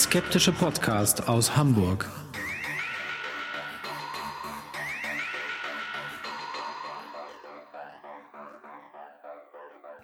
Skeptische 0.00 0.52
Podcast 0.52 1.28
aus 1.28 1.58
Hamburg. 1.58 2.08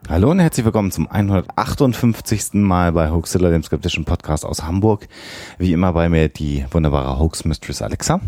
Hallo 0.06 0.32
und 0.32 0.38
herzlich 0.38 0.66
willkommen 0.66 0.90
zum 0.90 1.08
158. 1.10 2.52
Mal 2.52 2.92
bei 2.92 3.10
Hoaxilla, 3.10 3.48
dem 3.48 3.62
skeptischen 3.62 4.04
Podcast 4.04 4.44
aus 4.44 4.62
Hamburg. 4.64 5.08
Wie 5.56 5.72
immer 5.72 5.94
bei 5.94 6.10
mir 6.10 6.28
die 6.28 6.66
wunderbare 6.70 7.18
Hoax 7.18 7.46
Mistress 7.46 7.80
Alexa. 7.80 8.20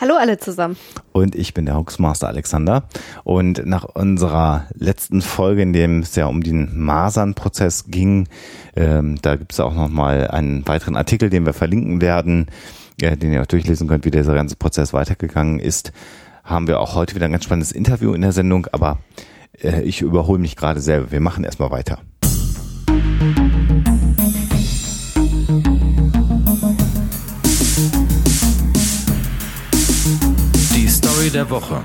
Hallo 0.00 0.14
alle 0.14 0.38
zusammen. 0.38 0.78
Und 1.12 1.34
ich 1.34 1.52
bin 1.52 1.66
der 1.66 1.76
Hoaxmaster 1.76 2.26
Alexander. 2.26 2.84
Und 3.22 3.66
nach 3.66 3.84
unserer 3.84 4.64
letzten 4.72 5.20
Folge, 5.20 5.60
in 5.60 5.74
dem 5.74 5.98
es 5.98 6.16
ja 6.16 6.24
um 6.24 6.42
den 6.42 6.82
Masern-Prozess 6.82 7.84
ging, 7.88 8.26
ähm, 8.74 9.18
da 9.20 9.36
gibt 9.36 9.52
es 9.52 9.60
auch 9.60 9.74
nochmal 9.74 10.28
einen 10.28 10.66
weiteren 10.66 10.96
Artikel, 10.96 11.28
den 11.28 11.44
wir 11.44 11.52
verlinken 11.52 12.00
werden, 12.00 12.46
äh, 12.98 13.14
den 13.14 13.30
ihr 13.30 13.42
auch 13.42 13.46
durchlesen 13.46 13.88
könnt, 13.88 14.06
wie 14.06 14.10
dieser 14.10 14.34
ganze 14.34 14.56
Prozess 14.56 14.94
weitergegangen 14.94 15.58
ist. 15.58 15.92
Haben 16.44 16.66
wir 16.66 16.80
auch 16.80 16.94
heute 16.94 17.14
wieder 17.14 17.26
ein 17.26 17.32
ganz 17.32 17.44
spannendes 17.44 17.72
Interview 17.72 18.14
in 18.14 18.22
der 18.22 18.32
Sendung, 18.32 18.68
aber 18.72 19.00
äh, 19.62 19.82
ich 19.82 20.00
überhole 20.00 20.38
mich 20.38 20.56
gerade 20.56 20.80
selber. 20.80 21.12
Wir 21.12 21.20
machen 21.20 21.44
erstmal 21.44 21.70
weiter. 21.70 21.98
Story 31.20 31.32
der 31.32 31.50
Woche. 31.50 31.84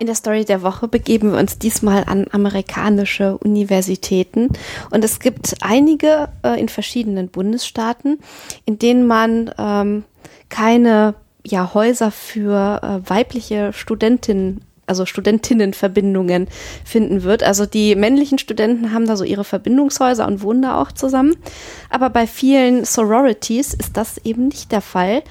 In 0.00 0.06
der 0.06 0.16
Story 0.16 0.44
der 0.44 0.62
Woche 0.62 0.88
begeben 0.88 1.30
wir 1.30 1.38
uns 1.38 1.60
diesmal 1.60 2.02
an 2.02 2.26
amerikanische 2.32 3.38
Universitäten. 3.38 4.48
Und 4.90 5.04
es 5.04 5.20
gibt 5.20 5.54
einige 5.60 6.28
äh, 6.42 6.60
in 6.60 6.68
verschiedenen 6.68 7.28
Bundesstaaten, 7.28 8.18
in 8.66 8.80
denen 8.80 9.06
man 9.06 9.52
ähm, 9.56 10.02
keine 10.48 11.14
ja, 11.46 11.74
Häuser 11.74 12.10
für 12.10 12.80
äh, 12.82 13.08
weibliche 13.08 13.72
Studentinnen 13.72 14.64
also 14.86 15.06
Studentinnenverbindungen 15.06 16.48
finden 16.84 17.22
wird. 17.22 17.44
Also 17.44 17.64
die 17.64 17.94
männlichen 17.94 18.38
Studenten 18.38 18.92
haben 18.92 19.06
da 19.06 19.16
so 19.16 19.22
ihre 19.22 19.44
Verbindungshäuser 19.44 20.26
und 20.26 20.42
wohnen 20.42 20.62
da 20.62 20.82
auch 20.82 20.90
zusammen. 20.90 21.36
Aber 21.90 22.10
bei 22.10 22.26
vielen 22.26 22.84
Sororities 22.84 23.72
ist 23.72 23.96
das 23.96 24.18
eben 24.24 24.48
nicht 24.48 24.72
der 24.72 24.80
Fall. 24.80 25.22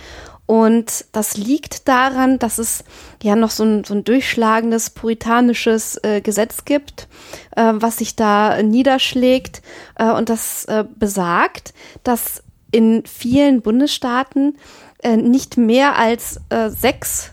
Und 0.49 1.05
das 1.11 1.37
liegt 1.37 1.87
daran, 1.87 2.39
dass 2.39 2.57
es 2.57 2.83
ja 3.21 3.35
noch 3.35 3.51
so 3.51 3.63
ein, 3.63 3.83
so 3.83 3.93
ein 3.93 4.03
durchschlagendes 4.03 4.89
puritanisches 4.89 5.97
äh, 6.01 6.21
Gesetz 6.21 6.65
gibt, 6.65 7.07
äh, 7.55 7.73
was 7.75 7.97
sich 7.97 8.15
da 8.15 8.63
niederschlägt. 8.63 9.61
Äh, 9.93 10.11
und 10.11 10.29
das 10.29 10.65
äh, 10.65 10.85
besagt, 10.97 11.75
dass 12.03 12.41
in 12.71 13.05
vielen 13.05 13.61
Bundesstaaten 13.61 14.57
äh, 15.03 15.17
nicht 15.17 15.57
mehr 15.57 15.97
als 15.97 16.41
äh, 16.49 16.71
sechs 16.71 17.29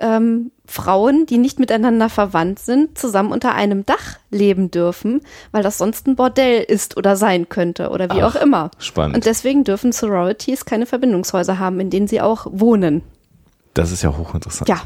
ähm, 0.00 0.50
Frauen, 0.66 1.26
die 1.26 1.38
nicht 1.38 1.58
miteinander 1.58 2.08
verwandt 2.08 2.58
sind, 2.58 2.98
zusammen 2.98 3.32
unter 3.32 3.54
einem 3.54 3.84
Dach 3.86 4.18
leben 4.30 4.70
dürfen, 4.70 5.20
weil 5.52 5.62
das 5.62 5.78
sonst 5.78 6.06
ein 6.06 6.16
Bordell 6.16 6.62
ist 6.62 6.96
oder 6.96 7.16
sein 7.16 7.48
könnte 7.48 7.90
oder 7.90 8.06
wie 8.10 8.22
Ach, 8.22 8.34
auch 8.34 8.40
immer. 8.40 8.70
spannend. 8.78 9.16
Und 9.16 9.26
deswegen 9.26 9.64
dürfen 9.64 9.92
Sororities 9.92 10.64
keine 10.64 10.86
Verbindungshäuser 10.86 11.58
haben, 11.58 11.80
in 11.80 11.90
denen 11.90 12.08
sie 12.08 12.20
auch 12.20 12.46
wohnen. 12.50 13.02
Das 13.74 13.92
ist 13.92 14.02
ja 14.02 14.16
hochinteressant. 14.16 14.68
Ja, 14.68 14.82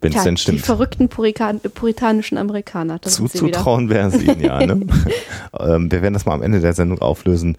Wenn 0.00 0.14
es 0.14 0.24
denn 0.24 0.34
die 0.36 0.40
stimmt. 0.40 0.60
verrückten 0.60 1.08
Purikan 1.08 1.60
puritanischen 1.60 2.38
Amerikaner. 2.38 3.00
Sie. 3.04 3.10
Zuzutrauen 3.10 3.88
wäre 3.90 4.08
es 4.08 4.22
ihnen 4.22 4.40
ja. 4.40 4.64
Ne? 4.64 4.86
ähm, 5.60 5.90
wir 5.90 6.02
werden 6.02 6.14
das 6.14 6.26
mal 6.26 6.34
am 6.34 6.42
Ende 6.42 6.60
der 6.60 6.72
Sendung 6.72 7.00
auflösen, 7.00 7.56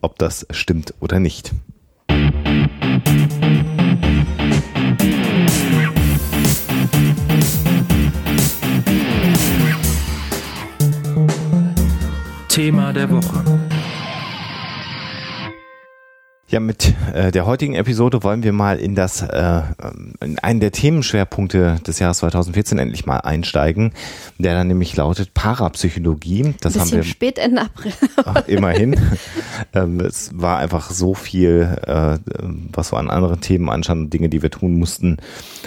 ob 0.00 0.18
das 0.18 0.46
stimmt 0.50 0.94
oder 1.00 1.20
nicht. 1.20 1.52
Thema 12.52 12.92
der 12.92 13.08
Woche. 13.08 13.71
Ja, 16.52 16.60
mit 16.60 16.92
äh, 17.14 17.32
der 17.32 17.46
heutigen 17.46 17.72
Episode 17.72 18.22
wollen 18.24 18.42
wir 18.42 18.52
mal 18.52 18.78
in 18.78 18.94
das 18.94 19.22
äh, 19.22 19.62
in 20.20 20.38
einen 20.40 20.60
der 20.60 20.70
Themenschwerpunkte 20.70 21.76
des 21.86 21.98
Jahres 21.98 22.18
2014 22.18 22.78
endlich 22.78 23.06
mal 23.06 23.20
einsteigen, 23.20 23.94
der 24.36 24.52
dann 24.52 24.68
nämlich 24.68 24.94
lautet 24.94 25.32
Parapsychologie. 25.32 26.52
Das 26.60 26.74
haben 26.74 26.82
Bisschen 26.82 26.98
wir 26.98 27.04
spät 27.04 27.38
Ende 27.38 27.62
April. 27.62 27.94
Ach, 28.26 28.46
immerhin. 28.48 29.00
ähm, 29.72 30.00
es 30.00 30.30
war 30.34 30.58
einfach 30.58 30.90
so 30.90 31.14
viel, 31.14 31.74
äh, 31.86 32.18
was 32.70 32.88
so 32.88 32.96
an 32.96 33.08
anderen 33.08 33.40
Themen 33.40 33.70
anstand 33.70 34.02
und 34.02 34.12
Dinge, 34.12 34.28
die 34.28 34.42
wir 34.42 34.50
tun 34.50 34.78
mussten. 34.78 35.16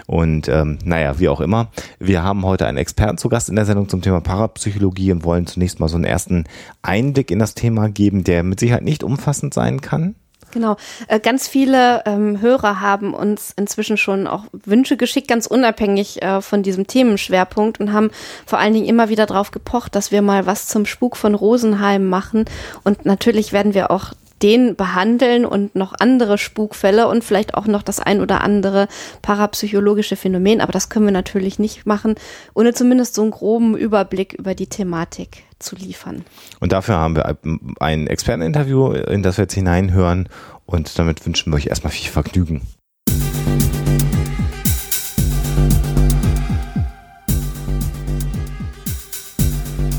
Und 0.05 0.47
ähm, 0.49 0.77
naja, 0.83 1.17
wie 1.17 1.29
auch 1.29 1.41
immer. 1.41 1.71
Wir 1.97 2.21
haben 2.21 2.45
heute 2.45 2.67
einen 2.67 2.77
Experten 2.77 3.17
zu 3.17 3.27
Gast 3.27 3.49
in 3.49 3.55
der 3.55 3.65
Sendung 3.65 3.89
zum 3.89 4.03
Thema 4.03 4.21
Parapsychologie 4.21 5.11
und 5.13 5.23
wollen 5.23 5.47
zunächst 5.47 5.79
mal 5.79 5.89
so 5.89 5.95
einen 5.95 6.05
ersten 6.05 6.43
Einblick 6.83 7.31
in 7.31 7.39
das 7.39 7.55
Thema 7.55 7.89
geben, 7.89 8.23
der 8.23 8.43
mit 8.43 8.59
Sicherheit 8.59 8.83
nicht 8.83 9.03
umfassend 9.03 9.51
sein 9.51 9.81
kann. 9.81 10.13
Genau. 10.55 10.77
Äh, 11.09 11.19
ganz 11.19 11.49
viele 11.49 12.01
ähm, 12.05 12.39
Hörer 12.39 12.79
haben 12.79 13.13
uns 13.13 13.53
inzwischen 13.57 13.97
schon 13.97 14.25
auch 14.25 14.45
Wünsche 14.53 14.95
geschickt, 14.95 15.27
ganz 15.27 15.47
unabhängig 15.47 16.21
äh, 16.21 16.41
von 16.41 16.63
diesem 16.63 16.87
Themenschwerpunkt 16.87 17.81
und 17.81 17.91
haben 17.91 18.09
vor 18.45 18.57
allen 18.57 18.73
Dingen 18.73 18.85
immer 18.85 19.09
wieder 19.09 19.25
darauf 19.25 19.51
gepocht, 19.51 19.95
dass 19.95 20.13
wir 20.13 20.21
mal 20.21 20.45
was 20.45 20.67
zum 20.67 20.85
Spuk 20.85 21.17
von 21.17 21.35
Rosenheim 21.35 22.07
machen. 22.07 22.45
Und 22.85 23.05
natürlich 23.05 23.51
werden 23.51 23.73
wir 23.73 23.91
auch 23.91 24.13
den 24.41 24.75
behandeln 24.75 25.45
und 25.45 25.75
noch 25.75 25.93
andere 25.99 26.37
Spukfälle 26.37 27.07
und 27.07 27.23
vielleicht 27.23 27.53
auch 27.53 27.67
noch 27.67 27.83
das 27.83 27.99
ein 27.99 28.21
oder 28.21 28.41
andere 28.41 28.87
parapsychologische 29.21 30.15
Phänomen. 30.15 30.61
Aber 30.61 30.71
das 30.71 30.89
können 30.89 31.05
wir 31.05 31.13
natürlich 31.13 31.59
nicht 31.59 31.85
machen, 31.85 32.15
ohne 32.53 32.73
zumindest 32.73 33.15
so 33.15 33.21
einen 33.21 33.31
groben 33.31 33.77
Überblick 33.77 34.33
über 34.33 34.55
die 34.55 34.67
Thematik 34.67 35.43
zu 35.59 35.75
liefern. 35.75 36.25
Und 36.59 36.71
dafür 36.71 36.95
haben 36.95 37.15
wir 37.15 37.37
ein 37.79 38.07
Experteninterview, 38.07 38.91
in 38.91 39.23
das 39.23 39.37
wir 39.37 39.43
jetzt 39.43 39.53
hineinhören. 39.53 40.29
Und 40.65 40.97
damit 40.99 41.25
wünschen 41.25 41.51
wir 41.51 41.57
euch 41.57 41.67
erstmal 41.67 41.93
viel 41.93 42.11
Vergnügen. 42.11 42.61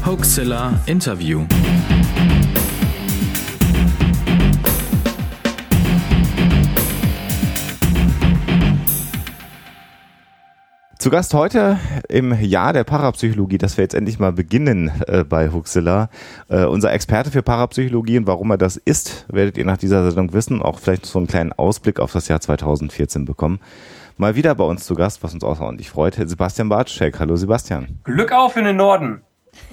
Hoaxilla 0.04 0.80
Interview. 0.86 1.47
Zu 10.99 11.11
Gast 11.11 11.34
heute 11.34 11.79
im 12.09 12.33
Jahr 12.43 12.73
der 12.73 12.83
Parapsychologie, 12.83 13.59
das 13.59 13.77
wir 13.77 13.84
jetzt 13.84 13.95
endlich 13.95 14.19
mal 14.19 14.33
beginnen 14.33 14.91
äh, 15.07 15.25
bei 15.25 15.53
Huxilla. 15.53 16.09
Äh, 16.49 16.65
unser 16.65 16.91
Experte 16.93 17.31
für 17.31 17.43
Parapsychologie 17.43 18.17
und 18.17 18.27
warum 18.27 18.51
er 18.51 18.57
das 18.57 18.79
ist, 18.79 19.27
werdet 19.29 19.59
ihr 19.59 19.67
nach 19.67 19.77
dieser 19.77 20.11
Sendung 20.11 20.33
wissen. 20.33 20.62
Auch 20.62 20.79
vielleicht 20.79 21.05
so 21.05 21.19
einen 21.19 21.29
kleinen 21.29 21.53
Ausblick 21.53 22.01
auf 22.01 22.12
das 22.12 22.29
Jahr 22.29 22.41
2014 22.41 23.27
bekommen. 23.27 23.61
Mal 24.16 24.37
wieder 24.37 24.54
bei 24.54 24.65
uns 24.65 24.87
zu 24.87 24.95
Gast, 24.95 25.22
was 25.22 25.34
uns 25.34 25.45
außerordentlich 25.45 25.91
freut, 25.91 26.15
Sebastian 26.15 26.71
Bartschek. 26.71 27.21
Hallo 27.21 27.37
Sebastian. 27.37 28.01
Glück 28.04 28.33
auf 28.33 28.57
in 28.57 28.65
den 28.65 28.77
Norden. 28.77 29.21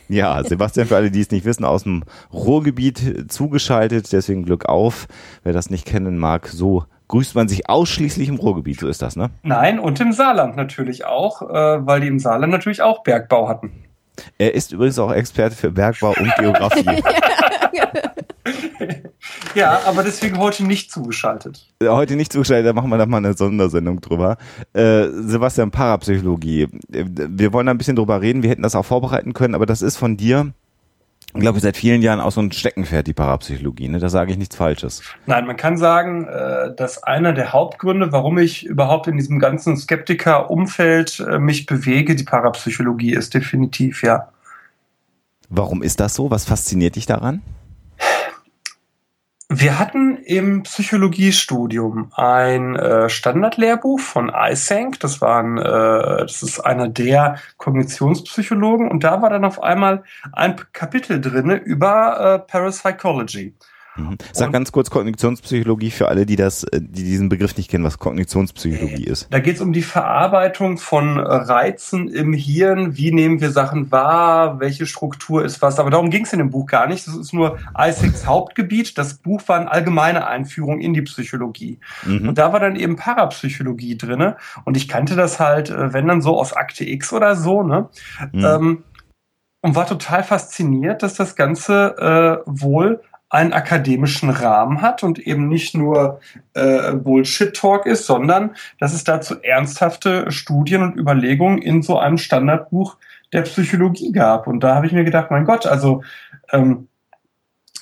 Ja, 0.09 0.43
Sebastian, 0.43 0.87
für 0.87 0.97
alle, 0.97 1.09
die 1.09 1.21
es 1.21 1.31
nicht 1.31 1.45
wissen, 1.45 1.63
aus 1.63 1.83
dem 1.83 2.03
Ruhrgebiet 2.33 3.31
zugeschaltet, 3.31 4.11
deswegen 4.11 4.43
Glück 4.43 4.65
auf. 4.65 5.07
Wer 5.43 5.53
das 5.53 5.69
nicht 5.69 5.85
kennen 5.85 6.17
mag, 6.17 6.47
so 6.47 6.83
grüßt 7.07 7.35
man 7.35 7.47
sich 7.47 7.69
ausschließlich 7.69 8.29
im 8.29 8.35
Ruhrgebiet, 8.35 8.79
so 8.79 8.87
ist 8.87 9.01
das, 9.01 9.15
ne? 9.15 9.29
Nein, 9.43 9.79
und 9.79 9.99
im 9.99 10.11
Saarland 10.11 10.55
natürlich 10.55 11.05
auch, 11.05 11.41
äh, 11.41 11.85
weil 11.85 12.01
die 12.01 12.07
im 12.07 12.19
Saarland 12.19 12.51
natürlich 12.51 12.81
auch 12.81 13.03
Bergbau 13.03 13.47
hatten. 13.47 13.71
Er 14.37 14.53
ist 14.53 14.71
übrigens 14.71 14.99
auch 14.99 15.11
Experte 15.11 15.55
für 15.55 15.71
Bergbau 15.71 16.13
und 16.19 16.33
Geografie. 16.35 16.85
Ja, 19.55 19.81
aber 19.85 20.03
deswegen 20.03 20.37
heute 20.39 20.65
nicht 20.65 20.91
zugeschaltet. 20.91 21.67
Heute 21.81 22.15
nicht 22.15 22.33
zugeschaltet, 22.33 22.67
da 22.67 22.73
machen 22.73 22.89
wir 22.89 22.97
da 22.97 23.05
mal 23.05 23.17
eine 23.17 23.33
Sondersendung 23.35 24.01
drüber. 24.01 24.37
Äh, 24.73 25.07
Sebastian, 25.11 25.71
Parapsychologie. 25.71 26.63
Äh, 26.91 27.05
Wir 27.05 27.53
wollen 27.53 27.67
da 27.67 27.71
ein 27.71 27.77
bisschen 27.77 27.95
drüber 27.95 28.21
reden, 28.21 28.43
wir 28.43 28.49
hätten 28.49 28.63
das 28.63 28.75
auch 28.75 28.85
vorbereiten 28.85 29.33
können, 29.33 29.55
aber 29.55 29.65
das 29.65 29.81
ist 29.81 29.97
von 29.97 30.17
dir, 30.17 30.53
glaube 31.33 31.57
ich, 31.57 31.63
seit 31.63 31.77
vielen 31.77 32.01
Jahren 32.01 32.19
auch 32.19 32.31
so 32.31 32.41
ein 32.41 32.51
Steckenpferd, 32.51 33.07
die 33.07 33.13
Parapsychologie. 33.13 33.87
Ne? 33.87 33.99
Da 33.99 34.09
sage 34.09 34.31
ich 34.31 34.37
nichts 34.37 34.55
Falsches. 34.55 35.01
Nein, 35.25 35.45
man 35.45 35.57
kann 35.57 35.77
sagen, 35.77 36.27
äh, 36.27 36.73
dass 36.75 37.03
einer 37.03 37.33
der 37.33 37.53
Hauptgründe, 37.53 38.11
warum 38.11 38.37
ich 38.37 38.65
überhaupt 38.65 39.07
in 39.07 39.17
diesem 39.17 39.39
ganzen 39.39 39.75
Skeptiker-Umfeld 39.77 41.19
äh, 41.19 41.39
mich 41.39 41.65
bewege, 41.65 42.15
die 42.15 42.23
Parapsychologie 42.23 43.13
ist 43.13 43.33
definitiv, 43.33 44.03
ja. 44.03 44.29
Warum 45.49 45.83
ist 45.83 45.99
das 45.99 46.15
so? 46.15 46.31
Was 46.31 46.45
fasziniert 46.45 46.95
dich 46.95 47.05
daran? 47.05 47.41
Wir 49.55 49.77
hatten 49.77 50.17
im 50.17 50.63
Psychologiestudium 50.63 52.11
ein 52.15 52.75
äh, 52.75 53.07
Standardlehrbuch 53.07 53.99
von 53.99 54.31
Eysenck. 54.33 54.99
Das 54.99 55.21
war 55.21 55.43
ein, 55.43 55.59
äh, 55.59 56.23
das 56.25 56.41
ist 56.41 56.59
einer 56.59 56.87
der 56.87 57.37
Kognitionspsychologen 57.57 58.89
und 58.89 59.03
da 59.03 59.21
war 59.21 59.29
dann 59.29 59.45
auf 59.45 59.61
einmal 59.61 60.05
ein 60.31 60.55
Kapitel 60.71 61.21
drinne 61.21 61.57
über 61.57 62.19
äh, 62.19 62.39
Parapsychology. 62.39 63.53
Mhm. 63.95 64.17
Sag 64.31 64.51
ganz 64.51 64.71
kurz 64.71 64.89
Kognitionspsychologie 64.89 65.91
für 65.91 66.07
alle, 66.07 66.25
die 66.25 66.35
das, 66.35 66.63
äh, 66.63 66.81
die 66.81 67.03
diesen 67.03 67.29
Begriff 67.29 67.55
nicht 67.57 67.69
kennen, 67.69 67.83
was 67.83 67.99
Kognitionspsychologie 67.99 69.03
ist. 69.03 69.27
Da 69.29 69.39
geht 69.39 69.55
es 69.55 69.61
um 69.61 69.71
die 69.71 69.83
Verarbeitung 69.83 70.77
von 70.77 71.19
Reizen 71.19 72.07
im 72.07 72.33
Hirn. 72.33 72.97
Wie 72.97 73.11
nehmen 73.11 73.39
wir 73.39 73.51
Sachen 73.51 73.91
wahr? 73.91 74.59
Welche 74.59 74.85
Struktur 74.85 75.45
ist 75.45 75.61
was? 75.61 75.79
Aber 75.79 75.91
darum 75.91 76.09
ging 76.09 76.25
es 76.25 76.33
in 76.33 76.39
dem 76.39 76.49
Buch 76.49 76.65
gar 76.65 76.87
nicht. 76.87 77.07
Das 77.07 77.15
ist 77.15 77.33
nur 77.33 77.59
Isaacs 77.77 78.25
Hauptgebiet. 78.25 78.97
Das 78.97 79.15
Buch 79.15 79.41
war 79.47 79.59
eine 79.59 79.71
allgemeine 79.71 80.25
Einführung 80.27 80.79
in 80.79 80.93
die 80.93 81.03
Psychologie. 81.03 81.79
Mhm. 82.03 82.29
Und 82.29 82.37
da 82.37 82.51
war 82.51 82.59
dann 82.59 82.75
eben 82.75 82.95
Parapsychologie 82.95 83.97
drinne. 83.97 84.37
Und 84.65 84.75
ich 84.75 84.87
kannte 84.87 85.15
das 85.15 85.39
halt, 85.39 85.69
äh, 85.69 85.93
wenn 85.93 86.07
dann 86.07 86.21
so 86.21 86.39
aus 86.39 86.53
Akte 86.53 86.83
X 86.83 87.13
oder 87.13 87.35
so, 87.35 87.63
ne? 87.63 87.89
Mhm. 88.31 88.45
Ähm, 88.45 88.83
und 89.61 89.75
war 89.75 89.87
total 89.87 90.23
fasziniert, 90.23 91.03
dass 91.03 91.15
das 91.15 91.37
Ganze 91.37 91.95
äh, 91.97 92.43
wohl 92.45 93.01
einen 93.33 93.51
akademischen 93.51 94.29
Rahmen 94.29 94.81
hat 94.83 95.01
und 95.01 95.17
eben 95.17 95.47
nicht 95.47 95.75
nur 95.75 96.19
äh, 96.53 96.93
Bullshit-Talk 96.93 97.87
ist, 97.87 98.05
sondern 98.05 98.51
dass 98.79 98.93
es 98.93 99.03
dazu 99.03 99.41
ernsthafte 99.41 100.31
Studien 100.31 100.83
und 100.83 100.95
Überlegungen 100.95 101.57
in 101.57 101.81
so 101.81 101.97
einem 101.97 102.19
Standardbuch 102.19 102.97
der 103.31 103.41
Psychologie 103.41 104.11
gab. 104.11 104.45
Und 104.45 104.59
da 104.59 104.75
habe 104.75 104.85
ich 104.85 104.91
mir 104.91 105.03
gedacht, 105.03 105.31
mein 105.31 105.45
Gott, 105.45 105.65
also 105.65 106.03
ähm, 106.51 106.87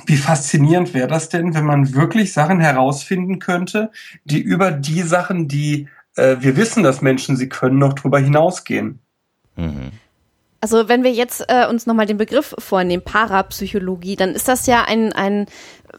wie 0.06 0.16
faszinierend 0.16 0.94
wäre 0.94 1.10
das 1.10 1.28
denn, 1.28 1.54
wenn 1.54 1.66
man 1.66 1.94
wirklich 1.94 2.32
Sachen 2.32 2.62
herausfinden 2.62 3.40
könnte, 3.40 3.92
die 4.24 4.40
über 4.40 4.72
die 4.72 5.02
Sachen, 5.02 5.50
die 5.50 5.90
äh, 6.16 6.38
wir 6.40 6.56
wissen, 6.56 6.82
dass 6.82 7.02
Menschen 7.02 7.36
sie 7.36 7.50
können, 7.50 7.78
noch 7.78 7.94
drüber 7.94 8.20
hinausgehen. 8.20 9.00
Mhm. 9.58 9.92
Also 10.62 10.88
wenn 10.88 11.04
wir 11.04 11.12
jetzt 11.12 11.46
äh, 11.48 11.68
uns 11.68 11.88
nochmal 11.88 12.06
den 12.06 12.18
Begriff 12.18 12.54
vornehmen, 12.60 13.04
Parapsychologie, 13.04 14.16
dann 14.16 14.36
ist 14.36 14.48
das 14.48 14.68
ja 14.68 14.84
ein, 14.84 15.12
ein 15.12 15.48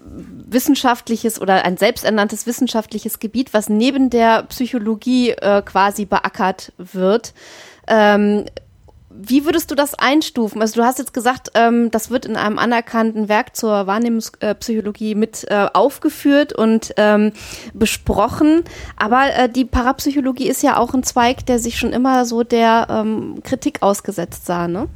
wissenschaftliches 0.04 1.40
oder 1.40 1.64
ein 1.64 1.76
selbsternanntes 1.76 2.46
wissenschaftliches 2.46 3.18
Gebiet, 3.18 3.52
was 3.54 3.68
neben 3.68 4.08
der 4.08 4.44
Psychologie 4.44 5.30
äh, 5.30 5.62
quasi 5.62 6.04
beackert 6.04 6.72
wird. 6.78 7.34
Ähm, 7.88 8.44
wie 9.14 9.44
würdest 9.44 9.70
du 9.70 9.74
das 9.74 9.94
einstufen? 9.94 10.60
Also 10.60 10.80
du 10.80 10.86
hast 10.86 10.98
jetzt 10.98 11.14
gesagt, 11.14 11.50
ähm, 11.54 11.90
das 11.90 12.10
wird 12.10 12.26
in 12.26 12.36
einem 12.36 12.58
anerkannten 12.58 13.28
Werk 13.28 13.56
zur 13.56 13.86
Wahrnehmungspsychologie 13.86 15.14
mit 15.14 15.44
äh, 15.48 15.68
aufgeführt 15.72 16.52
und 16.52 16.92
ähm, 16.96 17.32
besprochen. 17.74 18.64
Aber 18.96 19.34
äh, 19.34 19.48
die 19.48 19.64
Parapsychologie 19.64 20.48
ist 20.48 20.62
ja 20.62 20.76
auch 20.76 20.94
ein 20.94 21.02
Zweig, 21.02 21.46
der 21.46 21.58
sich 21.58 21.78
schon 21.78 21.92
immer 21.92 22.24
so 22.24 22.42
der 22.42 22.86
ähm, 22.90 23.40
Kritik 23.42 23.82
ausgesetzt 23.82 24.46
sah, 24.46 24.68
ne? 24.68 24.88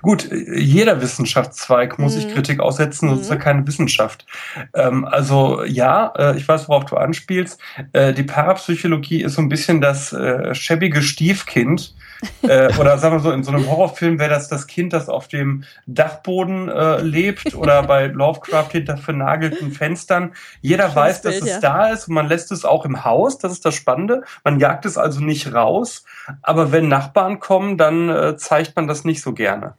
Gut, 0.00 0.28
jeder 0.30 1.00
Wissenschaftszweig 1.00 1.98
muss 1.98 2.14
mhm. 2.14 2.20
sich 2.20 2.34
Kritik 2.34 2.60
aussetzen, 2.60 3.08
sonst 3.08 3.18
mhm. 3.18 3.24
ist 3.24 3.30
er 3.30 3.36
keine 3.36 3.66
Wissenschaft. 3.66 4.26
Ähm, 4.74 5.04
also 5.04 5.62
ja, 5.64 6.12
äh, 6.16 6.36
ich 6.36 6.46
weiß, 6.46 6.68
worauf 6.68 6.84
du 6.86 6.96
anspielst. 6.96 7.60
Äh, 7.92 8.12
die 8.12 8.22
Parapsychologie 8.22 9.22
ist 9.22 9.34
so 9.34 9.42
ein 9.42 9.48
bisschen 9.48 9.80
das 9.80 10.12
äh, 10.12 10.54
schäbige 10.54 11.02
Stiefkind 11.02 11.94
äh, 12.42 12.72
oder 12.78 12.98
sagen 12.98 13.16
wir 13.16 13.20
so, 13.20 13.32
in 13.32 13.44
so 13.44 13.52
einem 13.52 13.68
Horrorfilm 13.68 14.18
wäre 14.18 14.30
das 14.30 14.48
das 14.48 14.66
Kind, 14.66 14.92
das 14.92 15.08
auf 15.08 15.28
dem 15.28 15.64
Dachboden 15.86 16.68
äh, 16.68 17.00
lebt 17.00 17.54
oder 17.54 17.82
bei 17.82 18.06
Lovecraft 18.06 18.68
hinter 18.72 18.96
vernagelten 18.96 19.72
Fenstern. 19.72 20.32
Jeder 20.60 20.84
Schönes 20.84 20.96
weiß, 20.96 21.22
dass 21.22 21.40
Bild, 21.40 21.44
es 21.44 21.50
ja. 21.50 21.60
da 21.60 21.88
ist 21.88 22.08
und 22.08 22.14
man 22.14 22.28
lässt 22.28 22.52
es 22.52 22.64
auch 22.64 22.84
im 22.84 23.04
Haus. 23.04 23.38
Das 23.38 23.52
ist 23.52 23.64
das 23.64 23.74
Spannende. 23.74 24.22
Man 24.44 24.60
jagt 24.60 24.86
es 24.86 24.96
also 24.96 25.20
nicht 25.20 25.52
raus. 25.52 26.04
Aber 26.42 26.72
wenn 26.72 26.88
Nachbarn 26.88 27.40
kommen, 27.40 27.76
dann 27.78 28.08
äh, 28.08 28.36
zeigt 28.36 28.76
man 28.76 28.86
das 28.86 29.04
nicht 29.04 29.22
so 29.22 29.32
gerne. 29.32 29.71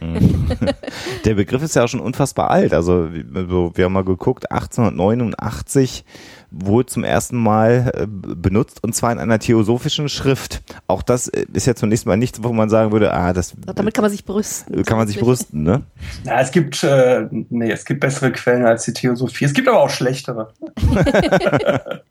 Der 1.24 1.34
Begriff 1.34 1.62
ist 1.62 1.76
ja 1.76 1.84
auch 1.84 1.88
schon 1.88 2.00
unfassbar 2.00 2.50
alt. 2.50 2.74
Also 2.74 3.08
wir 3.12 3.84
haben 3.84 3.92
mal 3.92 4.04
geguckt, 4.04 4.50
1889 4.50 6.04
wohl 6.50 6.86
zum 6.86 7.04
ersten 7.04 7.36
Mal 7.36 7.92
äh, 7.94 8.06
benutzt 8.06 8.82
und 8.82 8.94
zwar 8.94 9.12
in 9.12 9.18
einer 9.18 9.38
theosophischen 9.38 10.08
Schrift. 10.08 10.62
Auch 10.86 11.02
das 11.02 11.28
äh, 11.28 11.46
ist 11.52 11.66
ja 11.66 11.74
zunächst 11.74 12.06
mal 12.06 12.16
nichts, 12.16 12.42
wo 12.42 12.52
man 12.52 12.68
sagen 12.68 12.92
würde, 12.92 13.12
ah, 13.12 13.32
das. 13.32 13.54
Damit 13.74 13.94
kann 13.94 14.02
man 14.02 14.10
sich 14.10 14.24
brüsten. 14.24 14.84
Kann 14.84 14.98
man 14.98 15.08
sich 15.08 15.20
brüsten, 15.20 15.62
ne? 15.62 15.82
Ja, 16.24 16.40
es 16.40 16.50
gibt, 16.50 16.82
äh, 16.82 17.26
nee, 17.30 17.70
es 17.70 17.84
gibt 17.84 18.00
bessere 18.00 18.32
Quellen 18.32 18.66
als 18.66 18.84
die 18.84 18.92
Theosophie. 18.92 19.44
Es 19.44 19.52
gibt 19.52 19.68
aber 19.68 19.80
auch 19.80 19.90
schlechtere. 19.90 20.52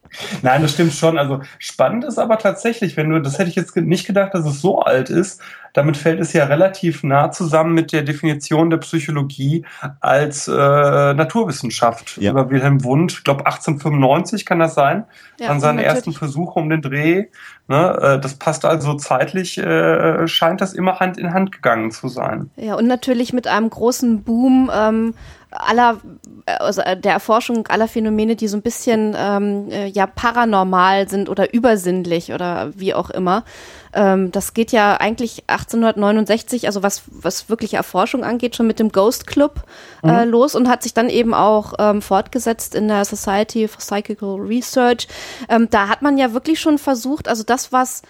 Nein, 0.41 0.61
das 0.61 0.73
stimmt 0.73 0.93
schon. 0.93 1.17
Also 1.17 1.41
spannend 1.59 2.05
ist 2.05 2.17
aber 2.17 2.37
tatsächlich, 2.37 2.97
wenn 2.97 3.09
du, 3.09 3.21
das 3.21 3.37
hätte 3.37 3.49
ich 3.49 3.55
jetzt 3.55 3.75
nicht 3.75 4.07
gedacht, 4.07 4.33
dass 4.33 4.45
es 4.45 4.61
so 4.61 4.79
alt 4.79 5.09
ist. 5.09 5.41
Damit 5.73 5.97
fällt 5.97 6.21
es 6.21 6.31
ja 6.31 6.45
relativ 6.45 7.03
nah 7.03 7.31
zusammen 7.31 7.73
mit 7.73 7.91
der 7.91 8.03
Definition 8.03 8.69
der 8.69 8.77
Psychologie 8.77 9.65
als 9.99 10.47
äh, 10.47 10.53
Naturwissenschaft 10.53 12.17
ja. 12.17 12.31
über 12.31 12.49
Wilhelm 12.49 12.85
Wundt. 12.85 13.11
Ich 13.11 13.23
glaube 13.25 13.45
1895 13.45 14.34
kann 14.43 14.59
das 14.59 14.73
sein, 14.73 15.05
ja, 15.39 15.49
an 15.49 15.61
seinen 15.61 15.79
ersten 15.79 16.11
Versuch 16.11 16.55
um 16.55 16.67
den 16.69 16.81
Dreh. 16.81 17.27
Ne, 17.67 17.97
äh, 18.01 18.19
das 18.19 18.33
passt 18.33 18.65
also 18.65 18.95
zeitlich, 18.95 19.57
äh, 19.57 20.27
scheint 20.27 20.61
das 20.61 20.73
immer 20.73 20.99
Hand 20.99 21.17
in 21.17 21.33
Hand 21.33 21.51
gegangen 21.51 21.91
zu 21.91 22.09
sein. 22.09 22.49
Ja, 22.57 22.75
und 22.75 22.87
natürlich 22.87 23.31
mit 23.31 23.47
einem 23.47 23.69
großen 23.69 24.23
Boom 24.23 24.69
ähm, 24.73 25.13
aller, 25.57 25.97
also 26.45 26.81
der 26.81 27.11
Erforschung 27.11 27.67
aller 27.67 27.87
Phänomene, 27.87 28.35
die 28.35 28.47
so 28.47 28.57
ein 28.57 28.61
bisschen 28.61 29.15
ähm, 29.17 29.69
äh, 29.71 29.87
ja 29.87 30.07
paranormal 30.07 31.09
sind 31.09 31.29
oder 31.29 31.53
übersinnlich 31.53 32.33
oder 32.33 32.71
wie 32.75 32.93
auch 32.93 33.09
immer. 33.09 33.43
Ähm, 33.93 34.31
das 34.31 34.53
geht 34.53 34.71
ja 34.71 34.97
eigentlich 34.97 35.43
1869, 35.47 36.67
also 36.67 36.83
was, 36.83 37.03
was 37.07 37.49
wirkliche 37.49 37.77
Erforschung 37.77 38.23
angeht, 38.23 38.55
schon 38.55 38.67
mit 38.67 38.79
dem 38.79 38.91
Ghost 38.91 39.25
Club 39.25 39.63
äh, 40.03 40.25
mhm. 40.25 40.31
los 40.31 40.53
und 40.53 40.67
hat 40.67 40.83
sich 40.83 40.93
dann 40.93 41.09
eben 41.09 41.33
auch 41.33 41.73
ähm, 41.79 42.01
fortgesetzt 42.01 42.75
in 42.75 42.87
der 42.87 43.05
Society 43.05 43.67
for 43.67 43.79
Psychical 43.79 44.35
Research. 44.35 45.07
Ähm, 45.49 45.69
da 45.71 45.87
hat 45.87 46.01
man 46.01 46.17
ja 46.17 46.33
wirklich 46.33 46.59
schon 46.59 46.77
versucht, 46.77 47.27
also 47.27 47.43
das, 47.43 47.71
was 47.71 48.01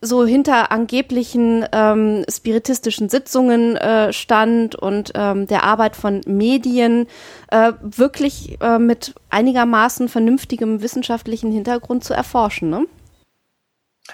so 0.00 0.24
hinter 0.24 0.72
angeblichen 0.72 1.64
ähm, 1.72 2.24
spiritistischen 2.28 3.08
Sitzungen 3.08 3.76
äh, 3.76 4.12
stand 4.12 4.74
und 4.74 5.12
ähm, 5.14 5.46
der 5.46 5.64
Arbeit 5.64 5.94
von 5.94 6.22
Medien 6.26 7.06
äh, 7.48 7.72
wirklich 7.82 8.60
äh, 8.60 8.78
mit 8.78 9.14
einigermaßen 9.28 10.08
vernünftigem 10.08 10.80
wissenschaftlichen 10.82 11.52
Hintergrund 11.52 12.02
zu 12.04 12.14
erforschen. 12.14 12.70
Ne? 12.70 12.86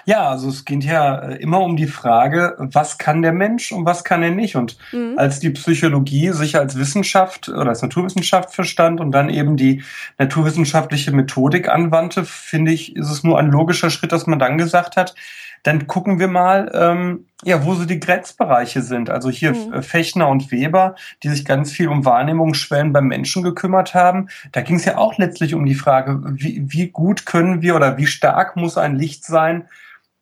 Ja, 0.05 0.29
also 0.29 0.49
es 0.49 0.65
geht 0.65 0.83
ja 0.83 1.19
äh, 1.19 1.35
immer 1.37 1.61
um 1.61 1.77
die 1.77 1.87
Frage, 1.87 2.55
was 2.59 2.97
kann 2.97 3.21
der 3.21 3.33
Mensch 3.33 3.71
und 3.71 3.85
was 3.85 4.03
kann 4.03 4.23
er 4.23 4.31
nicht. 4.31 4.55
Und 4.55 4.77
mhm. 4.91 5.13
als 5.17 5.39
die 5.39 5.49
Psychologie 5.51 6.29
sich 6.31 6.57
als 6.57 6.77
Wissenschaft 6.77 7.49
oder 7.49 7.69
als 7.69 7.81
Naturwissenschaft 7.81 8.53
verstand 8.53 8.99
und 8.99 9.11
dann 9.11 9.29
eben 9.29 9.57
die 9.57 9.83
naturwissenschaftliche 10.17 11.11
Methodik 11.11 11.69
anwandte, 11.69 12.25
finde 12.25 12.71
ich, 12.71 12.95
ist 12.95 13.09
es 13.09 13.23
nur 13.23 13.39
ein 13.39 13.51
logischer 13.51 13.89
Schritt, 13.89 14.11
dass 14.11 14.27
man 14.27 14.39
dann 14.39 14.57
gesagt 14.57 14.97
hat, 14.97 15.15
dann 15.63 15.87
gucken 15.87 16.19
wir 16.19 16.27
mal, 16.27 16.71
ähm, 16.73 17.25
ja, 17.43 17.65
wo 17.65 17.73
so 17.75 17.85
die 17.85 17.99
Grenzbereiche 17.99 18.81
sind. 18.81 19.09
Also 19.09 19.29
hier 19.29 19.53
mhm. 19.53 19.83
Fechner 19.83 20.27
und 20.27 20.51
Weber, 20.51 20.95
die 21.23 21.29
sich 21.29 21.45
ganz 21.45 21.71
viel 21.71 21.87
um 21.87 22.05
Wahrnehmungsschwellen 22.05 22.93
beim 22.93 23.07
Menschen 23.07 23.43
gekümmert 23.43 23.93
haben. 23.93 24.29
Da 24.51 24.61
ging 24.61 24.77
es 24.77 24.85
ja 24.85 24.97
auch 24.97 25.17
letztlich 25.17 25.53
um 25.53 25.65
die 25.65 25.75
Frage, 25.75 26.21
wie, 26.23 26.63
wie 26.67 26.87
gut 26.87 27.25
können 27.25 27.61
wir 27.61 27.75
oder 27.75 27.97
wie 27.97 28.07
stark 28.07 28.55
muss 28.55 28.77
ein 28.77 28.95
Licht 28.95 29.23
sein, 29.25 29.67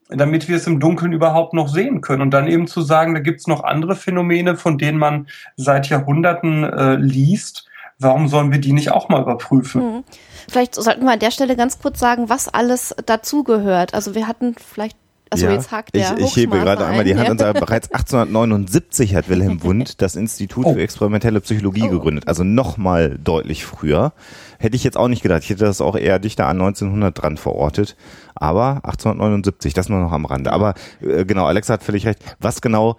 damit 0.10 0.48
wir 0.48 0.58
es 0.58 0.68
im 0.68 0.80
Dunkeln 0.80 1.14
überhaupt 1.14 1.54
noch 1.54 1.68
sehen 1.68 2.02
können. 2.02 2.22
Und 2.22 2.32
dann 2.32 2.48
eben 2.48 2.68
zu 2.68 2.82
sagen, 2.82 3.14
da 3.14 3.22
gibt 3.22 3.40
es 3.40 3.48
noch 3.48 3.64
andere 3.64 3.96
Phänomene, 3.96 4.56
von 4.56 4.78
denen 4.78 4.98
man 4.98 5.28
seit 5.56 5.90
Jahrhunderten 5.90 6.64
äh, 6.64 6.96
liest. 6.96 7.68
Warum 7.98 8.28
sollen 8.28 8.52
wir 8.52 8.60
die 8.60 8.74
nicht 8.74 8.92
auch 8.92 9.10
mal 9.10 9.22
überprüfen? 9.22 9.82
Mhm. 9.82 10.04
Vielleicht 10.50 10.76
sollten 10.76 11.06
wir 11.06 11.14
an 11.14 11.20
der 11.20 11.32
Stelle 11.32 11.56
ganz 11.56 11.80
kurz 11.80 12.00
sagen, 12.00 12.30
was 12.30 12.54
alles 12.54 12.94
dazugehört. 13.06 13.94
Also 13.94 14.14
wir 14.16 14.28
hatten 14.28 14.56
vielleicht 14.56 14.98
also 15.30 15.46
ja, 15.46 15.54
jetzt 15.54 15.72
hakt 15.72 15.96
der 15.96 16.18
ich, 16.18 16.26
ich 16.26 16.36
hebe 16.36 16.60
gerade 16.60 16.86
einmal 16.86 17.04
die 17.04 17.16
Hand 17.16 17.30
und 17.30 17.40
sage, 17.40 17.60
bereits 17.60 17.92
1879 17.92 19.16
hat 19.16 19.30
Wilhelm 19.30 19.64
Wundt 19.64 20.02
das 20.02 20.16
Institut 20.16 20.66
oh. 20.66 20.74
für 20.74 20.82
experimentelle 20.82 21.42
Psychologie 21.42 21.86
oh. 21.86 21.90
gegründet. 21.90 22.28
Also 22.28 22.44
nochmal 22.44 23.18
deutlich 23.22 23.66
früher. 23.66 24.14
Hätte 24.60 24.76
ich 24.76 24.84
jetzt 24.84 24.98
auch 24.98 25.08
nicht 25.08 25.24
gedacht. 25.24 25.44
Ich 25.44 25.50
hätte 25.50 25.66
das 25.66 25.82
auch 25.82 25.96
eher 25.96 26.20
dichter 26.20 26.48
an 26.48 26.62
1900 26.62 27.22
dran 27.22 27.38
verortet. 27.38 27.96
Aber 28.36 28.82
1879, 28.84 29.74
das 29.74 29.90
nur 29.90 30.00
noch 30.00 30.12
am 30.12 30.26
Rande. 30.26 30.52
Aber 30.52 30.76
äh, 31.02 31.26
genau, 31.26 31.46
Alexa 31.46 31.74
hat 31.74 31.84
völlig 31.84 32.06
recht. 32.06 32.20
Was 32.40 32.62
genau 32.62 32.98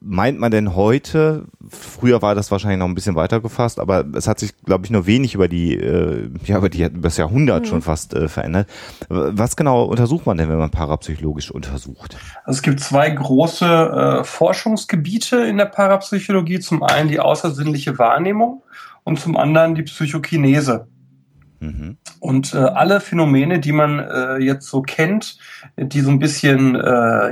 meint 0.00 0.38
man 0.38 0.50
denn 0.50 0.74
heute, 0.74 1.44
früher 1.68 2.22
war 2.22 2.34
das 2.34 2.50
wahrscheinlich 2.50 2.78
noch 2.78 2.86
ein 2.86 2.94
bisschen 2.94 3.14
weiter 3.14 3.40
gefasst, 3.40 3.80
aber 3.80 4.04
es 4.14 4.28
hat 4.28 4.38
sich, 4.38 4.56
glaube 4.64 4.84
ich, 4.84 4.90
nur 4.90 5.06
wenig 5.06 5.34
über 5.34 5.48
die, 5.48 5.74
äh, 5.74 6.28
ja, 6.44 6.58
über, 6.58 6.68
die, 6.68 6.82
über 6.82 7.02
das 7.02 7.16
Jahrhundert 7.16 7.62
mhm. 7.62 7.66
schon 7.66 7.82
fast 7.82 8.14
äh, 8.14 8.28
verändert. 8.28 8.68
Was 9.08 9.56
genau 9.56 9.84
untersucht 9.84 10.26
man 10.26 10.38
denn, 10.38 10.48
wenn 10.48 10.58
man 10.58 10.70
parapsychologisch 10.70 11.50
untersucht? 11.50 12.16
Also 12.44 12.58
es 12.58 12.62
gibt 12.62 12.80
zwei 12.80 13.10
große 13.10 13.66
äh, 13.66 14.24
Forschungsgebiete 14.24 15.38
in 15.38 15.56
der 15.56 15.66
Parapsychologie. 15.66 16.60
Zum 16.60 16.82
einen 16.82 17.08
die 17.08 17.20
außersinnliche 17.20 17.98
Wahrnehmung 17.98 18.62
und 19.04 19.20
zum 19.20 19.36
anderen 19.36 19.74
die 19.74 19.82
Psychokinese. 19.82 20.86
Mhm. 21.64 21.96
Und 22.20 22.54
äh, 22.54 22.58
alle 22.58 23.00
Phänomene, 23.00 23.58
die 23.58 23.72
man 23.72 23.98
äh, 23.98 24.36
jetzt 24.38 24.68
so 24.68 24.82
kennt, 24.82 25.38
die 25.76 26.00
so 26.00 26.10
ein 26.10 26.18
bisschen, 26.18 26.74
äh, 26.74 26.80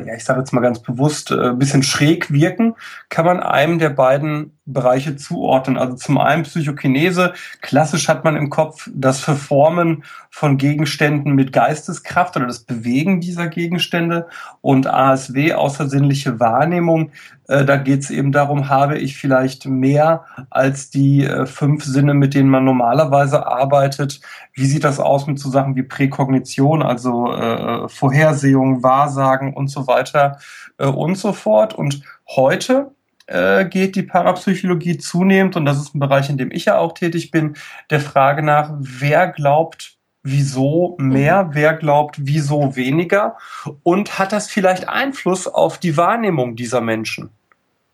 ja, 0.07 0.15
ich 0.17 0.25
sage 0.25 0.41
jetzt 0.41 0.53
mal 0.53 0.61
ganz 0.61 0.81
bewusst, 0.81 1.31
äh, 1.31 1.51
ein 1.51 1.59
bisschen 1.59 1.83
schräg 1.83 2.33
wirken, 2.33 2.75
kann 3.09 3.27
man 3.27 3.41
einem 3.41 3.79
der 3.79 3.91
beiden 3.91 4.53
Bereiche 4.65 5.17
zuordnen. 5.17 5.77
Also 5.77 5.97
zum 5.97 6.19
einen 6.19 6.45
Psychokinese. 6.45 7.35
Klassisch 7.61 8.09
hat 8.09 8.25
man 8.25 8.37
im 8.37 8.49
Kopf 8.49 8.89
das 8.95 9.21
Verformen 9.21 10.05
von 10.31 10.57
Gegenständen 10.57 11.35
mit 11.35 11.53
Geisteskraft 11.53 12.37
oder 12.37 12.47
das 12.47 12.61
Bewegen 12.61 13.21
dieser 13.21 13.49
Gegenstände 13.49 14.29
und 14.61 14.87
ASW, 14.87 15.53
außersinnliche 15.55 16.39
Wahrnehmung. 16.39 17.11
Äh, 17.53 17.67
da 17.67 17.77
geht 17.77 18.01
es 18.01 18.11
eben 18.11 18.33
darum, 18.33 18.71
habe 18.71 18.97
ich 18.99 19.17
vielleicht 19.17 19.67
mehr 19.67 20.25
als 20.49 20.89
die 20.89 21.25
äh, 21.25 21.45
fünf 21.45 21.85
Sinne, 21.85 22.15
mit 22.15 22.33
denen 22.33 22.49
man 22.49 22.65
normalerweise 22.65 23.47
arbeitet. 23.47 24.21
Wie 24.55 24.65
sieht 24.65 24.85
das 24.85 24.99
aus 24.99 25.27
mit 25.27 25.39
so 25.39 25.51
Sachen 25.51 25.77
wie 25.77 25.83
Präkognition, 25.83 26.83
also 26.83 27.31
äh, 27.33 27.89
Vorhersehung, 27.91 28.83
Wahrsagen 28.83 29.53
und 29.53 29.69
so 29.69 29.87
weiter 29.87 30.39
äh, 30.79 30.87
und 30.87 31.17
so 31.17 31.35
fort. 31.35 31.75
Und 31.75 32.03
heute 32.27 32.93
äh, 33.27 33.67
geht 33.67 33.97
die 33.97 34.03
Parapsychologie 34.03 34.97
zunehmend, 34.97 35.55
und 35.55 35.67
das 35.67 35.77
ist 35.77 35.95
ein 35.95 36.01
Bereich, 36.01 36.31
in 36.31 36.39
dem 36.39 36.51
ich 36.51 36.65
ja 36.65 36.79
auch 36.79 36.95
tätig 36.95 37.31
bin, 37.31 37.57
der 37.91 38.01
Frage 38.01 38.43
nach, 38.43 38.73
wer 38.79 39.29
glaubt 39.29 39.99
wieso 40.23 40.97
mehr, 40.99 41.45
mhm. 41.45 41.49
wer 41.53 41.75
glaubt 41.75 42.17
wieso 42.19 42.77
weniger 42.77 43.37
und 43.83 44.19
hat 44.19 44.33
das 44.33 44.47
vielleicht 44.49 44.89
Einfluss 44.89 45.47
auf 45.47 45.79
die 45.79 45.99
Wahrnehmung 45.99 46.57
dieser 46.57 46.81
Menschen? 46.81 47.31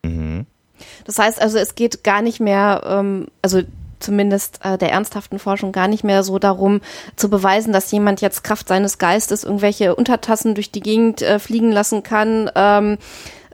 Mhm. 0.05 0.47
Das 1.05 1.19
heißt 1.19 1.41
also, 1.41 1.59
es 1.59 1.75
geht 1.75 2.05
gar 2.05 2.23
nicht 2.23 2.41
mehr, 2.41 2.83
ähm, 2.87 3.27
also 3.43 3.63
zumindest 4.01 4.61
äh, 4.65 4.79
der 4.79 4.93
ernsthaften 4.93 5.39
Forschung 5.39 5.73
gar 5.73 5.89
nicht 5.89 6.05
mehr 6.05 6.23
so 6.23 6.39
darum 6.39 6.81
zu 7.17 7.29
beweisen, 7.29 7.73
dass 7.73 7.91
jemand 7.91 8.21
jetzt 8.21 8.45
Kraft 8.45 8.69
seines 8.69 8.99
Geistes 8.99 9.45
irgendwelche 9.45 9.95
Untertassen 9.97 10.55
durch 10.55 10.71
die 10.71 10.81
Gegend 10.81 11.23
äh, 11.23 11.39
fliegen 11.39 11.73
lassen 11.73 12.03
kann. 12.03 12.51
Ähm, 12.55 12.99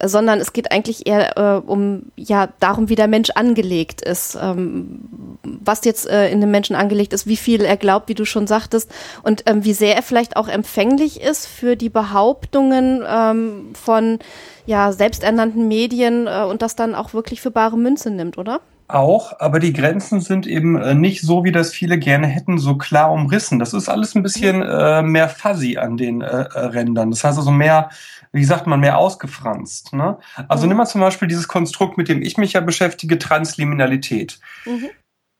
sondern 0.02 0.40
es 0.40 0.52
geht 0.52 0.72
eigentlich 0.72 1.06
eher 1.06 1.36
äh, 1.36 1.60
um 1.66 2.12
ja 2.16 2.48
darum, 2.60 2.88
wie 2.88 2.94
der 2.94 3.08
Mensch 3.08 3.30
angelegt 3.30 4.00
ist, 4.02 4.36
ähm, 4.40 5.38
was 5.42 5.84
jetzt 5.84 6.08
äh, 6.08 6.30
in 6.30 6.40
dem 6.40 6.50
Menschen 6.50 6.76
angelegt 6.76 7.12
ist, 7.12 7.26
wie 7.26 7.36
viel 7.36 7.62
er 7.62 7.76
glaubt, 7.76 8.08
wie 8.08 8.14
du 8.14 8.24
schon 8.24 8.46
sagtest, 8.46 8.90
und 9.22 9.44
ähm, 9.46 9.64
wie 9.64 9.74
sehr 9.74 9.96
er 9.96 10.02
vielleicht 10.02 10.36
auch 10.36 10.48
empfänglich 10.48 11.20
ist 11.20 11.46
für 11.46 11.76
die 11.76 11.90
Behauptungen 11.90 13.04
ähm, 13.06 13.70
von 13.74 14.18
ja 14.66 14.92
selbsternannten 14.92 15.68
Medien 15.68 16.26
äh, 16.26 16.44
und 16.44 16.62
das 16.62 16.76
dann 16.76 16.94
auch 16.94 17.14
wirklich 17.14 17.40
für 17.40 17.50
bare 17.50 17.76
Münze 17.76 18.10
nimmt, 18.10 18.38
oder? 18.38 18.60
Auch, 18.88 19.40
aber 19.40 19.60
die 19.60 19.72
Grenzen 19.72 20.20
sind 20.20 20.46
eben 20.46 20.76
äh, 20.80 20.94
nicht 20.94 21.22
so, 21.22 21.44
wie 21.44 21.52
das 21.52 21.72
viele 21.72 21.98
gerne 21.98 22.26
hätten, 22.26 22.58
so 22.58 22.76
klar 22.76 23.12
umrissen. 23.12 23.58
Das 23.58 23.72
ist 23.72 23.88
alles 23.88 24.14
ein 24.14 24.22
bisschen 24.22 24.62
äh, 24.62 25.02
mehr 25.02 25.28
fuzzy 25.28 25.78
an 25.78 25.96
den 25.96 26.20
äh, 26.20 26.26
äh 26.26 26.58
Rändern. 26.66 27.10
Das 27.10 27.24
heißt 27.24 27.38
also 27.38 27.50
mehr 27.50 27.90
wie 28.34 28.44
sagt 28.44 28.66
man, 28.66 28.80
mehr 28.80 28.98
ausgefranst. 28.98 29.92
Ne? 29.92 30.18
Also 30.48 30.64
mhm. 30.64 30.70
nimm 30.70 30.78
mal 30.78 30.86
zum 30.86 31.00
Beispiel 31.00 31.28
dieses 31.28 31.46
Konstrukt, 31.46 31.96
mit 31.96 32.08
dem 32.08 32.20
ich 32.20 32.36
mich 32.36 32.52
ja 32.52 32.60
beschäftige, 32.60 33.18
Transliminalität. 33.18 34.40
Mhm. 34.66 34.90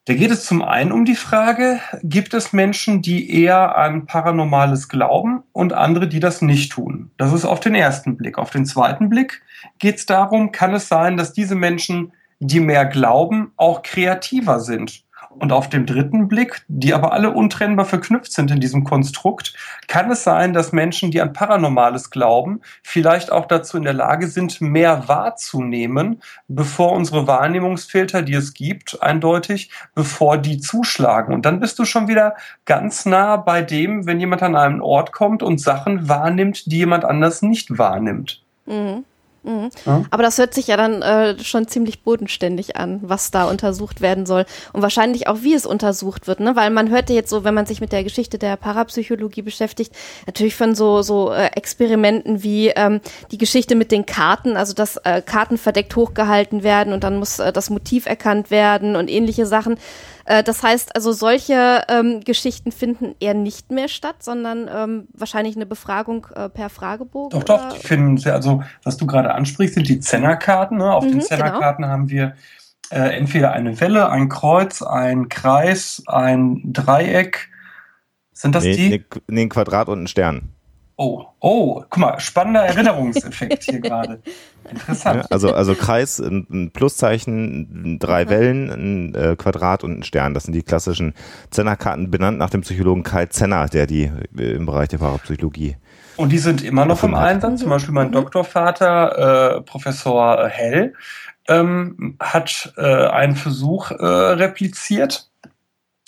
Da 0.07 0.15
geht 0.15 0.31
es 0.31 0.45
zum 0.45 0.63
einen 0.63 0.93
um 0.93 1.05
die 1.05 1.17
Frage, 1.17 1.81
gibt 2.03 2.35
es 2.35 2.53
Menschen, 2.53 3.03
die 3.03 3.43
eher 3.43 3.77
an 3.77 4.07
Paranormales 4.07 4.89
glauben 4.89 5.43
und 5.53 5.73
andere, 5.73 6.07
die 6.07 6.21
das 6.21 6.41
nicht 6.41 6.73
tun? 6.73 7.11
Das 7.17 7.33
ist 7.33 7.45
auf 7.45 7.59
den 7.59 7.75
ersten 7.75 8.17
Blick. 8.17 8.39
Auf 8.39 8.51
den 8.51 8.67
zweiten 8.67 9.09
Blick 9.09 9.43
geht 9.79 9.97
es 9.97 10.07
darum, 10.07 10.53
kann 10.53 10.75
es 10.75 10.89
sein, 10.89 11.17
dass 11.17 11.33
diese 11.33 11.55
Menschen, 11.55 12.13
die 12.41 12.61
mehr 12.61 12.85
glauben, 12.85 13.53
auch 13.57 13.83
kreativer 13.83 14.61
sind? 14.61 15.05
Und 15.39 15.53
auf 15.53 15.69
dem 15.69 15.87
dritten 15.87 16.29
Blick, 16.29 16.65
die 16.69 16.95
aber 16.95 17.13
alle 17.13 17.33
untrennbar 17.33 17.87
verknüpft 17.87 18.33
sind 18.33 18.51
in 18.51 18.61
diesem 18.61 18.85
Konstrukt, 18.85 19.55
kann 19.89 20.11
es 20.11 20.23
sein, 20.23 20.53
dass 20.53 20.73
Menschen, 20.73 21.11
die 21.11 21.21
an 21.21 21.33
Paranormales 21.33 22.11
glauben, 22.11 22.61
vielleicht 22.83 23.33
auch 23.33 23.47
dazu 23.47 23.77
in 23.77 23.83
der 23.83 23.95
Lage 23.95 24.29
sind, 24.29 24.61
mehr 24.61 25.09
wahrzunehmen, 25.09 26.23
bevor 26.49 26.93
unsere 26.93 27.27
Wahrnehmungsfilter, 27.27 28.23
die 28.23 28.35
es 28.35 28.55
gibt, 28.55 29.03
eindeutig, 29.03 29.71
bevor 29.95 30.39
die 30.39 30.59
zuschlagen. 30.59 31.35
Und 31.35 31.47
dann 31.47 31.61
bist 31.61 31.79
du 31.79 31.85
schon 31.85 32.09
wieder 32.09 32.37
ganz 32.65 33.05
nah 33.05 33.37
bei 33.37 33.63
dem, 33.63 34.07
wenn 34.07 34.21
jemand 34.21 34.43
an 34.43 34.57
einen 34.57 34.81
Ort 34.81 35.13
kommt 35.13 35.43
und 35.43 35.61
Sachen 35.61 36.09
wahrnimmt, 36.09 36.71
die 36.71 36.79
jemand 36.79 37.05
anders 37.05 37.43
nicht 37.43 37.77
wahrnimmt. 37.77 38.43
Mhm. 38.67 39.05
Mhm. 39.45 39.71
Ja? 39.85 40.05
Aber 40.11 40.23
das 40.23 40.39
hört 40.39 40.55
sich 40.55 40.69
ja 40.69 40.77
dann 40.77 41.03
äh, 41.03 41.39
schon 41.43 41.69
ziemlich 41.69 42.03
bodenständig 42.03 42.77
an, 42.77 43.01
was 43.03 43.31
da 43.31 43.45
untersucht 43.45 44.01
werden 44.01 44.27
soll. 44.27 44.47
Und 44.73 44.83
wahrscheinlich 44.83 45.29
auch, 45.29 45.43
wie 45.43 45.55
es 45.55 45.67
untersucht 45.67 46.27
wird, 46.27 46.41
ne? 46.41 46.57
Weil 46.57 46.71
man 46.71 46.91
hört 46.91 47.11
ja 47.11 47.17
jetzt 47.17 47.31
so, 47.31 47.45
wenn 47.45 47.55
man 47.55 47.67
sich 47.67 47.81
mit 47.81 47.93
der 47.93 48.05
Geschichte 48.05 48.39
der 48.39 48.57
Parapsychologie 48.57 49.43
beschäftigt, 49.43 49.95
natürlich 50.27 50.57
von 50.57 50.75
so, 50.75 51.03
so 51.03 51.31
äh, 51.33 51.47
Experimenten 51.55 52.43
wie 52.43 52.69
ähm, 52.69 53.01
die 53.31 53.39
Geschichte 53.39 53.75
mit 53.75 53.93
den 53.93 54.07
Karten, 54.07 54.57
also 54.57 54.73
dass 54.73 54.97
äh, 54.99 55.21
Karten 55.21 55.59
verdeckt 55.59 55.95
hochgehalten 55.95 56.63
werden 56.63 56.93
und 56.93 57.05
dann 57.05 57.19
muss 57.19 57.39
äh, 57.39 57.53
das 57.53 57.71
Motiv 57.71 58.07
erkannt 58.07 58.51
werden 58.51 58.97
und 58.97 59.11
ähnliche 59.11 59.47
Sachen. 59.47 59.77
Äh, 60.25 60.43
das 60.43 60.63
heißt, 60.63 60.97
also 60.97 61.13
solche 61.13 61.83
ähm, 61.89 62.21
Geschichten 62.21 62.73
finden 62.73 63.15
eher 63.21 63.35
nicht 63.35 63.71
mehr 63.71 63.89
statt, 63.89 64.17
sondern 64.23 64.69
ähm, 64.73 65.09
wahrscheinlich 65.13 65.57
eine 65.57 65.67
Befragung 65.67 66.27
äh, 66.35 66.49
per 66.49 66.71
Fragebogen. 66.71 67.39
Doch, 67.39 67.45
doch, 67.45 67.73
die 67.75 67.87
finden 67.87 68.17
sehr, 68.17 68.35
also 68.35 68.63
was 68.83 68.97
du 68.97 69.07
gerade 69.07 69.35
ansprichst, 69.35 69.75
sind 69.75 69.89
die 69.89 70.01
Zennerkarten. 70.01 70.79
Ne? 70.79 70.93
Auf 70.93 71.05
mhm, 71.05 71.13
den 71.13 71.21
Zennerkarten 71.21 71.83
genau. 71.83 71.93
haben 71.93 72.11
wir 72.11 72.35
äh, 72.91 73.17
entweder 73.17 73.53
eine 73.53 73.81
Welle, 73.81 74.09
ein 74.09 74.29
Kreuz, 74.29 74.83
ein 74.83 75.29
Kreis, 75.29 76.03
ein 76.07 76.61
Dreieck. 76.73 77.51
Sind 78.33 78.55
das 78.55 78.65
nee, 78.65 78.77
die? 78.77 79.05
Nee, 79.29 79.43
ein 79.43 79.49
Quadrat 79.49 79.89
und 79.89 80.05
ein 80.05 80.07
Stern. 80.07 80.55
Oh, 80.97 81.25
oh, 81.41 81.83
guck 81.91 81.99
mal, 81.99 82.21
spannender 82.21 82.63
Erinnerungseffekt 82.63 83.65
hier 83.65 83.81
gerade. 83.81 84.23
Interessant. 84.71 85.25
Ja, 85.25 85.27
also, 85.31 85.53
also 85.53 85.75
Kreis, 85.75 86.21
ein, 86.21 86.71
Pluszeichen, 86.73 87.99
drei. 87.99 88.29
Wellen, 88.29 88.71
ein 88.71 89.15
äh, 89.15 89.37
Quadrat 89.37 89.83
und 89.83 89.99
ein 89.99 90.03
Stern. 90.05 90.35
Das 90.35 90.45
sind 90.45 90.53
die 90.53 90.63
klassischen 90.63 91.15
Zenner-Karten, 91.51 92.11
benannt 92.11 92.39
nach 92.39 92.51
dem 92.51 92.61
Psychologen 92.61 93.03
Kai 93.03 93.27
Zenner, 93.27 93.67
der 93.67 93.87
die 93.87 94.11
äh, 94.39 94.53
im 94.53 94.67
Bereich 94.67 94.89
der 94.89 94.99
Parapsychologie. 94.99 95.77
Und 96.17 96.31
die 96.31 96.39
sind 96.39 96.63
immer 96.63 96.87
noch 96.87 97.03
im 97.03 97.15
Einsatz. 97.15 97.61
Zum 97.61 97.71
Beispiel 97.71 97.93
mein 97.93 98.09
mhm. 98.09 98.13
Doktorvater, 98.13 99.57
äh, 99.57 99.61
Professor 99.63 100.47
Hell, 100.49 100.95
ähm, 101.49 102.17
hat 102.21 102.73
äh, 102.77 102.83
einen 102.83 103.37
Versuch 103.37 103.91
äh, 103.91 103.97
repliziert 104.05 105.31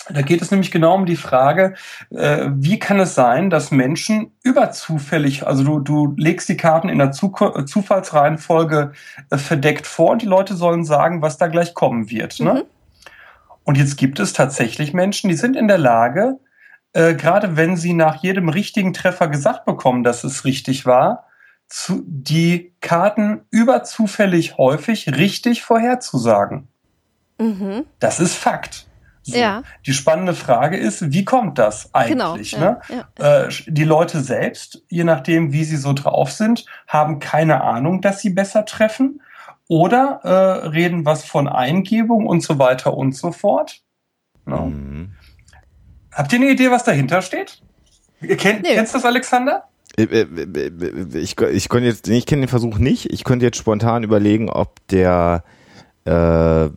da 0.09 0.23
geht 0.23 0.41
es 0.43 0.51
nämlich 0.51 0.71
genau 0.71 0.95
um 0.95 1.07
die 1.07 1.17
Frage, 1.17 1.75
äh, 2.11 2.49
wie 2.53 2.79
kann 2.79 3.01
es 3.01 3.15
sein, 3.15 3.51
dass 3.51 3.71
Menschen 3.71 4.33
überzufällig, 4.43 5.47
also 5.47 5.65
du, 5.65 5.81
du 5.81 6.15
legst 6.17 6.49
die 6.49 6.57
Karten 6.57 6.89
in 6.89 6.99
der 6.99 7.13
Zufallsreihenfolge 7.13 8.93
äh, 9.31 9.37
verdeckt 9.37 9.87
vor 9.87 10.13
und 10.13 10.23
die 10.23 10.27
Leute 10.27 10.55
sollen 10.55 10.85
sagen, 10.85 11.23
was 11.23 11.39
da 11.39 11.49
gleich 11.49 11.75
kommen 11.75 12.11
wird. 12.11 12.41
Ne? 12.41 12.55
Mhm. 12.55 12.63
Und 13.65 13.77
jetzt 13.79 13.97
gibt 13.97 14.21
es 14.21 14.33
tatsächlich 14.33 14.95
Menschen, 14.95 15.29
die 15.29 15.37
sind 15.37 15.57
in 15.57 15.67
der 15.67 15.79
Lage, 15.79 16.39
äh, 16.93 17.15
gerade 17.15 17.57
wenn 17.57 17.77
sie 17.77 17.93
nach 17.93 18.23
jedem 18.23 18.49
richtigen 18.49 18.93
Treffer 18.93 19.29
gesagt 19.29 19.65
bekommen, 19.65 20.05
dass 20.05 20.23
es 20.23 20.45
richtig 20.45 20.87
war, 20.87 21.25
zu, 21.69 22.05
die 22.07 22.73
Karten 22.81 23.41
überzufällig 23.51 24.57
häufig 24.57 25.09
richtig 25.09 25.63
vorherzusagen. 25.63 26.69
Mhm. 27.39 27.85
Das 27.99 28.21
ist 28.21 28.37
Fakt. 28.37 28.87
So. 29.27 29.37
Ja. 29.37 29.65
Die 29.85 29.93
spannende 29.93 30.35
Frage 30.35 30.77
ist, 30.77 31.13
wie 31.13 31.25
kommt 31.25 31.59
das 31.59 31.93
eigentlich? 31.93 32.53
Genau, 32.53 32.65
ja, 32.65 32.81
ne? 32.89 33.07
Ja. 33.19 33.47
Äh, 33.47 33.49
die 33.67 33.83
Leute 33.83 34.21
selbst, 34.21 34.85
je 34.89 35.03
nachdem, 35.03 35.53
wie 35.53 35.65
sie 35.65 35.79
so 35.79 35.93
drauf 35.93 36.31
sind, 36.31 36.65
haben 36.87 37.19
keine 37.19 37.63
Ahnung, 37.63 38.01
dass 38.01 38.21
sie 38.21 38.31
besser 38.31 38.65
treffen 38.65 39.21
oder 39.67 40.21
äh, 40.23 40.69
reden 40.69 41.05
was 41.05 41.25
von 41.25 41.49
Eingebung 41.49 42.27
und 42.27 42.43
so 42.45 42.61
weiter 42.61 42.97
und 42.97 43.17
so 43.17 43.33
fort. 43.33 43.83
No. 44.45 44.67
Mhm. 44.67 45.15
Habt 46.13 46.33
ihr 46.33 46.39
eine 46.39 46.51
Idee, 46.51 46.71
was 46.71 46.85
dahinter 46.85 47.21
steht? 47.21 47.61
Ihr 48.21 48.37
kennt, 48.37 48.63
nee. 48.63 48.75
Kennst 48.75 48.95
du 48.95 48.99
das, 48.99 49.05
Alexander? 49.05 49.65
Äh, 49.97 50.05
äh, 50.05 51.19
ich, 51.19 51.41
ich, 51.41 51.69
ich, 51.69 51.73
jetzt, 51.73 52.09
ich 52.09 52.27
kenne 52.27 52.43
den 52.43 52.49
Versuch 52.49 52.79
nicht. 52.79 53.13
Ich 53.13 53.25
könnte 53.25 53.45
jetzt 53.45 53.59
spontan 53.59 54.05
überlegen, 54.05 54.49
ob 54.51 54.87
der 54.87 55.43
äh, 56.07 56.69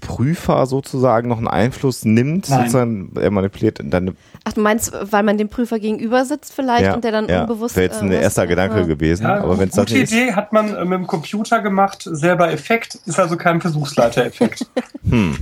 Prüfer 0.00 0.66
sozusagen 0.66 1.28
noch 1.28 1.38
einen 1.38 1.48
Einfluss 1.48 2.04
nimmt, 2.04 2.48
Nein. 2.48 2.60
sozusagen 2.60 3.12
er 3.20 3.30
manipuliert 3.30 3.80
dann. 3.82 4.16
Ach, 4.44 4.52
du 4.52 4.60
meinst, 4.60 4.92
weil 5.10 5.24
man 5.24 5.36
dem 5.36 5.48
Prüfer 5.48 5.80
gegenüber 5.80 6.24
sitzt 6.24 6.54
vielleicht 6.54 6.84
ja, 6.84 6.94
und 6.94 7.02
der 7.02 7.12
dann 7.12 7.28
ja. 7.28 7.42
unbewusst. 7.42 7.76
Wäre 7.76 7.86
jetzt 7.86 8.02
ein 8.02 8.12
äh, 8.12 8.22
erster 8.22 8.46
Gedanke 8.46 8.78
ja. 8.78 8.86
gewesen. 8.86 9.24
Ja, 9.24 9.42
aber 9.42 9.58
wenn 9.58 9.70
gute 9.70 9.98
Idee 9.98 10.32
hat 10.32 10.52
man 10.52 10.74
äh, 10.74 10.84
mit 10.84 11.00
dem 11.00 11.06
Computer 11.06 11.60
gemacht, 11.60 12.02
selber 12.04 12.52
Effekt, 12.52 12.94
ist 13.06 13.18
also 13.18 13.36
kein 13.36 13.60
Versuchsleiter-Effekt. 13.60 14.66
hm. 15.08 15.36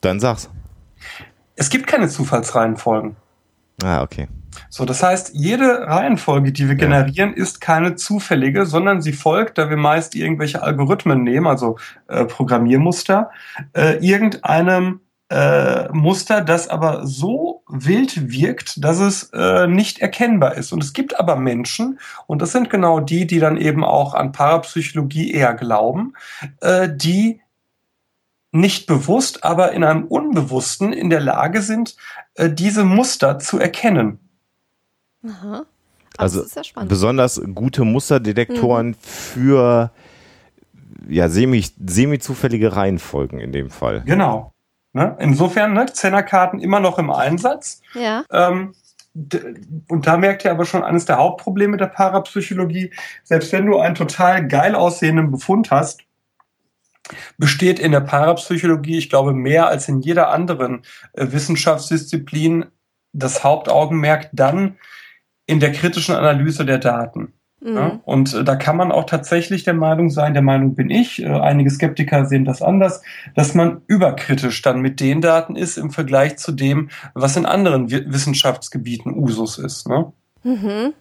Dann 0.00 0.20
sag's. 0.20 0.48
Es 1.56 1.68
gibt 1.68 1.86
keine 1.86 2.08
Zufallsreihenfolgen. 2.08 3.16
Ah, 3.82 4.02
okay. 4.02 4.28
So, 4.68 4.84
das 4.84 5.02
heißt, 5.02 5.32
jede 5.34 5.86
Reihenfolge, 5.86 6.52
die 6.52 6.68
wir 6.68 6.74
generieren, 6.74 7.34
ist 7.34 7.60
keine 7.60 7.96
zufällige, 7.96 8.66
sondern 8.66 9.00
sie 9.02 9.12
folgt, 9.12 9.58
da 9.58 9.70
wir 9.70 9.76
meist 9.76 10.14
irgendwelche 10.14 10.62
Algorithmen 10.62 11.22
nehmen, 11.22 11.46
also 11.46 11.78
äh, 12.08 12.24
Programmiermuster, 12.24 13.30
äh, 13.74 13.96
irgendeinem 14.06 15.00
äh, 15.32 15.88
Muster, 15.92 16.42
das 16.42 16.68
aber 16.68 17.06
so 17.06 17.62
wild 17.68 18.30
wirkt, 18.30 18.84
dass 18.84 18.98
es 18.98 19.30
äh, 19.32 19.66
nicht 19.66 20.00
erkennbar 20.00 20.56
ist. 20.56 20.72
Und 20.72 20.82
es 20.82 20.92
gibt 20.92 21.18
aber 21.18 21.36
Menschen, 21.36 21.98
und 22.26 22.42
das 22.42 22.52
sind 22.52 22.68
genau 22.68 23.00
die, 23.00 23.26
die 23.26 23.38
dann 23.38 23.56
eben 23.56 23.84
auch 23.84 24.14
an 24.14 24.32
Parapsychologie 24.32 25.32
eher 25.32 25.54
glauben, 25.54 26.12
äh, 26.60 26.88
die 26.94 27.41
nicht 28.52 28.86
bewusst, 28.86 29.44
aber 29.44 29.72
in 29.72 29.82
einem 29.82 30.04
Unbewussten 30.04 30.92
in 30.92 31.10
der 31.10 31.20
Lage 31.20 31.62
sind, 31.62 31.96
äh, 32.34 32.50
diese 32.50 32.84
Muster 32.84 33.38
zu 33.38 33.58
erkennen. 33.58 34.18
Aha. 35.26 35.64
Also 36.18 36.44
ja 36.44 36.84
besonders 36.84 37.40
gute 37.54 37.84
Musterdetektoren 37.84 38.88
mhm. 38.88 38.96
für 39.00 39.90
ja, 41.08 41.28
semi, 41.28 41.64
semi-zufällige 41.84 42.76
Reihenfolgen 42.76 43.40
in 43.40 43.52
dem 43.52 43.70
Fall. 43.70 44.02
Genau. 44.04 44.52
Ne? 44.92 45.16
Insofern, 45.18 45.72
ne, 45.72 45.86
Zehnerkarten 45.86 46.60
immer 46.60 46.80
noch 46.80 46.98
im 46.98 47.10
Einsatz. 47.10 47.80
Ja. 47.94 48.24
Ähm, 48.30 48.74
und 49.88 50.06
da 50.06 50.16
merkt 50.16 50.44
ihr 50.44 50.50
aber 50.50 50.64
schon 50.64 50.82
eines 50.82 51.04
der 51.04 51.18
Hauptprobleme 51.18 51.76
der 51.76 51.86
Parapsychologie. 51.86 52.92
Selbst 53.24 53.52
wenn 53.52 53.66
du 53.66 53.78
einen 53.78 53.94
total 53.94 54.46
geil 54.46 54.74
aussehenden 54.74 55.30
Befund 55.30 55.70
hast, 55.70 56.02
besteht 57.38 57.78
in 57.78 57.92
der 57.92 58.00
Parapsychologie, 58.00 58.98
ich 58.98 59.10
glaube, 59.10 59.32
mehr 59.32 59.68
als 59.68 59.88
in 59.88 60.00
jeder 60.00 60.30
anderen 60.30 60.82
äh, 61.12 61.26
Wissenschaftsdisziplin 61.30 62.66
das 63.12 63.44
Hauptaugenmerk 63.44 64.30
dann 64.32 64.76
in 65.46 65.60
der 65.60 65.72
kritischen 65.72 66.14
Analyse 66.14 66.64
der 66.64 66.78
Daten. 66.78 67.32
Mhm. 67.60 67.76
Ja, 67.76 68.00
und 68.04 68.34
äh, 68.34 68.44
da 68.44 68.56
kann 68.56 68.76
man 68.76 68.90
auch 68.90 69.04
tatsächlich 69.04 69.62
der 69.64 69.74
Meinung 69.74 70.10
sein, 70.10 70.34
der 70.34 70.42
Meinung 70.42 70.74
bin 70.74 70.90
ich, 70.90 71.22
äh, 71.22 71.28
einige 71.28 71.70
Skeptiker 71.70 72.26
sehen 72.26 72.44
das 72.44 72.62
anders, 72.62 73.02
dass 73.34 73.54
man 73.54 73.82
überkritisch 73.86 74.62
dann 74.62 74.80
mit 74.80 74.98
den 75.00 75.20
Daten 75.20 75.54
ist 75.54 75.78
im 75.78 75.90
Vergleich 75.90 76.38
zu 76.38 76.52
dem, 76.52 76.90
was 77.14 77.36
in 77.36 77.46
anderen 77.46 77.90
Wissenschaftsgebieten 77.90 79.14
Usus 79.14 79.58
ist. 79.58 79.88
Ne? 79.88 80.12
Mhm. 80.42 80.94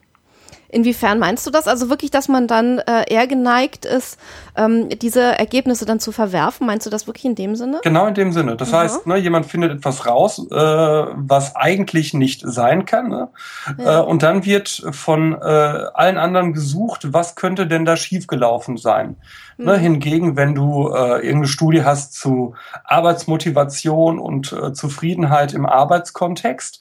Inwiefern 0.72 1.20
meinst 1.20 1.46
du 1.46 1.52
das? 1.52 1.68
Also 1.68 1.90
wirklich, 1.90 2.12
dass 2.12 2.28
man 2.28 2.48
dann 2.48 2.80
äh, 2.80 3.04
eher 3.08 3.28
geneigt 3.28 3.86
ist, 3.86 4.18
ähm, 4.56 4.90
diese 4.90 5.22
Ergebnisse 5.22 5.86
dann 5.86 6.00
zu 6.00 6.12
verwerfen? 6.12 6.66
Meinst 6.66 6.86
du 6.86 6.90
das 6.90 7.08
wirklich 7.08 7.26
in 7.26 7.36
dem 7.36 7.56
Sinne? 7.56 7.80
Genau 7.84 8.08
in 8.08 8.14
dem 8.14 8.32
Sinne. 8.32 8.56
Das 8.56 8.72
mhm. 8.72 8.76
heißt, 8.78 9.08
ne, 9.08 9.18
jemand 9.18 9.46
findet 9.46 9.72
etwas 9.72 10.06
raus, 10.06 10.40
äh, 10.50 10.56
was 10.56 11.56
eigentlich 11.56 12.14
nicht 12.14 12.42
sein 12.46 12.86
kann. 12.86 13.10
Ne? 13.10 13.28
Ja. 13.78 14.00
Äh, 14.00 14.04
und 14.04 14.24
dann 14.24 14.46
wird 14.46 14.84
von 14.92 15.34
äh, 15.34 15.46
allen 15.46 16.18
anderen 16.18 16.54
gesucht, 16.54 17.14
was 17.14 17.36
könnte 17.36 17.68
denn 17.68 17.86
da 17.86 17.98
schiefgelaufen 17.98 18.78
sein. 18.78 19.18
Ne, 19.58 19.66
mhm. 19.66 19.72
Ne, 19.72 19.78
hingegen, 19.78 20.38
wenn 20.38 20.56
du 20.56 20.90
äh, 20.90 21.18
irgendeine 21.18 21.48
Studie 21.48 21.84
hast 21.84 22.14
zu 22.14 22.56
Arbeitsmotivation 22.84 24.20
und 24.20 24.54
äh, 24.54 24.74
Zufriedenheit 24.74 25.54
im 25.54 25.66
Arbeitskontext, 25.66 26.80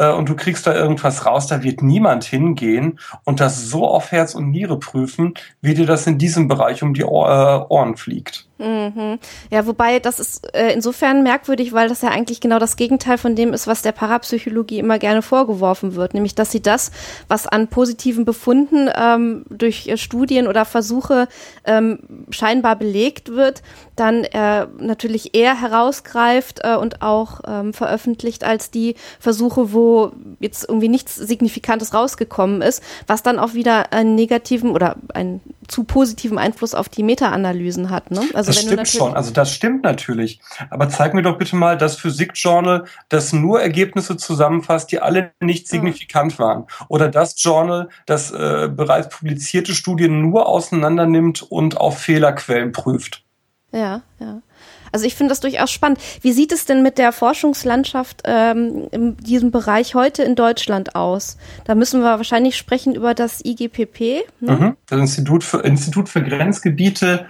äh, 0.00 0.10
und 0.10 0.28
du 0.28 0.34
kriegst 0.34 0.66
da 0.66 0.74
irgendwas 0.74 1.26
raus, 1.26 1.46
da 1.46 1.62
wird 1.62 1.82
niemand 1.82 2.24
hingehen 2.24 2.98
und 3.24 3.38
das 3.40 3.68
so 3.68 3.86
auf 3.86 4.10
Herz 4.10 4.34
und 4.34 4.50
Niere 4.50 4.78
prüfen, 4.78 5.34
wie 5.60 5.74
dir 5.74 5.86
das 5.86 6.06
in 6.06 6.18
diesem 6.18 6.48
Bereich 6.48 6.82
um 6.82 6.94
die 6.94 7.02
äh, 7.02 7.04
Ohren 7.04 7.96
fliegt. 7.96 8.49
Mhm. 8.60 9.18
Ja, 9.50 9.66
wobei 9.66 10.00
das 10.00 10.20
ist 10.20 10.54
äh, 10.54 10.72
insofern 10.72 11.22
merkwürdig, 11.22 11.72
weil 11.72 11.88
das 11.88 12.02
ja 12.02 12.10
eigentlich 12.10 12.40
genau 12.40 12.58
das 12.58 12.76
Gegenteil 12.76 13.16
von 13.16 13.34
dem 13.34 13.54
ist, 13.54 13.66
was 13.66 13.80
der 13.80 13.92
Parapsychologie 13.92 14.78
immer 14.78 14.98
gerne 14.98 15.22
vorgeworfen 15.22 15.94
wird, 15.94 16.12
nämlich 16.12 16.34
dass 16.34 16.50
sie 16.50 16.60
das, 16.60 16.90
was 17.26 17.46
an 17.46 17.68
positiven 17.68 18.26
Befunden 18.26 18.90
ähm, 18.94 19.46
durch 19.48 19.90
Studien 19.96 20.46
oder 20.46 20.66
Versuche 20.66 21.26
ähm, 21.64 22.00
scheinbar 22.28 22.76
belegt 22.76 23.30
wird, 23.30 23.62
dann 23.96 24.24
äh, 24.24 24.66
natürlich 24.78 25.34
eher 25.34 25.58
herausgreift 25.58 26.60
äh, 26.62 26.76
und 26.76 27.00
auch 27.00 27.40
ähm, 27.46 27.72
veröffentlicht 27.72 28.44
als 28.44 28.70
die 28.70 28.94
Versuche, 29.18 29.72
wo 29.72 30.12
jetzt 30.38 30.68
irgendwie 30.68 30.88
nichts 30.88 31.16
Signifikantes 31.16 31.94
rausgekommen 31.94 32.60
ist, 32.60 32.82
was 33.06 33.22
dann 33.22 33.38
auch 33.38 33.54
wieder 33.54 33.92
einen 33.92 34.14
negativen 34.14 34.70
oder 34.70 34.96
einen 35.14 35.40
zu 35.70 35.84
positiven 35.84 36.38
Einfluss 36.38 36.74
auf 36.74 36.88
die 36.88 37.02
Meta-Analysen 37.02 37.90
hat. 37.90 38.10
Ne? 38.10 38.22
Also 38.34 38.50
das 38.50 38.60
stimmt 38.60 38.88
schon, 38.88 39.14
also 39.14 39.30
das 39.30 39.52
stimmt 39.52 39.84
natürlich. 39.84 40.40
Aber 40.68 40.88
zeig 40.88 41.14
mir 41.14 41.22
doch 41.22 41.38
bitte 41.38 41.56
mal 41.56 41.78
das 41.78 41.96
Physik-Journal, 41.96 42.84
das 43.08 43.32
nur 43.32 43.60
Ergebnisse 43.60 44.16
zusammenfasst, 44.16 44.90
die 44.90 45.00
alle 45.00 45.32
nicht 45.40 45.68
signifikant 45.68 46.38
mhm. 46.38 46.42
waren. 46.42 46.66
Oder 46.88 47.08
das 47.08 47.40
Journal, 47.42 47.88
das 48.06 48.32
äh, 48.32 48.68
bereits 48.74 49.08
publizierte 49.08 49.74
Studien 49.74 50.20
nur 50.20 50.46
auseinander 50.46 51.06
nimmt 51.06 51.42
und 51.42 51.76
auf 51.76 51.98
Fehlerquellen 51.98 52.72
prüft. 52.72 53.24
Ja, 53.72 54.02
ja. 54.18 54.42
Also 54.92 55.06
ich 55.06 55.14
finde 55.14 55.30
das 55.30 55.40
durchaus 55.40 55.70
spannend. 55.70 55.98
Wie 56.20 56.32
sieht 56.32 56.52
es 56.52 56.64
denn 56.64 56.82
mit 56.82 56.98
der 56.98 57.12
Forschungslandschaft 57.12 58.22
ähm, 58.24 58.88
in 58.90 59.16
diesem 59.16 59.50
Bereich 59.50 59.94
heute 59.94 60.22
in 60.22 60.34
Deutschland 60.34 60.94
aus? 60.94 61.36
Da 61.64 61.74
müssen 61.74 62.00
wir 62.00 62.18
wahrscheinlich 62.18 62.56
sprechen 62.56 62.94
über 62.94 63.14
das 63.14 63.44
IGPP. 63.44 64.24
Ne? 64.40 64.52
Mhm. 64.52 64.76
Das 64.86 65.00
Institut 65.00 65.44
für, 65.44 65.58
Institut 65.58 66.08
für 66.08 66.22
Grenzgebiete 66.22 67.26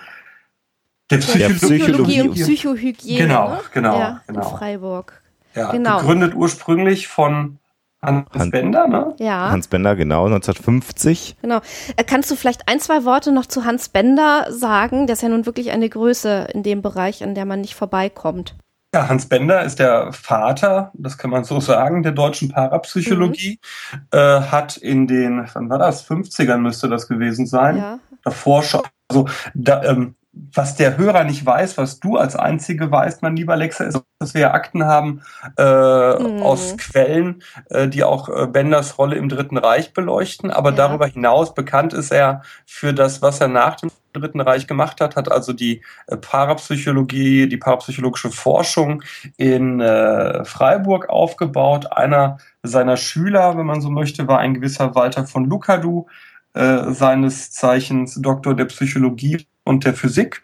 der 1.10 1.18
Psychologie, 1.18 1.54
Psychologie 1.54 2.20
und 2.22 2.34
Psychohygiene. 2.34 3.18
Genau, 3.18 3.48
ne? 3.50 3.60
genau, 3.72 3.98
ja, 3.98 4.22
genau. 4.26 4.40
In 4.40 4.56
Freiburg. 4.58 5.20
Ja, 5.54 5.72
genau. 5.72 5.98
gegründet 5.98 6.34
ursprünglich 6.34 7.08
von 7.08 7.58
Hans, 8.02 8.26
Hans 8.32 8.50
Bender, 8.50 8.88
ne? 8.88 9.14
Ja. 9.18 9.50
Hans 9.50 9.68
Bender, 9.68 9.94
genau, 9.94 10.24
1950. 10.24 11.36
Genau. 11.42 11.60
Äh, 11.96 12.04
kannst 12.04 12.30
du 12.30 12.36
vielleicht 12.36 12.66
ein, 12.66 12.80
zwei 12.80 13.04
Worte 13.04 13.30
noch 13.30 13.46
zu 13.46 13.64
Hans 13.64 13.90
Bender 13.90 14.46
sagen? 14.50 15.06
Der 15.06 15.14
ist 15.14 15.22
ja 15.22 15.28
nun 15.28 15.44
wirklich 15.44 15.70
eine 15.70 15.88
Größe 15.88 16.48
in 16.54 16.62
dem 16.62 16.80
Bereich, 16.80 17.22
an 17.22 17.34
der 17.34 17.44
man 17.44 17.60
nicht 17.60 17.74
vorbeikommt. 17.74 18.56
Ja, 18.94 19.08
Hans 19.08 19.26
Bender 19.26 19.62
ist 19.62 19.78
der 19.78 20.12
Vater, 20.12 20.90
das 20.94 21.16
kann 21.16 21.30
man 21.30 21.44
so 21.44 21.60
sagen, 21.60 22.02
der 22.02 22.12
deutschen 22.12 22.48
Parapsychologie. 22.48 23.60
Mhm. 23.92 23.98
Äh, 24.10 24.40
hat 24.40 24.76
in 24.78 25.06
den, 25.06 25.46
wann 25.52 25.68
war 25.68 25.78
das? 25.78 26.08
50ern 26.08 26.58
müsste 26.58 26.88
das 26.88 27.06
gewesen 27.06 27.46
sein. 27.46 27.76
Ja. 27.76 27.98
Davor 28.24 28.62
schon, 28.62 28.82
also 29.08 29.28
da, 29.54 29.84
ähm, 29.84 30.16
was 30.54 30.76
der 30.76 30.96
Hörer 30.96 31.24
nicht 31.24 31.44
weiß, 31.44 31.78
was 31.78 32.00
du 32.00 32.16
als 32.16 32.36
Einzige 32.36 32.90
weißt, 32.90 33.22
mein 33.22 33.36
lieber 33.36 33.52
Alexa, 33.52 33.84
ist, 33.84 34.02
dass 34.18 34.34
wir 34.34 34.54
Akten 34.54 34.84
haben 34.84 35.22
äh, 35.56 35.62
mhm. 35.62 36.42
aus 36.42 36.76
Quellen, 36.76 37.42
äh, 37.70 37.88
die 37.88 38.04
auch 38.04 38.28
äh, 38.28 38.46
Benders 38.46 38.98
Rolle 38.98 39.16
im 39.16 39.28
Dritten 39.28 39.56
Reich 39.56 39.92
beleuchten. 39.92 40.50
Aber 40.50 40.70
ja. 40.70 40.76
darüber 40.76 41.06
hinaus 41.06 41.54
bekannt 41.54 41.92
ist 41.92 42.12
er 42.12 42.42
für 42.66 42.92
das, 42.92 43.22
was 43.22 43.40
er 43.40 43.48
nach 43.48 43.76
dem 43.76 43.90
Dritten 44.12 44.40
Reich 44.40 44.66
gemacht 44.66 45.00
hat, 45.00 45.16
hat 45.16 45.30
also 45.30 45.52
die 45.52 45.82
äh, 46.06 46.16
Parapsychologie, 46.16 47.48
die 47.48 47.56
parapsychologische 47.56 48.30
Forschung 48.30 49.02
in 49.36 49.80
äh, 49.80 50.44
Freiburg 50.44 51.08
aufgebaut. 51.08 51.92
Einer 51.92 52.38
seiner 52.62 52.96
Schüler, 52.96 53.56
wenn 53.56 53.66
man 53.66 53.80
so 53.80 53.90
möchte, 53.90 54.26
war 54.26 54.38
ein 54.38 54.54
gewisser 54.54 54.94
Walter 54.94 55.26
von 55.26 55.44
Lukadu, 55.44 56.06
äh, 56.52 56.90
seines 56.92 57.52
Zeichens 57.52 58.16
Doktor 58.20 58.56
der 58.56 58.64
Psychologie 58.64 59.46
und 59.64 59.84
der 59.84 59.94
Physik. 59.94 60.42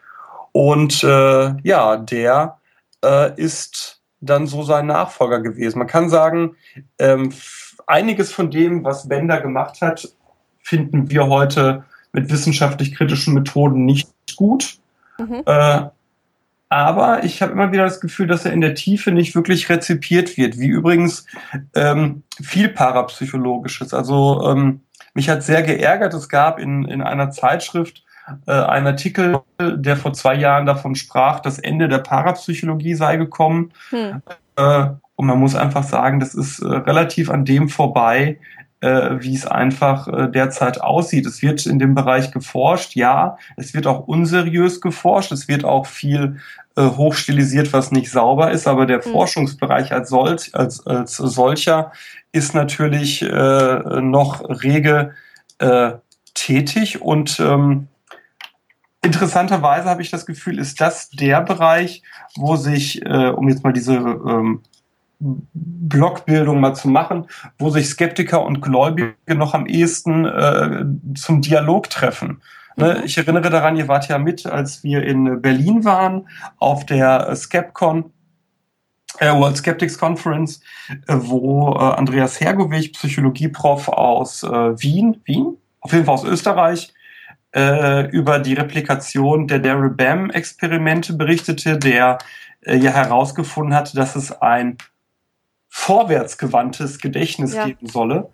Und 0.51 1.03
äh, 1.03 1.55
ja, 1.63 1.97
der 1.97 2.57
äh, 3.03 3.39
ist 3.39 4.01
dann 4.21 4.47
so 4.47 4.63
sein 4.63 4.87
Nachfolger 4.87 5.41
gewesen. 5.41 5.79
Man 5.79 5.87
kann 5.87 6.09
sagen, 6.09 6.55
ähm, 6.97 7.31
einiges 7.85 8.31
von 8.31 8.49
dem, 8.49 8.83
was 8.83 9.07
Bender 9.07 9.39
gemacht 9.41 9.81
hat, 9.81 10.09
finden 10.61 11.09
wir 11.09 11.27
heute 11.27 11.85
mit 12.11 12.31
wissenschaftlich 12.31 12.95
kritischen 12.95 13.33
Methoden 13.33 13.85
nicht 13.85 14.09
gut. 14.35 14.79
Mhm. 15.19 15.43
Äh, 15.45 15.81
aber 16.69 17.23
ich 17.23 17.41
habe 17.41 17.53
immer 17.53 17.71
wieder 17.71 17.85
das 17.85 18.01
Gefühl, 18.01 18.27
dass 18.27 18.43
er 18.43 18.51
in 18.51 18.59
der 18.59 18.75
Tiefe 18.75 19.11
nicht 19.11 19.35
wirklich 19.35 19.69
rezipiert 19.69 20.35
wird, 20.37 20.57
wie 20.57 20.67
übrigens 20.67 21.25
ähm, 21.73 22.23
viel 22.41 22.67
Parapsychologisches. 22.67 23.93
Also 23.93 24.43
ähm, 24.45 24.81
mich 25.13 25.29
hat 25.29 25.43
sehr 25.43 25.63
geärgert, 25.63 26.13
es 26.13 26.27
gab 26.27 26.59
in, 26.59 26.83
in 26.85 27.01
einer 27.01 27.31
Zeitschrift 27.31 28.03
äh, 28.45 28.51
ein 28.51 28.87
Artikel, 28.87 29.39
der 29.59 29.97
vor 29.97 30.13
zwei 30.13 30.35
Jahren 30.35 30.65
davon 30.65 30.95
sprach, 30.95 31.39
das 31.39 31.59
Ende 31.59 31.87
der 31.87 31.99
Parapsychologie 31.99 32.95
sei 32.95 33.17
gekommen. 33.17 33.71
Hm. 33.89 34.21
Äh, 34.55 34.87
und 35.15 35.25
man 35.25 35.39
muss 35.39 35.55
einfach 35.55 35.83
sagen, 35.83 36.19
das 36.19 36.35
ist 36.35 36.59
äh, 36.59 36.67
relativ 36.67 37.29
an 37.29 37.45
dem 37.45 37.69
vorbei, 37.69 38.39
äh, 38.81 39.15
wie 39.19 39.33
es 39.33 39.47
einfach 39.47 40.07
äh, 40.07 40.29
derzeit 40.29 40.81
aussieht. 40.81 41.25
Es 41.25 41.41
wird 41.41 41.65
in 41.65 41.79
dem 41.79 41.95
Bereich 41.95 42.31
geforscht, 42.31 42.95
ja. 42.95 43.37
Es 43.55 43.73
wird 43.73 43.87
auch 43.87 44.07
unseriös 44.07 44.81
geforscht. 44.81 45.31
Es 45.31 45.47
wird 45.47 45.65
auch 45.65 45.87
viel 45.87 46.37
äh, 46.75 46.83
hochstilisiert, 46.83 47.73
was 47.73 47.91
nicht 47.91 48.11
sauber 48.11 48.51
ist. 48.51 48.67
Aber 48.67 48.85
der 48.85 49.03
hm. 49.03 49.11
Forschungsbereich 49.11 49.91
als, 49.93 50.09
solch, 50.09 50.53
als, 50.53 50.85
als 50.85 51.17
solcher 51.17 51.91
ist 52.31 52.53
natürlich 52.53 53.23
äh, 53.23 54.01
noch 54.01 54.41
rege 54.47 55.15
äh, 55.57 55.93
tätig 56.35 57.01
und 57.01 57.39
ähm, 57.39 57.87
interessanterweise 59.07 59.89
habe 59.89 60.01
ich 60.01 60.11
das 60.11 60.25
Gefühl, 60.25 60.59
ist 60.59 60.79
das 60.79 61.09
der 61.09 61.41
Bereich, 61.41 62.03
wo 62.35 62.55
sich, 62.55 63.03
äh, 63.05 63.29
um 63.29 63.49
jetzt 63.49 63.63
mal 63.63 63.73
diese 63.73 63.95
ähm, 63.95 64.61
Blockbildung 65.19 66.59
mal 66.59 66.75
zu 66.75 66.89
machen, 66.89 67.25
wo 67.57 67.69
sich 67.69 67.89
Skeptiker 67.89 68.45
und 68.45 68.61
Gläubige 68.61 69.15
noch 69.29 69.53
am 69.53 69.65
ehesten 69.65 70.25
äh, 70.25 70.85
zum 71.15 71.41
Dialog 71.41 71.89
treffen. 71.89 72.41
Ne, 72.75 72.97
mhm. 72.99 73.05
Ich 73.05 73.17
erinnere 73.17 73.49
daran, 73.49 73.75
ihr 73.75 73.87
wart 73.87 74.07
ja 74.07 74.19
mit, 74.19 74.45
als 74.45 74.83
wir 74.83 75.03
in 75.03 75.41
Berlin 75.41 75.83
waren, 75.85 76.27
auf 76.57 76.85
der 76.85 77.35
Skepcon 77.35 78.11
äh, 79.19 79.31
World 79.31 79.57
Skeptics 79.57 79.97
Conference, 79.97 80.61
äh, 81.07 81.15
wo 81.17 81.71
äh, 81.73 81.79
Andreas 81.79 82.39
Hergowich, 82.39 82.93
Psychologieprof 82.93 83.87
aus 83.87 84.43
äh, 84.43 84.49
Wien, 84.49 85.21
Wien, 85.25 85.57
auf 85.81 85.93
jeden 85.93 86.05
Fall 86.05 86.15
aus 86.15 86.25
Österreich, 86.25 86.93
äh, 87.57 88.07
über 88.11 88.37
die 88.37 88.53
Replikation 88.53 89.47
der 89.47 89.59
Daryl 89.59 89.89
Bam 89.89 90.29
Experimente 90.29 91.13
berichtete, 91.13 91.77
der 91.77 92.19
äh, 92.61 92.77
ja 92.77 92.91
herausgefunden 92.91 93.73
hat, 93.73 93.97
dass 93.97 94.15
es 94.15 94.31
ein 94.41 94.77
vorwärtsgewandtes 95.69 96.99
Gedächtnis 96.99 97.55
ja. 97.55 97.65
geben 97.65 97.87
solle. 97.87 98.29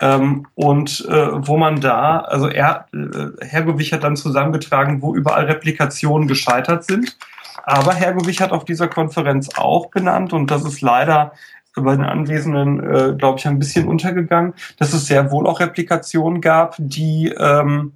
Ähm, 0.00 0.46
und 0.54 1.04
äh, 1.08 1.46
wo 1.46 1.56
man 1.56 1.80
da, 1.80 2.18
also 2.20 2.48
er, 2.48 2.86
äh, 2.92 3.44
Hergovich 3.44 3.92
hat 3.92 4.04
dann 4.04 4.16
zusammengetragen, 4.16 5.02
wo 5.02 5.14
überall 5.14 5.46
Replikationen 5.46 6.28
gescheitert 6.28 6.84
sind. 6.84 7.16
Aber 7.64 7.94
Hergovich 7.94 8.40
hat 8.40 8.52
auf 8.52 8.64
dieser 8.64 8.88
Konferenz 8.88 9.50
auch 9.56 9.90
benannt, 9.90 10.32
und 10.32 10.50
das 10.50 10.64
ist 10.64 10.80
leider 10.80 11.32
bei 11.74 11.94
den 11.94 12.04
Anwesenden, 12.04 12.80
äh, 12.82 13.14
glaube 13.16 13.38
ich, 13.38 13.46
ein 13.46 13.58
bisschen 13.58 13.86
untergegangen, 13.86 14.54
dass 14.78 14.92
es 14.92 15.06
sehr 15.06 15.30
wohl 15.30 15.46
auch 15.46 15.60
Replikationen 15.60 16.40
gab, 16.40 16.74
die 16.78 17.32
ähm, 17.36 17.92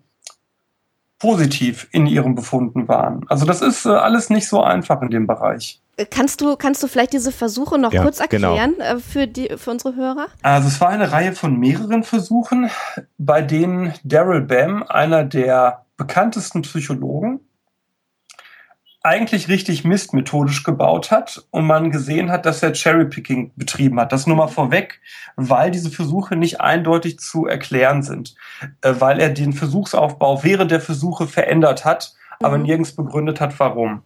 positiv 1.24 1.88
in 1.90 2.06
ihren 2.06 2.34
Befunden 2.34 2.86
waren. 2.86 3.24
Also 3.30 3.46
das 3.46 3.62
ist 3.62 3.86
äh, 3.86 3.88
alles 3.88 4.28
nicht 4.28 4.46
so 4.46 4.62
einfach 4.62 5.00
in 5.00 5.08
dem 5.08 5.26
Bereich. 5.26 5.80
Kannst 6.10 6.42
du, 6.42 6.54
kannst 6.56 6.82
du 6.82 6.86
vielleicht 6.86 7.14
diese 7.14 7.32
Versuche 7.32 7.78
noch 7.78 7.94
ja, 7.94 8.02
kurz 8.02 8.18
genau. 8.28 8.50
erklären 8.50 8.74
genau. 8.76 8.98
für, 8.98 9.26
die, 9.26 9.48
für 9.56 9.70
unsere 9.70 9.96
Hörer? 9.96 10.26
Also 10.42 10.68
es 10.68 10.82
war 10.82 10.90
eine 10.90 11.12
Reihe 11.12 11.32
von 11.32 11.58
mehreren 11.58 12.02
Versuchen, 12.02 12.68
bei 13.16 13.40
denen 13.40 13.94
Daryl 14.04 14.42
Bam, 14.42 14.82
einer 14.82 15.24
der 15.24 15.86
bekanntesten 15.96 16.60
Psychologen, 16.60 17.40
eigentlich 19.04 19.48
richtig 19.48 19.84
mistmethodisch 19.84 20.64
gebaut 20.64 21.10
hat 21.10 21.46
und 21.50 21.66
man 21.66 21.90
gesehen 21.90 22.30
hat, 22.30 22.46
dass 22.46 22.62
er 22.62 22.72
Cherrypicking 22.72 23.52
betrieben 23.54 24.00
hat. 24.00 24.12
Das 24.12 24.26
nur 24.26 24.36
mal 24.36 24.48
vorweg, 24.48 25.02
weil 25.36 25.70
diese 25.70 25.90
Versuche 25.90 26.36
nicht 26.36 26.62
eindeutig 26.62 27.18
zu 27.18 27.46
erklären 27.46 28.02
sind, 28.02 28.34
äh, 28.80 28.94
weil 28.98 29.20
er 29.20 29.28
den 29.28 29.52
Versuchsaufbau 29.52 30.42
während 30.42 30.70
der 30.70 30.80
Versuche 30.80 31.26
verändert 31.26 31.84
hat, 31.84 32.14
aber 32.40 32.56
mhm. 32.56 32.64
nirgends 32.64 32.92
begründet 32.96 33.42
hat, 33.42 33.60
warum. 33.60 34.02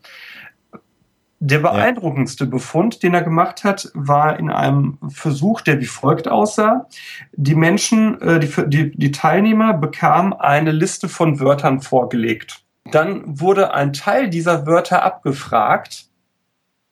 Der 1.38 1.61
beeindruckendste 1.61 2.44
ja. 2.44 2.50
Befund, 2.50 3.04
den 3.04 3.14
er 3.14 3.22
gemacht 3.22 3.62
hat, 3.62 3.92
war 3.94 4.37
in 4.37 4.50
einem 4.50 4.98
Versuch, 5.11 5.61
der 5.61 5.80
wie 5.80 5.87
folgt 5.87 6.26
aussah. 6.26 6.88
Die 7.32 7.54
Menschen, 7.54 8.20
äh, 8.20 8.40
die, 8.40 8.50
die, 8.66 8.90
die 8.90 9.12
Teilnehmer 9.12 9.74
bekamen 9.74 10.32
eine 10.32 10.72
Liste 10.72 11.08
von 11.08 11.38
Wörtern 11.38 11.80
vorgelegt. 11.80 12.64
Dann 12.92 13.40
wurde 13.40 13.74
ein 13.74 13.92
Teil 13.92 14.31
dieser 14.31 14.66
Wörter 14.66 15.03
abgefragt. 15.03 16.07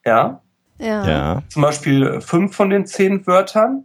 Ja. 0.05 0.43
Ja. 0.79 1.09
ja. 1.09 1.43
Zum 1.49 1.63
Beispiel 1.63 2.21
fünf 2.21 2.55
von 2.55 2.71
den 2.71 2.87
zehn 2.87 3.27
Wörtern. 3.27 3.85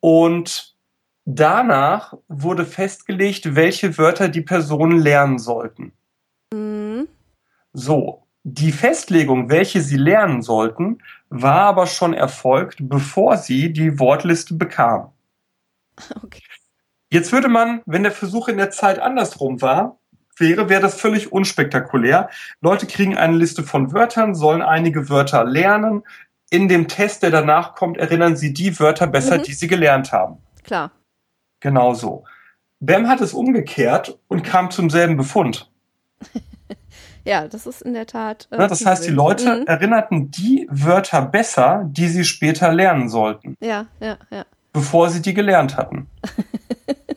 Und 0.00 0.76
danach 1.24 2.14
wurde 2.28 2.64
festgelegt, 2.64 3.54
welche 3.54 3.98
Wörter 3.98 4.28
die 4.28 4.42
Personen 4.42 4.98
lernen 4.98 5.38
sollten. 5.38 5.92
Mhm. 6.52 7.08
So, 7.72 8.26
die 8.44 8.72
Festlegung, 8.72 9.50
welche 9.50 9.80
sie 9.80 9.96
lernen 9.96 10.40
sollten, 10.40 11.02
war 11.28 11.62
aber 11.62 11.86
schon 11.86 12.14
erfolgt, 12.14 12.78
bevor 12.80 13.36
sie 13.36 13.72
die 13.72 13.98
Wortliste 13.98 14.54
bekamen. 14.54 15.08
Okay. 16.22 16.42
Jetzt 17.10 17.32
würde 17.32 17.48
man, 17.48 17.82
wenn 17.86 18.02
der 18.02 18.12
Versuch 18.12 18.48
in 18.48 18.58
der 18.58 18.70
Zeit 18.70 18.98
andersrum 18.98 19.62
war, 19.62 19.98
wäre, 20.36 20.68
wäre 20.68 20.82
das 20.82 21.00
völlig 21.00 21.32
unspektakulär. 21.32 22.28
Leute 22.60 22.86
kriegen 22.86 23.16
eine 23.16 23.36
Liste 23.36 23.62
von 23.62 23.92
Wörtern, 23.92 24.34
sollen 24.34 24.62
einige 24.62 25.08
Wörter 25.08 25.44
lernen. 25.44 26.02
In 26.50 26.68
dem 26.68 26.88
Test, 26.88 27.22
der 27.22 27.30
danach 27.30 27.74
kommt, 27.74 27.96
erinnern 27.98 28.36
sie 28.36 28.52
die 28.52 28.78
Wörter 28.78 29.06
besser, 29.06 29.38
mhm. 29.38 29.42
die 29.42 29.52
sie 29.52 29.66
gelernt 29.66 30.12
haben. 30.12 30.38
Klar. 30.62 30.92
Genau 31.60 31.94
so. 31.94 32.24
Bam 32.80 33.08
hat 33.08 33.20
es 33.20 33.32
umgekehrt 33.32 34.18
und 34.28 34.42
kam 34.42 34.70
zum 34.70 34.90
selben 34.90 35.16
Befund. 35.16 35.70
Ja, 37.26 37.48
das 37.48 37.66
ist 37.66 37.82
in 37.82 37.92
der 37.92 38.06
Tat. 38.06 38.46
Äh, 38.52 38.58
ja, 38.58 38.68
das 38.68 38.86
heißt, 38.86 39.04
die 39.04 39.10
Leute 39.10 39.56
mhm. 39.56 39.66
erinnerten 39.66 40.30
die 40.30 40.68
Wörter 40.70 41.22
besser, 41.22 41.82
die 41.84 42.06
sie 42.06 42.24
später 42.24 42.72
lernen 42.72 43.08
sollten. 43.08 43.56
Ja, 43.60 43.86
ja, 43.98 44.16
ja. 44.30 44.46
Bevor 44.72 45.10
sie 45.10 45.20
die 45.20 45.34
gelernt 45.34 45.76
hatten. 45.76 46.06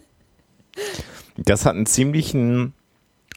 das 1.37 1.63
hat 1.63 1.75
einen 1.75 1.85
ziemlichen 1.85 2.73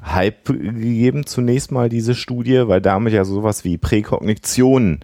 Hype 0.04 0.46
gegeben, 0.46 1.26
zunächst 1.26 1.70
mal 1.70 1.88
diese 1.88 2.14
Studie, 2.14 2.66
weil 2.66 2.80
damit 2.80 3.12
ja 3.12 3.24
sowas 3.24 3.64
wie 3.64 3.78
Präkognition 3.78 5.00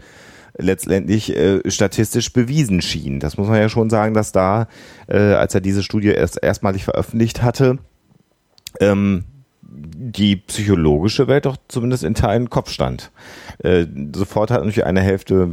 letztendlich 0.56 1.36
äh, 1.36 1.60
statistisch 1.70 2.32
bewiesen 2.32 2.82
schien. 2.82 3.20
Das 3.20 3.36
muss 3.36 3.48
man 3.48 3.60
ja 3.60 3.68
schon 3.68 3.90
sagen, 3.90 4.14
dass 4.14 4.32
da, 4.32 4.66
äh, 5.06 5.16
als 5.18 5.54
er 5.54 5.60
diese 5.60 5.82
Studie 5.82 6.08
erst 6.08 6.42
erstmalig 6.42 6.84
veröffentlicht 6.84 7.42
hatte, 7.42 7.78
ähm, 8.80 9.24
die 9.70 10.36
psychologische 10.36 11.28
Welt 11.28 11.44
doch 11.44 11.56
zumindest 11.68 12.02
in 12.02 12.14
Teilen 12.14 12.48
Kopf 12.48 12.70
stand. 12.70 13.10
Äh, 13.58 13.86
sofort 14.14 14.50
hat 14.50 14.60
natürlich 14.60 14.86
eine 14.86 15.02
Hälfte, 15.02 15.50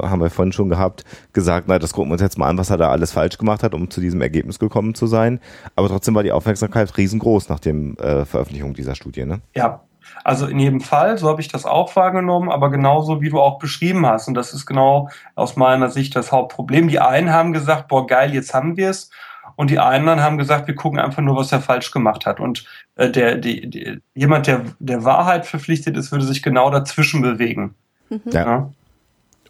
haben 0.00 0.20
wir 0.20 0.30
vorhin 0.30 0.52
schon 0.52 0.70
gehabt, 0.70 1.04
gesagt, 1.32 1.68
na, 1.68 1.78
das 1.78 1.92
gucken 1.92 2.10
wir 2.10 2.14
uns 2.14 2.22
jetzt 2.22 2.38
mal 2.38 2.48
an, 2.48 2.58
was 2.58 2.70
er 2.70 2.78
da 2.78 2.90
alles 2.90 3.12
falsch 3.12 3.36
gemacht 3.36 3.62
hat, 3.62 3.74
um 3.74 3.90
zu 3.90 4.00
diesem 4.00 4.22
Ergebnis 4.22 4.58
gekommen 4.58 4.94
zu 4.94 5.06
sein. 5.06 5.40
Aber 5.76 5.88
trotzdem 5.88 6.14
war 6.14 6.22
die 6.22 6.32
Aufmerksamkeit 6.32 6.96
riesengroß 6.96 7.48
nach 7.50 7.60
dem 7.60 7.96
äh, 7.98 8.24
Veröffentlichung 8.24 8.74
dieser 8.74 8.94
Studie, 8.94 9.26
ne? 9.26 9.40
Ja. 9.54 9.82
Also 10.24 10.46
in 10.46 10.58
jedem 10.58 10.80
Fall, 10.80 11.18
so 11.18 11.28
habe 11.28 11.40
ich 11.40 11.48
das 11.48 11.64
auch 11.64 11.94
wahrgenommen, 11.94 12.50
aber 12.50 12.70
genauso 12.70 13.20
wie 13.20 13.28
du 13.28 13.38
auch 13.38 13.58
beschrieben 13.58 14.04
hast. 14.06 14.26
Und 14.26 14.34
das 14.34 14.52
ist 14.52 14.66
genau 14.66 15.08
aus 15.34 15.56
meiner 15.56 15.88
Sicht 15.88 16.16
das 16.16 16.32
Hauptproblem. 16.32 16.88
Die 16.88 16.98
einen 16.98 17.32
haben 17.32 17.52
gesagt, 17.52 17.88
boah, 17.88 18.06
geil, 18.06 18.34
jetzt 18.34 18.52
haben 18.52 18.76
wir 18.76 18.90
es 18.90 19.10
und 19.60 19.68
die 19.68 19.78
anderen 19.78 20.22
haben 20.22 20.38
gesagt, 20.38 20.68
wir 20.68 20.74
gucken 20.74 20.98
einfach 20.98 21.20
nur, 21.20 21.36
was 21.36 21.52
er 21.52 21.60
falsch 21.60 21.90
gemacht 21.90 22.24
hat. 22.24 22.40
Und 22.40 22.64
äh, 22.96 23.10
der, 23.10 23.36
die, 23.36 23.68
die, 23.68 23.98
jemand, 24.14 24.46
der 24.46 24.64
der 24.78 25.04
Wahrheit 25.04 25.44
verpflichtet 25.44 25.98
ist, 25.98 26.10
würde 26.12 26.24
sich 26.24 26.42
genau 26.42 26.70
dazwischen 26.70 27.20
bewegen. 27.20 27.74
Mhm. 28.08 28.22
Ja. 28.32 28.46
ja. 28.46 28.72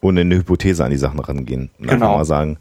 Ohne 0.00 0.22
eine 0.22 0.34
Hypothese 0.34 0.84
an 0.84 0.90
die 0.90 0.96
Sachen 0.96 1.20
rangehen. 1.20 1.70
Und 1.78 1.86
genau. 1.86 1.92
einfach 1.92 2.16
mal 2.16 2.24
sagen, 2.24 2.58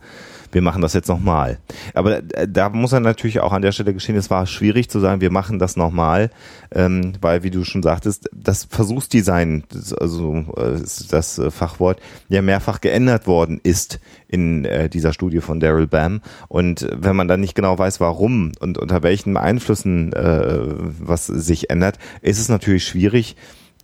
wir 0.52 0.62
machen 0.62 0.82
das 0.82 0.94
jetzt 0.94 1.08
nochmal. 1.08 1.60
Aber 1.94 2.18
äh, 2.18 2.48
da 2.48 2.70
muss 2.70 2.94
er 2.94 3.00
natürlich 3.00 3.40
auch 3.40 3.54
an 3.54 3.62
der 3.62 3.72
Stelle 3.72 3.94
geschehen, 3.94 4.16
es 4.16 4.30
war 4.30 4.46
schwierig 4.46 4.90
zu 4.90 5.00
sagen, 5.00 5.22
wir 5.22 5.32
machen 5.32 5.60
das 5.60 5.76
nochmal, 5.76 6.30
ähm, 6.72 7.14
weil, 7.22 7.44
wie 7.44 7.52
du 7.52 7.64
schon 7.64 7.84
sagtest, 7.84 8.30
das 8.34 8.66
Versuchsdesign, 8.66 9.64
also 10.00 10.46
äh, 10.58 10.80
das 11.10 11.40
äh, 11.40 11.52
Fachwort, 11.52 12.00
ja 12.30 12.42
mehrfach 12.42 12.82
geändert 12.82 13.28
worden 13.28 13.60
ist 13.64 14.00
in 14.28 14.66
äh, 14.66 14.90
dieser 14.90 15.14
Studie 15.14 15.42
von 15.42 15.60
Daryl 15.60 15.88
Bam. 15.88 16.22
Und 16.48 16.88
wenn 16.96 17.16
man 17.16 17.28
dann 17.28 17.42
nicht 17.42 17.56
genau 17.56 17.78
weiß, 17.78 18.00
warum 18.00 18.52
und 18.60 18.78
unter 18.78 19.04
welchen 19.04 19.38
Einflüssen 19.38 20.12
was 20.12 21.28
sich 21.28 21.70
ändert, 21.70 21.98
ist 22.22 22.40
es 22.40 22.50
natürlich 22.50 22.86
schwierig, 22.86 23.36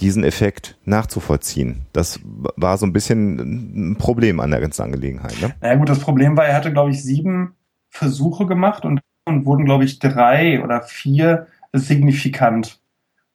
diesen 0.02 0.24
Effekt 0.24 0.78
nachzuvollziehen. 0.86 1.86
Das 1.94 2.20
war 2.24 2.78
so 2.78 2.86
ein 2.86 2.94
bisschen 2.94 3.92
ein 3.92 3.96
Problem 3.98 4.40
an 4.40 4.52
der 4.52 4.62
ganzen 4.62 4.84
Angelegenheit. 4.84 5.40
Ne? 5.42 5.56
Naja 5.62 5.76
gut, 5.76 5.90
das 5.90 6.00
Problem 6.00 6.36
war, 6.36 6.46
er 6.46 6.56
hatte, 6.56 6.74
glaube 6.74 6.92
ich, 6.92 7.02
sieben 7.02 7.56
Versuche 7.90 8.46
gemacht 8.46 8.84
und, 8.86 9.00
und 9.26 9.46
wurden, 9.46 9.66
glaube 9.66 9.86
ich, 9.86 10.00
drei 10.00 10.62
oder 10.64 10.82
vier 10.82 11.48
signifikant. 11.72 12.80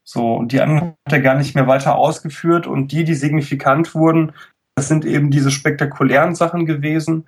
So, 0.04 0.34
und 0.34 0.52
die 0.52 0.60
anderen 0.60 0.94
hat 1.06 1.12
er 1.12 1.20
gar 1.20 1.36
nicht 1.36 1.54
mehr 1.54 1.66
weiter 1.66 1.96
ausgeführt 1.96 2.66
und 2.66 2.92
die, 2.92 3.04
die 3.04 3.14
signifikant 3.14 3.94
wurden, 3.94 4.32
das 4.74 4.88
sind 4.88 5.04
eben 5.04 5.30
diese 5.30 5.50
spektakulären 5.50 6.34
Sachen 6.34 6.66
gewesen. 6.66 7.26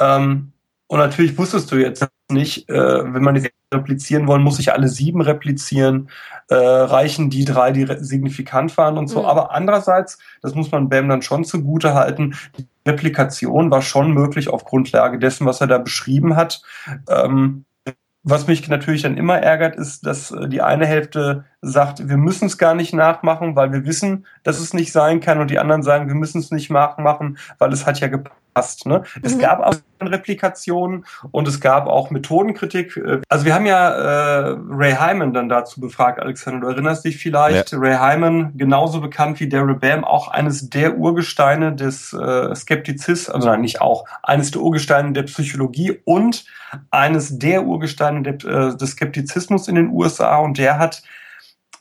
Ähm, 0.00 0.52
und 0.86 0.98
natürlich 0.98 1.36
wusstest 1.38 1.72
du 1.72 1.76
jetzt 1.76 2.06
nicht, 2.30 2.68
äh, 2.68 2.74
wenn 3.14 3.22
man 3.22 3.34
die 3.34 3.50
replizieren 3.72 4.26
wollen, 4.26 4.42
muss 4.42 4.58
ich 4.58 4.72
alle 4.72 4.88
sieben 4.88 5.20
replizieren, 5.20 6.10
äh, 6.48 6.54
reichen 6.54 7.30
die 7.30 7.44
drei, 7.44 7.72
die 7.72 7.86
signifikant 7.98 8.76
waren 8.76 8.98
und 8.98 9.08
so. 9.08 9.20
Mhm. 9.20 9.26
Aber 9.26 9.52
andererseits, 9.52 10.18
das 10.42 10.54
muss 10.54 10.70
man 10.70 10.88
Bam 10.88 11.08
dann 11.08 11.22
schon 11.22 11.44
zugute 11.44 11.94
halten, 11.94 12.34
die 12.58 12.66
Replikation 12.86 13.70
war 13.70 13.82
schon 13.82 14.12
möglich 14.12 14.48
auf 14.48 14.64
Grundlage 14.64 15.18
dessen, 15.18 15.46
was 15.46 15.60
er 15.60 15.66
da 15.66 15.78
beschrieben 15.78 16.36
hat. 16.36 16.62
Ähm, 17.08 17.64
was 18.26 18.46
mich 18.46 18.66
natürlich 18.68 19.02
dann 19.02 19.18
immer 19.18 19.38
ärgert, 19.38 19.76
ist, 19.76 20.06
dass 20.06 20.30
äh, 20.30 20.48
die 20.48 20.62
eine 20.62 20.86
Hälfte 20.86 21.44
sagt, 21.60 22.08
wir 22.08 22.16
müssen 22.16 22.46
es 22.46 22.58
gar 22.58 22.74
nicht 22.74 22.94
nachmachen, 22.94 23.56
weil 23.56 23.72
wir 23.72 23.84
wissen, 23.84 24.26
dass 24.42 24.60
es 24.60 24.74
nicht 24.74 24.92
sein 24.92 25.20
kann, 25.20 25.40
und 25.40 25.50
die 25.50 25.58
anderen 25.58 25.82
sagen, 25.82 26.08
wir 26.08 26.14
müssen 26.14 26.38
es 26.38 26.50
nicht 26.50 26.70
nachmachen, 26.70 27.38
weil 27.58 27.72
es 27.72 27.86
hat 27.86 28.00
ja 28.00 28.08
gepasst 28.08 28.43
passt. 28.54 28.86
Ne? 28.86 29.00
Mhm. 29.16 29.22
Es 29.22 29.38
gab 29.38 29.60
auch 29.60 29.74
Replikationen 30.00 31.04
und 31.30 31.48
es 31.48 31.60
gab 31.60 31.86
auch 31.86 32.10
Methodenkritik. 32.10 33.00
Also 33.28 33.44
wir 33.44 33.54
haben 33.54 33.66
ja 33.66 33.90
äh, 33.90 34.56
Ray 34.70 34.92
Hyman 34.92 35.32
dann 35.32 35.48
dazu 35.48 35.80
befragt, 35.80 36.20
Alexander, 36.20 36.60
du 36.60 36.68
erinnerst 36.68 37.04
dich 37.04 37.16
vielleicht. 37.16 37.72
Ja. 37.72 37.78
Ray 37.78 37.96
Hyman, 37.96 38.52
genauso 38.56 39.00
bekannt 39.00 39.40
wie 39.40 39.48
Daryl 39.48 39.76
Bam, 39.76 40.04
auch 40.04 40.28
eines 40.28 40.70
der 40.70 40.96
Urgesteine 40.96 41.74
des 41.74 42.12
äh, 42.12 42.54
Skeptizismus, 42.54 43.34
also 43.34 43.48
nein, 43.48 43.62
nicht 43.62 43.80
auch, 43.80 44.04
eines 44.22 44.50
der 44.50 44.62
Urgesteine 44.62 45.12
der 45.12 45.24
Psychologie 45.24 46.00
und 46.04 46.44
eines 46.90 47.38
der 47.38 47.64
Urgesteine 47.64 48.22
der, 48.22 48.34
äh, 48.44 48.76
des 48.76 48.90
Skeptizismus 48.90 49.68
in 49.68 49.74
den 49.74 49.88
USA 49.88 50.36
und 50.36 50.58
der 50.58 50.78
hat 50.78 51.02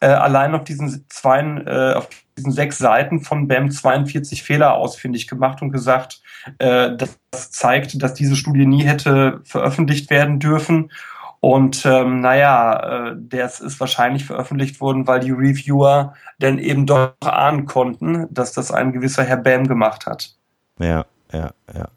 äh, 0.04 0.08
allein 0.08 0.54
auf 0.54 0.66
diesen 0.66 1.06
zwei, 1.08 1.40
äh, 1.40 1.94
auf 1.94 2.10
diesen 2.38 2.52
sechs 2.52 2.78
Seiten 2.78 3.22
von 3.22 3.48
BAM 3.48 3.72
42 3.72 4.44
Fehler 4.44 4.74
ausfindig 4.76 5.28
gemacht 5.28 5.62
und 5.62 5.72
gesagt, 5.72 6.22
äh, 6.60 6.92
das 6.98 7.18
zeigt, 7.52 8.04
dass 8.04 8.14
diese 8.14 8.36
Studie 8.36 8.66
nie 8.66 8.84
hätte 8.84 9.40
veröffentlicht 9.46 10.10
werden 10.10 10.40
dürfen. 10.40 10.92
Und 11.40 11.86
ähm, 11.86 12.20
naja, 12.20 13.12
äh, 13.12 13.16
das 13.18 13.62
ist 13.62 13.80
wahrscheinlich 13.80 14.26
veröffentlicht 14.26 14.82
worden, 14.82 15.08
weil 15.08 15.22
die 15.22 15.32
Reviewer 15.32 16.16
dann 16.40 16.58
eben 16.58 16.86
doch 16.86 17.14
ahnen 17.22 17.66
konnten, 17.66 18.28
dass 18.30 18.52
das 18.52 18.72
ein 18.72 18.92
gewisser 18.92 19.24
Herr 19.24 19.38
Bam 19.38 19.68
gemacht 19.68 20.06
hat. 20.06 20.36
Ja, 20.80 21.06
ja, 21.32 21.52
ja. 21.74 21.88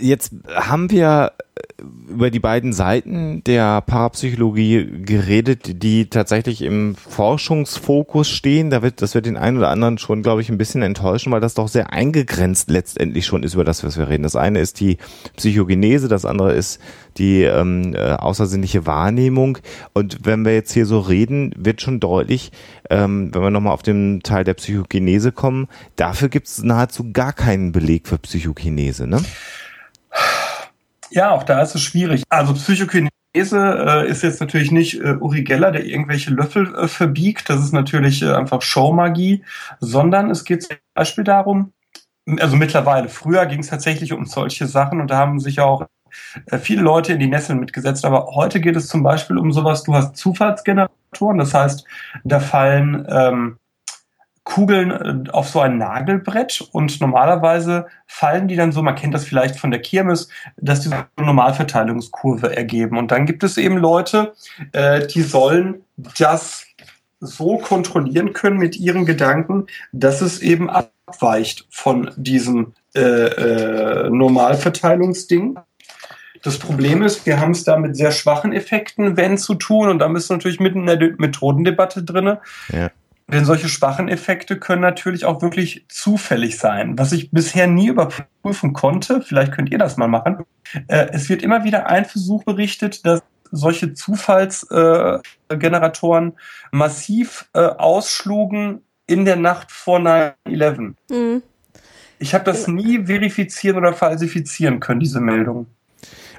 Jetzt 0.00 0.32
haben 0.54 0.90
wir 0.90 1.32
über 2.08 2.30
die 2.30 2.40
beiden 2.40 2.72
Seiten 2.72 3.42
der 3.44 3.80
Parapsychologie 3.80 5.02
geredet, 5.02 5.82
die 5.82 6.08
tatsächlich 6.08 6.62
im 6.62 6.94
Forschungsfokus 6.94 8.28
stehen. 8.28 8.70
Da 8.70 8.82
wird, 8.82 9.02
das 9.02 9.14
wird 9.14 9.26
den 9.26 9.36
einen 9.36 9.58
oder 9.58 9.70
anderen 9.70 9.98
schon, 9.98 10.22
glaube 10.22 10.40
ich, 10.40 10.48
ein 10.48 10.58
bisschen 10.58 10.82
enttäuschen, 10.82 11.32
weil 11.32 11.40
das 11.40 11.54
doch 11.54 11.68
sehr 11.68 11.92
eingegrenzt 11.92 12.70
letztendlich 12.70 13.26
schon 13.26 13.42
ist 13.42 13.54
über 13.54 13.64
das, 13.64 13.84
was 13.84 13.98
wir 13.98 14.08
reden. 14.08 14.22
Das 14.22 14.36
eine 14.36 14.60
ist 14.60 14.80
die 14.80 14.98
Psychogenese, 15.36 16.08
das 16.08 16.24
andere 16.24 16.52
ist 16.52 16.80
die 17.18 17.42
ähm, 17.42 17.94
äh, 17.94 18.12
außersinnliche 18.12 18.86
Wahrnehmung. 18.86 19.58
Und 19.92 20.24
wenn 20.24 20.44
wir 20.44 20.54
jetzt 20.54 20.72
hier 20.72 20.86
so 20.86 21.00
reden, 21.00 21.52
wird 21.56 21.80
schon 21.80 22.00
deutlich, 22.00 22.52
ähm, 22.90 23.34
wenn 23.34 23.42
wir 23.42 23.50
nochmal 23.50 23.72
auf 23.72 23.82
den 23.82 24.20
Teil 24.22 24.44
der 24.44 24.54
Psychogenese 24.54 25.32
kommen, 25.32 25.68
dafür 25.96 26.28
gibt 26.28 26.46
es 26.46 26.62
nahezu 26.62 27.12
gar 27.12 27.32
keinen 27.32 27.72
Beleg 27.72 28.06
für 28.06 28.18
Psychokinese, 28.18 29.06
ne? 29.06 29.22
Ja, 31.16 31.30
auch 31.30 31.44
da 31.44 31.62
ist 31.62 31.74
es 31.74 31.80
schwierig. 31.80 32.24
Also 32.28 32.52
Psychokinese 32.52 33.08
äh, 33.34 34.06
ist 34.06 34.22
jetzt 34.22 34.38
natürlich 34.38 34.70
nicht 34.70 35.00
äh, 35.00 35.16
Uri 35.18 35.44
Geller, 35.44 35.72
der 35.72 35.86
irgendwelche 35.86 36.30
Löffel 36.30 36.74
äh, 36.74 36.88
verbiegt. 36.88 37.48
Das 37.48 37.60
ist 37.60 37.72
natürlich 37.72 38.20
äh, 38.20 38.34
einfach 38.34 38.60
Showmagie, 38.60 39.42
sondern 39.80 40.30
es 40.30 40.44
geht 40.44 40.64
zum 40.64 40.76
Beispiel 40.94 41.24
darum, 41.24 41.72
also 42.38 42.56
mittlerweile, 42.56 43.08
früher 43.08 43.46
ging 43.46 43.60
es 43.60 43.68
tatsächlich 43.68 44.12
um 44.12 44.26
solche 44.26 44.66
Sachen 44.66 45.00
und 45.00 45.10
da 45.10 45.16
haben 45.16 45.40
sich 45.40 45.58
auch 45.58 45.86
äh, 46.50 46.58
viele 46.58 46.82
Leute 46.82 47.14
in 47.14 47.18
die 47.18 47.28
Nesseln 47.28 47.60
mitgesetzt. 47.60 48.04
Aber 48.04 48.26
heute 48.34 48.60
geht 48.60 48.76
es 48.76 48.86
zum 48.86 49.02
Beispiel 49.02 49.38
um 49.38 49.52
sowas, 49.52 49.84
du 49.84 49.94
hast 49.94 50.18
Zufallsgeneratoren, 50.18 51.38
das 51.38 51.54
heißt, 51.54 51.86
da 52.24 52.40
fallen 52.40 53.06
ähm, 53.08 53.56
Kugeln 54.46 54.90
äh, 55.26 55.30
auf 55.32 55.48
so 55.48 55.60
ein 55.60 55.76
Nagelbrett 55.76 56.66
und 56.72 57.00
normalerweise 57.00 57.86
fallen 58.06 58.46
die 58.46 58.54
dann 58.54 58.70
so, 58.70 58.80
man 58.80 58.94
kennt 58.94 59.12
das 59.12 59.24
vielleicht 59.24 59.56
von 59.58 59.72
der 59.72 59.82
Kirmes, 59.82 60.28
dass 60.56 60.80
die 60.80 60.88
so 60.88 60.94
eine 60.94 61.08
Normalverteilungskurve 61.18 62.56
ergeben. 62.56 62.96
Und 62.96 63.10
dann 63.10 63.26
gibt 63.26 63.42
es 63.42 63.58
eben 63.58 63.76
Leute, 63.76 64.34
äh, 64.70 65.04
die 65.08 65.22
sollen 65.22 65.82
das 66.18 66.64
so 67.18 67.58
kontrollieren 67.58 68.32
können 68.34 68.58
mit 68.58 68.76
ihren 68.76 69.04
Gedanken, 69.04 69.66
dass 69.90 70.20
es 70.20 70.40
eben 70.40 70.70
abweicht 70.70 71.66
von 71.68 72.12
diesem 72.16 72.72
äh, 72.94 73.00
äh, 73.00 74.10
Normalverteilungsding. 74.10 75.58
Das 76.44 76.58
Problem 76.58 77.02
ist, 77.02 77.26
wir 77.26 77.40
haben 77.40 77.50
es 77.50 77.64
da 77.64 77.76
mit 77.78 77.96
sehr 77.96 78.12
schwachen 78.12 78.52
Effekten, 78.52 79.16
wenn 79.16 79.38
zu 79.38 79.54
tun, 79.54 79.88
und 79.88 79.98
da 79.98 80.12
ist 80.14 80.30
natürlich 80.30 80.60
mitten 80.60 80.86
in 80.88 81.00
der 81.00 81.14
Methodendebatte 81.18 82.04
drinne. 82.04 82.40
Ja. 82.68 82.90
Denn 83.28 83.44
solche 83.44 83.68
schwachen 83.68 84.08
Effekte 84.08 84.56
können 84.56 84.82
natürlich 84.82 85.24
auch 85.24 85.42
wirklich 85.42 85.84
zufällig 85.88 86.58
sein. 86.58 86.96
Was 86.96 87.10
ich 87.10 87.32
bisher 87.32 87.66
nie 87.66 87.88
überprüfen 87.88 88.72
konnte, 88.72 89.20
vielleicht 89.20 89.50
könnt 89.52 89.70
ihr 89.70 89.78
das 89.78 89.96
mal 89.96 90.06
machen. 90.06 90.44
Äh, 90.86 91.08
es 91.12 91.28
wird 91.28 91.42
immer 91.42 91.64
wieder 91.64 91.88
ein 91.88 92.04
Versuch 92.04 92.44
berichtet, 92.44 93.04
dass 93.04 93.24
solche 93.50 93.94
Zufallsgeneratoren 93.94 96.32
äh, 96.32 96.34
massiv 96.70 97.48
äh, 97.52 97.58
ausschlugen 97.60 98.82
in 99.06 99.24
der 99.24 99.36
Nacht 99.36 99.72
vor 99.72 99.98
9-11. 99.98 100.94
Mhm. 101.10 101.42
Ich 102.18 102.34
habe 102.34 102.44
das 102.44 102.66
nie 102.66 103.06
verifizieren 103.06 103.76
oder 103.76 103.92
falsifizieren 103.92 104.80
können, 104.80 105.00
diese 105.00 105.20
Meldung. 105.20 105.66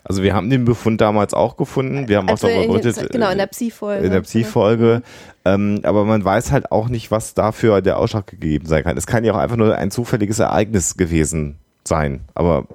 Also 0.08 0.24
wir 0.24 0.34
haben 0.34 0.50
den 0.50 0.64
Befund 0.64 1.02
damals 1.02 1.34
auch 1.34 1.58
gefunden. 1.58 2.08
Wir 2.08 2.18
haben 2.18 2.30
also 2.30 2.48
auch 2.48 2.52
darüber 2.52 2.80
berichtet. 2.80 3.12
Genau, 3.12 3.30
in 3.30 3.38
der 3.38 3.48
Psi-Folge. 3.48 4.06
In 4.06 4.12
der 4.14 4.22
Psi-Folge. 4.22 5.02
Ähm, 5.44 5.82
aber 5.84 6.06
man 6.06 6.24
weiß 6.24 6.54
halt 6.54 6.72
auch 6.72 6.88
nicht, 6.88 7.12
was 7.12 7.34
dafür 7.34 7.82
der 7.82 7.98
Ausschlag 7.98 8.26
gegeben 8.26 8.68
sein 8.68 8.84
kann. 8.84 8.96
Es 8.96 9.06
kann 9.06 9.26
ja 9.26 9.34
auch 9.34 9.38
einfach 9.38 9.58
nur 9.58 9.76
ein 9.76 9.92
zufälliges 9.92 10.40
Ereignis 10.40 10.96
gewesen 10.96 11.58
sein. 11.84 12.22
Aber 12.36 12.68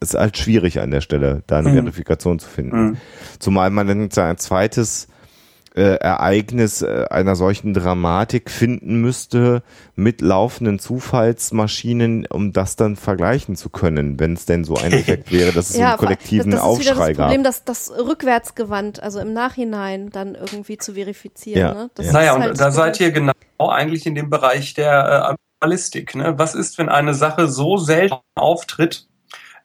es 0.00 0.14
ist 0.14 0.18
halt 0.20 0.38
schwierig 0.38 0.80
an 0.80 0.90
der 0.90 1.02
Stelle, 1.02 1.42
da 1.46 1.58
eine 1.58 1.68
mhm. 1.68 1.74
Verifikation 1.74 2.38
zu 2.38 2.48
finden. 2.48 2.76
Mhm. 2.76 2.96
Zumal 3.40 3.68
man 3.68 3.86
dann 3.86 4.08
ein 4.16 4.38
zweites 4.38 5.08
äh, 5.74 5.96
Ereignis 5.96 6.82
äh, 6.82 7.06
einer 7.10 7.34
solchen 7.34 7.74
Dramatik 7.74 8.48
finden 8.48 9.00
müsste 9.00 9.62
mit 9.96 10.20
laufenden 10.20 10.78
Zufallsmaschinen, 10.78 12.26
um 12.26 12.52
das 12.52 12.76
dann 12.76 12.94
vergleichen 12.94 13.56
zu 13.56 13.70
können, 13.70 14.20
wenn 14.20 14.34
es 14.34 14.46
denn 14.46 14.64
so 14.64 14.76
ein 14.76 14.92
Effekt 14.92 15.32
wäre, 15.32 15.52
dass 15.52 15.70
es 15.70 15.76
ja, 15.76 15.90
einen 15.90 15.98
kollektiven 15.98 16.52
das, 16.52 16.60
das 16.60 16.68
Aufschrei 16.68 16.84
gab. 16.92 16.96
Das 16.96 16.98
ist 16.98 17.08
das 17.08 17.16
Problem, 17.16 17.42
dass 17.42 17.64
das 17.64 17.90
rückwärtsgewandt, 17.90 19.02
also 19.02 19.18
im 19.18 19.32
Nachhinein 19.32 20.10
dann 20.10 20.36
irgendwie 20.36 20.78
zu 20.78 20.94
verifizieren. 20.94 21.60
Ja. 21.60 21.74
Ne? 21.74 21.90
ja. 21.98 22.12
Naja, 22.12 22.38
halt 22.38 22.50
und 22.52 22.60
da 22.60 22.70
seid 22.70 23.00
ihr 23.00 23.10
genau 23.10 23.32
eigentlich 23.58 24.06
in 24.06 24.14
dem 24.14 24.30
Bereich 24.30 24.74
der 24.74 25.36
äh, 25.60 25.64
Analystik. 25.64 26.14
Ne? 26.14 26.34
Was 26.38 26.54
ist, 26.54 26.78
wenn 26.78 26.88
eine 26.88 27.14
Sache 27.14 27.48
so 27.48 27.78
selten 27.78 28.16
auftritt, 28.36 29.08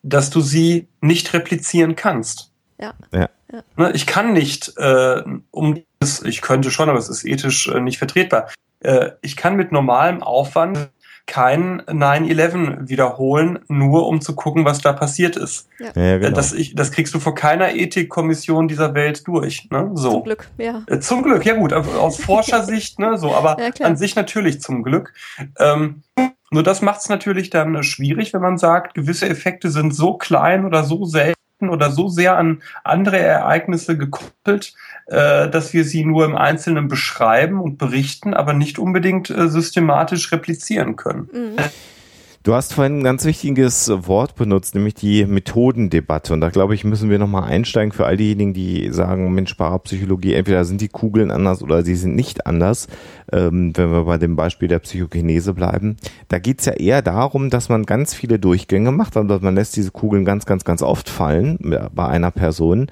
dass 0.01 0.31
du 0.31 0.41
sie 0.41 0.87
nicht 1.01 1.33
replizieren 1.33 1.95
kannst? 1.95 2.51
Ja. 2.79 2.93
ja. 3.13 3.29
Ne, 3.75 3.91
ich 3.93 4.05
kann 4.05 4.33
nicht, 4.33 4.73
äh, 4.77 5.23
um 5.51 5.83
ich 6.23 6.41
könnte 6.41 6.71
schon, 6.71 6.89
aber 6.89 6.99
es 6.99 7.09
ist 7.09 7.25
ethisch 7.25 7.67
äh, 7.67 7.81
nicht 7.81 7.97
vertretbar. 7.97 8.49
Äh, 8.79 9.11
ich 9.21 9.35
kann 9.35 9.55
mit 9.55 9.71
normalem 9.71 10.23
Aufwand 10.23 10.89
kein 11.25 11.83
9-11 11.83 12.89
wiederholen, 12.89 13.59
nur 13.67 14.07
um 14.07 14.19
zu 14.19 14.35
gucken, 14.35 14.65
was 14.65 14.81
da 14.81 14.93
passiert 14.93 15.35
ist. 15.35 15.67
Ja. 15.77 15.91
Ja, 16.01 16.17
genau. 16.17 16.35
das, 16.35 16.53
ich, 16.53 16.73
das 16.73 16.91
kriegst 16.91 17.13
du 17.13 17.19
vor 17.19 17.35
keiner 17.35 17.75
Ethikkommission 17.75 18.67
dieser 18.67 18.95
Welt 18.95 19.27
durch. 19.27 19.69
Ne? 19.69 19.91
So. 19.93 20.11
Zum 20.11 20.23
Glück, 20.23 20.49
ja. 20.57 20.81
Äh, 20.87 20.99
zum 20.99 21.21
Glück, 21.21 21.45
ja 21.45 21.53
gut, 21.53 21.71
aus 21.71 22.17
Forschersicht, 22.23 22.97
ne, 22.97 23.17
so, 23.17 23.35
aber 23.35 23.57
ja, 23.61 23.85
an 23.85 23.95
sich 23.95 24.15
natürlich 24.15 24.59
zum 24.61 24.81
Glück. 24.81 25.13
Ähm, 25.59 26.01
nur 26.49 26.63
das 26.63 26.81
macht 26.81 27.01
es 27.01 27.09
natürlich 27.09 27.51
dann 27.51 27.83
schwierig, 27.83 28.33
wenn 28.33 28.41
man 28.41 28.57
sagt, 28.57 28.95
gewisse 28.95 29.29
Effekte 29.29 29.69
sind 29.69 29.93
so 29.93 30.17
klein 30.17 30.65
oder 30.65 30.83
so 30.83 31.05
selten 31.05 31.35
oder 31.69 31.91
so 31.91 32.07
sehr 32.07 32.37
an 32.37 32.63
andere 32.83 33.19
Ereignisse 33.19 33.97
gekoppelt, 33.97 34.73
äh, 35.09 35.49
dass 35.49 35.73
wir 35.73 35.83
sie 35.83 36.05
nur 36.05 36.25
im 36.25 36.35
Einzelnen 36.35 36.87
beschreiben 36.87 37.59
und 37.59 37.77
berichten, 37.77 38.33
aber 38.33 38.53
nicht 38.53 38.77
unbedingt 38.77 39.29
äh, 39.29 39.47
systematisch 39.47 40.31
replizieren 40.31 40.95
können. 40.95 41.29
Mhm. 41.33 41.55
Du 42.43 42.53
hast 42.53 42.73
vorhin 42.73 42.99
ein 42.99 43.03
ganz 43.03 43.25
wichtiges 43.25 43.91
Wort 44.07 44.35
benutzt, 44.35 44.73
nämlich 44.73 44.93
die 44.93 45.25
Methodendebatte. 45.25 46.33
Und 46.33 46.39
da 46.39 46.49
glaube 46.49 46.73
ich, 46.73 46.85
müssen 46.85 47.09
wir 47.09 47.19
nochmal 47.19 47.43
einsteigen 47.43 47.91
für 47.91 48.05
all 48.05 48.15
diejenigen, 48.15 48.53
die 48.53 48.93
sagen, 48.93 49.33
Mensch, 49.33 49.55
Parapsychologie, 49.55 50.35
entweder 50.35 50.63
sind 50.63 50.79
die 50.79 50.87
Kugeln 50.87 51.31
anders 51.31 51.61
oder 51.61 51.83
sie 51.83 51.95
sind 51.95 52.15
nicht 52.15 52.47
anders, 52.47 52.87
ähm, 53.33 53.75
wenn 53.75 53.91
wir 53.91 54.05
bei 54.05 54.17
dem 54.17 54.37
Beispiel 54.37 54.69
der 54.69 54.79
Psychokinese 54.79 55.53
bleiben. 55.53 55.97
Da 56.29 56.39
geht's 56.39 56.65
ja 56.65 56.73
eher 56.73 57.01
darum, 57.01 57.49
dass 57.49 57.67
man 57.67 57.85
ganz 57.85 58.13
viele 58.13 58.39
Durchgänge 58.39 58.93
macht, 58.93 59.17
also 59.17 59.39
man 59.41 59.55
lässt 59.55 59.75
diese 59.75 59.91
Kugeln 59.91 60.23
ganz, 60.23 60.45
ganz, 60.45 60.63
ganz 60.63 60.81
oft 60.81 61.09
fallen 61.09 61.57
bei 61.93 62.07
einer 62.07 62.31
Person. 62.31 62.87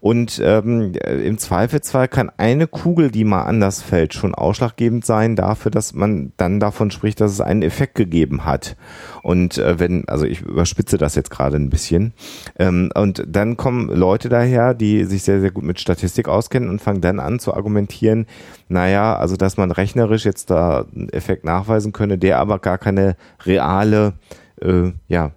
Und 0.00 0.40
ähm, 0.42 0.94
im 0.94 1.36
Zweifelsfall 1.36 2.08
kann 2.08 2.30
eine 2.38 2.66
Kugel, 2.66 3.10
die 3.10 3.24
mal 3.24 3.42
anders 3.42 3.82
fällt, 3.82 4.14
schon 4.14 4.34
ausschlaggebend 4.34 5.04
sein 5.04 5.36
dafür, 5.36 5.70
dass 5.70 5.92
man 5.92 6.32
dann 6.38 6.58
davon 6.58 6.90
spricht, 6.90 7.20
dass 7.20 7.32
es 7.32 7.40
einen 7.40 7.62
Effekt 7.62 7.96
gegeben 7.96 8.46
hat. 8.46 8.76
Und 9.22 9.58
äh, 9.58 9.78
wenn, 9.78 10.08
also 10.08 10.24
ich 10.24 10.40
überspitze 10.40 10.96
das 10.96 11.14
jetzt 11.16 11.30
gerade 11.30 11.56
ein 11.56 11.68
bisschen. 11.68 12.14
Ähm, 12.58 12.90
und 12.94 13.24
dann 13.26 13.58
kommen 13.58 13.88
Leute 13.88 14.30
daher, 14.30 14.72
die 14.72 15.04
sich 15.04 15.22
sehr, 15.22 15.40
sehr 15.40 15.50
gut 15.50 15.64
mit 15.64 15.80
Statistik 15.80 16.28
auskennen 16.28 16.70
und 16.70 16.80
fangen 16.80 17.02
dann 17.02 17.20
an 17.20 17.38
zu 17.38 17.52
argumentieren, 17.52 18.26
naja, 18.68 19.16
also 19.16 19.36
dass 19.36 19.58
man 19.58 19.70
rechnerisch 19.70 20.24
jetzt 20.24 20.50
da 20.50 20.86
einen 20.94 21.10
Effekt 21.10 21.44
nachweisen 21.44 21.92
könne, 21.92 22.16
der 22.16 22.38
aber 22.38 22.58
gar 22.58 22.78
keine 22.78 23.16
reale 23.44 24.14
äh, 24.62 24.92
ja, 25.08 25.32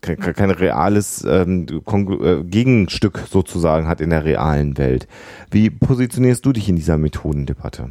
kein, 0.00 0.18
kein 0.18 0.50
reales 0.50 1.24
ähm, 1.24 1.66
äh, 1.68 2.42
Gegenstück 2.44 3.24
sozusagen 3.28 3.88
hat 3.88 4.00
in 4.00 4.10
der 4.10 4.24
realen 4.24 4.78
Welt. 4.78 5.08
Wie 5.50 5.70
positionierst 5.70 6.44
du 6.44 6.52
dich 6.52 6.68
in 6.68 6.76
dieser 6.76 6.98
Methodendebatte? 6.98 7.90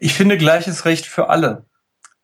Ich 0.00 0.14
finde 0.14 0.36
gleiches 0.36 0.84
Recht 0.84 1.06
für 1.06 1.28
alle. 1.28 1.64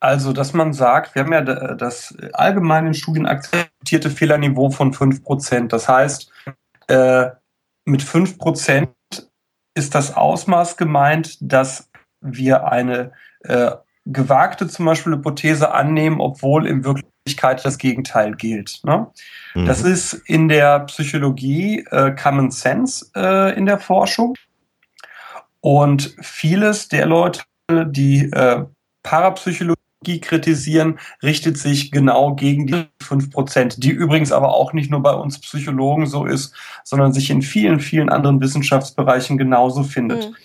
Also, 0.01 0.31
dass 0.31 0.53
man 0.53 0.73
sagt, 0.73 1.15
wir 1.15 1.23
haben 1.23 1.33
ja 1.33 1.41
das 1.75 2.15
allgemein 2.33 2.87
in 2.87 2.93
Studien 2.93 3.25
akzeptierte 3.25 4.09
Fehlerniveau 4.09 4.69
von 4.69 4.93
5%. 4.93 5.67
Das 5.67 5.89
heißt, 5.89 6.31
äh, 6.87 7.27
mit 7.85 8.01
5% 8.01 8.89
ist 9.75 9.95
das 9.95 10.15
Ausmaß 10.15 10.77
gemeint, 10.77 11.37
dass 11.41 11.89
wir 12.21 12.67
eine 12.67 13.11
äh, 13.41 13.71
gewagte 14.05 14.67
zum 14.67 14.85
Beispiel 14.85 15.13
Hypothese 15.13 15.71
annehmen, 15.71 16.19
obwohl 16.19 16.65
im 16.65 16.83
Wirklichkeit 17.29 17.63
das 17.63 17.77
Gegenteil 17.77 18.35
gilt. 18.35 18.81
Ne? 18.83 19.07
Mhm. 19.53 19.65
Das 19.65 19.81
ist 19.83 20.13
in 20.13 20.47
der 20.47 20.79
Psychologie 20.81 21.85
äh, 21.91 22.11
Common 22.11 22.49
Sense 22.49 23.05
äh, 23.15 23.55
in 23.55 23.65
der 23.65 23.77
Forschung. 23.77 24.35
Und 25.61 26.15
vieles 26.21 26.87
der 26.87 27.05
Leute, 27.05 27.41
die 27.69 28.31
äh, 28.31 28.65
Parapsychologie 29.03 29.75
kritisieren, 30.21 30.97
richtet 31.21 31.57
sich 31.57 31.91
genau 31.91 32.33
gegen 32.33 32.65
die 32.65 32.85
fünf 33.01 33.29
Prozent, 33.29 33.83
die 33.83 33.91
übrigens 33.91 34.31
aber 34.31 34.55
auch 34.55 34.73
nicht 34.73 34.89
nur 34.89 35.03
bei 35.03 35.13
uns 35.13 35.39
Psychologen 35.39 36.07
so 36.07 36.25
ist, 36.25 36.55
sondern 36.83 37.13
sich 37.13 37.29
in 37.29 37.41
vielen, 37.41 37.79
vielen 37.79 38.09
anderen 38.09 38.41
Wissenschaftsbereichen 38.41 39.37
genauso 39.37 39.83
findet. 39.83 40.29
Mhm. 40.29 40.35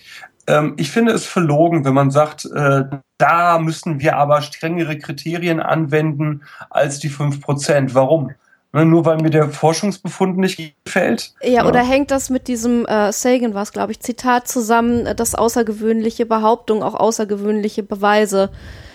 Ähm, 0.46 0.74
ich 0.76 0.90
finde 0.90 1.12
es 1.12 1.24
verlogen, 1.24 1.84
wenn 1.84 1.94
man 1.94 2.10
sagt, 2.10 2.44
äh, 2.44 2.84
da 3.18 3.58
müssen 3.58 4.00
wir 4.00 4.16
aber 4.16 4.42
strengere 4.42 4.98
Kriterien 4.98 5.60
anwenden 5.60 6.42
als 6.70 6.98
die 6.98 7.08
fünf 7.08 7.40
Prozent. 7.40 7.94
Warum? 7.94 8.32
Ne, 8.72 8.84
nur 8.84 9.04
weil 9.04 9.18
mir 9.18 9.30
der 9.30 9.50
Forschungsbefund 9.50 10.36
nicht 10.36 10.74
gefällt. 10.84 11.32
Ja, 11.42 11.48
ja. 11.48 11.66
oder 11.68 11.80
hängt 11.80 12.10
das 12.10 12.28
mit 12.28 12.48
diesem 12.48 12.84
äh, 12.86 13.12
Sagan, 13.12 13.54
was 13.54 13.72
glaube 13.72 13.92
ich, 13.92 14.00
Zitat 14.00 14.48
zusammen, 14.48 15.06
äh, 15.06 15.14
dass 15.14 15.36
außergewöhnliche 15.36 16.26
Behauptungen 16.26 16.82
auch 16.82 16.94
außergewöhnliche 16.94 17.84
Beweise 17.84 18.50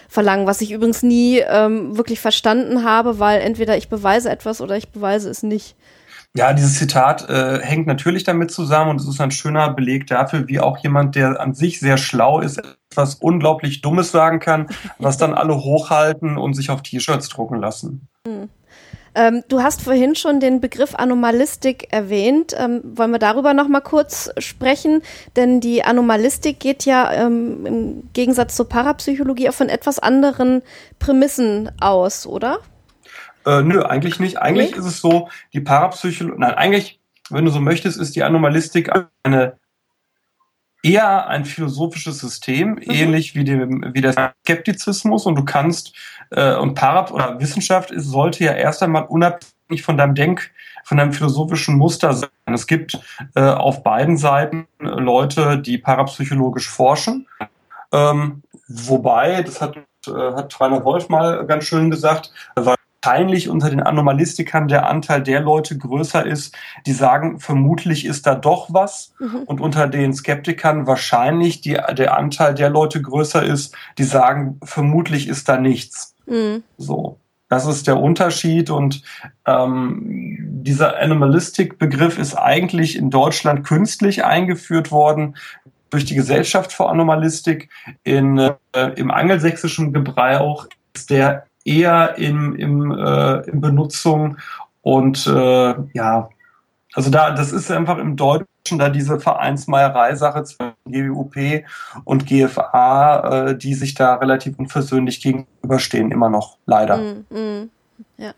verlangen, 0.09 0.47
was 0.47 0.59
ich 0.59 0.73
übrigens 0.73 1.01
nie 1.01 1.39
ähm, 1.39 1.95
wirklich 1.95 2.19
verstanden 2.19 2.83
habe, 2.83 3.19
weil 3.19 3.39
entweder 3.39 3.77
ich 3.77 3.87
beweise 3.87 4.29
etwas 4.29 4.59
oder 4.59 4.75
ich 4.75 4.89
beweise 4.89 5.29
es 5.29 5.43
nicht. 5.43 5.77
Ja, 6.35 6.53
dieses 6.53 6.75
Zitat 6.77 7.27
äh, 7.27 7.59
hängt 7.61 7.87
natürlich 7.87 8.23
damit 8.23 8.51
zusammen 8.51 8.91
und 8.91 9.01
es 9.01 9.07
ist 9.07 9.19
ein 9.19 9.31
schöner 9.31 9.73
Beleg 9.73 10.05
dafür, 10.05 10.47
wie 10.47 10.59
auch 10.59 10.77
jemand, 10.77 11.15
der 11.15 11.39
an 11.39 11.55
sich 11.55 11.79
sehr 11.79 11.97
schlau 11.97 12.39
ist, 12.39 12.61
etwas 12.91 13.15
unglaublich 13.15 13.81
Dummes 13.81 14.11
sagen 14.11 14.39
kann, 14.39 14.67
was 14.99 15.17
dann 15.17 15.33
alle 15.33 15.55
hochhalten 15.55 16.37
und 16.37 16.53
sich 16.53 16.69
auf 16.69 16.83
T-Shirts 16.83 17.29
drucken 17.29 17.59
lassen. 17.59 18.07
Hm. 18.27 18.49
Ähm, 19.15 19.43
du 19.47 19.61
hast 19.61 19.81
vorhin 19.81 20.15
schon 20.15 20.39
den 20.39 20.61
Begriff 20.61 20.93
Anomalistik 20.93 21.91
erwähnt. 21.91 22.55
Ähm, 22.55 22.81
wollen 22.83 23.11
wir 23.11 23.19
darüber 23.19 23.55
noch 23.55 23.67
mal 23.67 23.81
kurz 23.81 24.29
sprechen? 24.37 25.01
Denn 25.35 25.59
die 25.61 25.83
Anomalistik 25.83 26.59
geht 26.59 26.85
ja 26.85 27.11
ähm, 27.11 27.65
im 27.65 28.09
Gegensatz 28.13 28.55
zur 28.55 28.69
Parapsychologie 28.69 29.49
auch 29.49 29.53
von 29.53 29.69
etwas 29.69 29.97
anderen 29.97 30.61
Prämissen 30.99 31.71
aus, 31.81 32.27
oder? 32.27 32.59
Äh, 33.49 33.63
nö, 33.63 33.83
eigentlich 33.83 34.19
nicht. 34.19 34.37
Eigentlich 34.37 34.71
nee? 34.71 34.77
ist 34.77 34.85
es 34.85 35.01
so, 35.01 35.29
die 35.53 35.59
Parapsychologie, 35.59 36.39
nein, 36.39 36.53
eigentlich, 36.53 36.99
wenn 37.29 37.45
du 37.45 37.51
so 37.51 37.59
möchtest, 37.59 37.99
ist 37.99 38.15
die 38.15 38.23
Anomalistik 38.23 38.91
eine 39.23 39.57
eher 40.83 41.27
ein 41.27 41.45
philosophisches 41.45 42.19
System, 42.19 42.71
mhm. 42.71 42.83
ähnlich 42.87 43.35
wie, 43.35 43.43
dem, 43.43 43.83
wie 43.93 44.01
der 44.01 44.33
Skeptizismus. 44.43 45.25
Und 45.25 45.35
du 45.35 45.45
kannst, 45.45 45.93
äh, 46.29 46.55
und 46.55 46.75
Parap 46.75 47.11
oder 47.11 47.39
Wissenschaft 47.39 47.89
ist, 47.91 48.05
sollte 48.05 48.43
ja 48.43 48.53
erst 48.53 48.83
einmal 48.83 49.05
unabhängig 49.05 49.81
von 49.81 49.97
deinem 49.97 50.13
Denk, 50.13 50.51
von 50.83 50.97
deinem 50.97 51.11
philosophischen 51.11 51.75
Muster 51.75 52.13
sein. 52.13 52.29
Es 52.45 52.67
gibt 52.67 52.99
äh, 53.35 53.41
auf 53.41 53.83
beiden 53.83 54.17
Seiten 54.17 54.67
äh, 54.79 54.85
Leute, 54.85 55.57
die 55.57 55.79
parapsychologisch 55.79 56.69
forschen. 56.69 57.27
Ähm, 57.91 58.43
wobei, 58.67 59.41
das 59.41 59.59
hat, 59.59 59.75
äh, 60.07 60.11
hat 60.11 60.61
Rainer 60.61 60.85
Wolf 60.85 61.09
mal 61.09 61.45
ganz 61.47 61.65
schön 61.65 61.89
gesagt, 61.89 62.31
weil 62.55 62.75
wahrscheinlich 63.01 63.49
unter 63.49 63.69
den 63.69 63.81
Anomalistikern 63.81 64.67
der 64.67 64.89
Anteil 64.89 65.23
der 65.23 65.39
Leute 65.39 65.77
größer 65.77 66.25
ist, 66.25 66.55
die 66.85 66.91
sagen, 66.91 67.39
vermutlich 67.39 68.05
ist 68.05 68.27
da 68.27 68.35
doch 68.35 68.67
was. 68.71 69.13
Mhm. 69.19 69.43
Und 69.45 69.61
unter 69.61 69.87
den 69.87 70.13
Skeptikern 70.13 70.85
wahrscheinlich 70.85 71.61
die, 71.61 71.77
der 71.97 72.17
Anteil 72.17 72.53
der 72.53 72.69
Leute 72.69 73.01
größer 73.01 73.43
ist, 73.43 73.75
die 73.97 74.03
sagen, 74.03 74.59
vermutlich 74.63 75.27
ist 75.27 75.47
da 75.47 75.57
nichts. 75.57 76.13
Mhm. 76.25 76.63
So. 76.77 77.17
Das 77.47 77.65
ist 77.65 77.87
der 77.87 77.99
Unterschied 77.99 78.69
und 78.69 79.01
ähm, 79.47 80.37
dieser 80.61 80.99
Animalistic-Begriff 80.99 82.19
ist 82.19 82.35
eigentlich 82.35 82.95
in 82.95 83.09
Deutschland 83.09 83.65
künstlich 83.65 84.23
eingeführt 84.23 84.91
worden 84.91 85.35
durch 85.89 86.05
die 86.05 86.13
Gesellschaft 86.13 86.71
für 86.71 86.87
Anomalistik. 86.87 87.69
In, 88.03 88.37
äh, 88.37 88.89
Im 88.97 89.09
angelsächsischen 89.09 89.93
Gebrauch 89.93 90.67
ist 90.93 91.09
der 91.09 91.47
eher 91.69 92.17
in, 92.17 92.55
im, 92.55 92.91
äh, 92.91 93.41
in 93.49 93.61
Benutzung 93.61 94.37
und 94.81 95.27
äh, 95.27 95.75
ja, 95.93 96.29
also 96.93 97.11
da, 97.11 97.31
das 97.31 97.51
ist 97.51 97.69
einfach 97.69 97.97
im 97.99 98.15
Deutschen 98.15 98.79
da 98.79 98.89
diese 98.89 99.19
Vereinsmeierei-Sache 99.19 100.43
zwischen 100.43 100.73
GWUP 100.85 101.63
und 102.03 102.25
GFA, 102.25 103.49
äh, 103.49 103.57
die 103.57 103.75
sich 103.75 103.93
da 103.93 104.15
relativ 104.15 104.57
unversöhnlich 104.57 105.21
gegenüberstehen, 105.21 106.11
immer 106.11 106.29
noch, 106.29 106.57
leider. 106.65 106.97
Mm, 106.97 107.25
mm, 107.29 107.69
ja. 108.17 108.33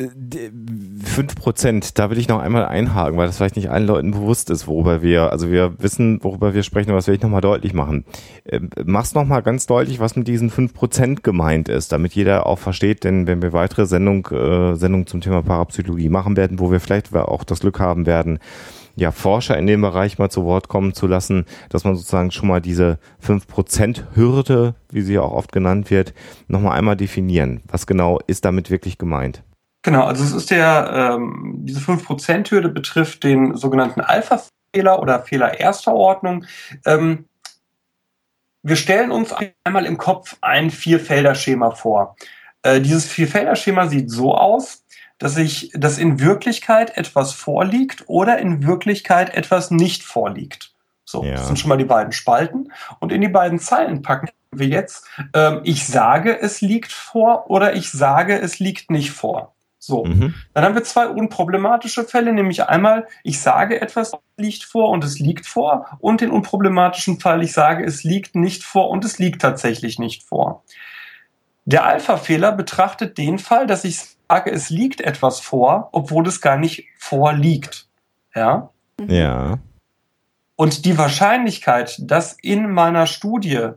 5 0.00 1.34
Prozent, 1.34 1.98
da 1.98 2.10
will 2.10 2.18
ich 2.18 2.28
noch 2.28 2.40
einmal 2.40 2.64
einhaken, 2.64 3.18
weil 3.18 3.26
das 3.26 3.36
vielleicht 3.36 3.56
nicht 3.56 3.70
allen 3.70 3.86
Leuten 3.86 4.12
bewusst 4.12 4.50
ist, 4.50 4.66
worüber 4.66 5.02
wir, 5.02 5.30
also 5.30 5.50
wir 5.50 5.74
wissen, 5.78 6.22
worüber 6.22 6.54
wir 6.54 6.62
sprechen, 6.62 6.90
aber 6.90 6.98
das 6.98 7.06
will 7.06 7.14
ich 7.14 7.22
nochmal 7.22 7.40
deutlich 7.40 7.74
machen. 7.74 8.04
Ähm, 8.46 8.70
mach's 8.84 9.14
nochmal 9.14 9.42
ganz 9.42 9.66
deutlich, 9.66 10.00
was 10.00 10.16
mit 10.16 10.28
diesen 10.28 10.50
5 10.50 10.72
Prozent 10.72 11.24
gemeint 11.24 11.68
ist, 11.68 11.92
damit 11.92 12.14
jeder 12.14 12.46
auch 12.46 12.58
versteht, 12.58 13.04
denn 13.04 13.26
wenn 13.26 13.42
wir 13.42 13.52
weitere 13.52 13.86
Sendung, 13.86 14.26
äh, 14.28 14.74
Sendung 14.76 15.06
zum 15.06 15.20
Thema 15.20 15.42
Parapsychologie 15.42 16.08
machen 16.08 16.36
werden, 16.36 16.58
wo 16.58 16.70
wir 16.70 16.80
vielleicht 16.80 17.14
auch 17.14 17.44
das 17.44 17.60
Glück 17.60 17.80
haben 17.80 18.06
werden, 18.06 18.38
ja, 18.96 19.12
Forscher 19.12 19.56
in 19.56 19.66
dem 19.66 19.80
Bereich 19.80 20.18
mal 20.18 20.30
zu 20.30 20.44
Wort 20.44 20.68
kommen 20.68 20.94
zu 20.94 21.06
lassen, 21.06 21.46
dass 21.68 21.84
man 21.84 21.96
sozusagen 21.96 22.30
schon 22.30 22.48
mal 22.48 22.60
diese 22.60 22.98
5%-Hürde, 23.24 24.74
wie 24.90 25.00
sie 25.02 25.14
ja 25.14 25.22
auch 25.22 25.32
oft 25.32 25.52
genannt 25.52 25.90
wird, 25.90 26.12
nochmal 26.48 26.76
einmal 26.76 26.96
definieren. 26.96 27.62
Was 27.68 27.86
genau 27.86 28.18
ist 28.26 28.44
damit 28.44 28.70
wirklich 28.70 28.98
gemeint? 28.98 29.42
Genau, 29.82 30.04
also 30.04 30.22
es 30.22 30.32
ist 30.32 30.50
der, 30.50 31.14
ähm, 31.14 31.56
diese 31.60 31.80
5%-Hürde 31.80 32.68
betrifft 32.68 33.24
den 33.24 33.56
sogenannten 33.56 34.00
Alpha-Fehler 34.00 35.00
oder 35.00 35.22
Fehler 35.22 35.58
erster 35.58 35.94
Ordnung. 35.94 36.44
Ähm, 36.84 37.24
wir 38.62 38.76
stellen 38.76 39.10
uns 39.10 39.34
einmal 39.64 39.86
im 39.86 39.96
Kopf 39.96 40.36
ein 40.42 40.70
Vierfelder-Schema 40.70 41.70
vor. 41.70 42.16
Äh, 42.62 42.80
dieses 42.80 43.06
Vierfelder-Schema 43.06 43.88
sieht 43.88 44.10
so 44.10 44.34
aus, 44.34 44.84
dass 45.18 45.36
ich, 45.38 45.70
dass 45.74 45.98
in 45.98 46.20
Wirklichkeit 46.20 46.96
etwas 46.96 47.32
vorliegt 47.32 48.04
oder 48.06 48.38
in 48.38 48.66
Wirklichkeit 48.66 49.34
etwas 49.34 49.70
nicht 49.70 50.02
vorliegt. 50.02 50.74
So, 51.04 51.24
ja. 51.24 51.32
das 51.32 51.46
sind 51.46 51.58
schon 51.58 51.70
mal 51.70 51.78
die 51.78 51.84
beiden 51.84 52.12
Spalten. 52.12 52.70
Und 53.00 53.12
in 53.12 53.20
die 53.20 53.28
beiden 53.28 53.58
Zeilen 53.58 54.02
packen 54.02 54.28
wir 54.52 54.68
jetzt, 54.68 55.06
ähm, 55.34 55.60
ich 55.64 55.86
sage, 55.86 56.38
es 56.38 56.60
liegt 56.60 56.92
vor 56.92 57.50
oder 57.50 57.74
ich 57.74 57.90
sage, 57.90 58.38
es 58.38 58.58
liegt 58.58 58.90
nicht 58.90 59.10
vor. 59.10 59.54
So, 59.90 60.04
mhm. 60.04 60.36
dann 60.54 60.64
haben 60.64 60.76
wir 60.76 60.84
zwei 60.84 61.08
unproblematische 61.08 62.04
Fälle, 62.04 62.32
nämlich 62.32 62.62
einmal, 62.62 63.08
ich 63.24 63.40
sage 63.40 63.80
etwas 63.80 64.12
liegt 64.36 64.62
vor 64.62 64.90
und 64.90 65.02
es 65.02 65.18
liegt 65.18 65.46
vor 65.46 65.98
und 65.98 66.20
den 66.20 66.30
unproblematischen 66.30 67.18
Fall, 67.18 67.42
ich 67.42 67.52
sage, 67.52 67.84
es 67.84 68.04
liegt 68.04 68.36
nicht 68.36 68.62
vor 68.62 68.88
und 68.88 69.04
es 69.04 69.18
liegt 69.18 69.42
tatsächlich 69.42 69.98
nicht 69.98 70.22
vor. 70.22 70.62
Der 71.64 71.84
Alpha-Fehler 71.84 72.52
betrachtet 72.52 73.18
den 73.18 73.40
Fall, 73.40 73.66
dass 73.66 73.82
ich 73.82 74.00
sage, 74.28 74.52
es 74.52 74.70
liegt 74.70 75.00
etwas 75.00 75.40
vor, 75.40 75.88
obwohl 75.90 76.24
es 76.28 76.40
gar 76.40 76.56
nicht 76.56 76.84
vorliegt. 76.96 77.88
Ja? 78.32 78.70
Ja. 79.08 79.58
Und 80.54 80.84
die 80.84 80.96
Wahrscheinlichkeit, 80.98 81.96
dass 81.98 82.36
in 82.40 82.70
meiner 82.70 83.06
Studie 83.06 83.70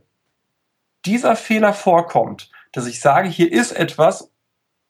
dieser 1.06 1.36
Fehler 1.36 1.74
vorkommt, 1.74 2.52
dass 2.72 2.86
ich 2.86 3.00
sage, 3.00 3.30
hier 3.30 3.52
ist 3.52 3.72
etwas 3.72 4.30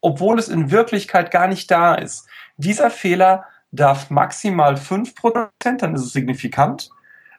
obwohl 0.04 0.38
es 0.38 0.50
in 0.50 0.70
Wirklichkeit 0.70 1.32
gar 1.32 1.48
nicht 1.48 1.72
da 1.72 1.96
ist. 1.96 2.28
Dieser 2.58 2.92
Fehler 2.92 3.46
darf 3.72 4.10
maximal 4.10 4.76
5%, 4.76 5.50
dann 5.78 5.96
ist 5.96 6.02
es 6.02 6.12
signifikant, 6.12 6.90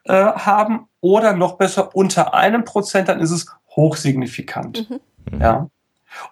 äh, 0.05 0.15
haben 0.15 0.89
oder 1.01 1.35
noch 1.35 1.59
besser 1.59 1.95
unter 1.95 2.33
einem 2.33 2.65
Prozent, 2.65 3.09
dann 3.09 3.21
ist 3.21 3.31
es 3.31 3.47
hochsignifikant. 3.77 4.89
Mhm. 4.91 5.41
Ja. 5.41 5.69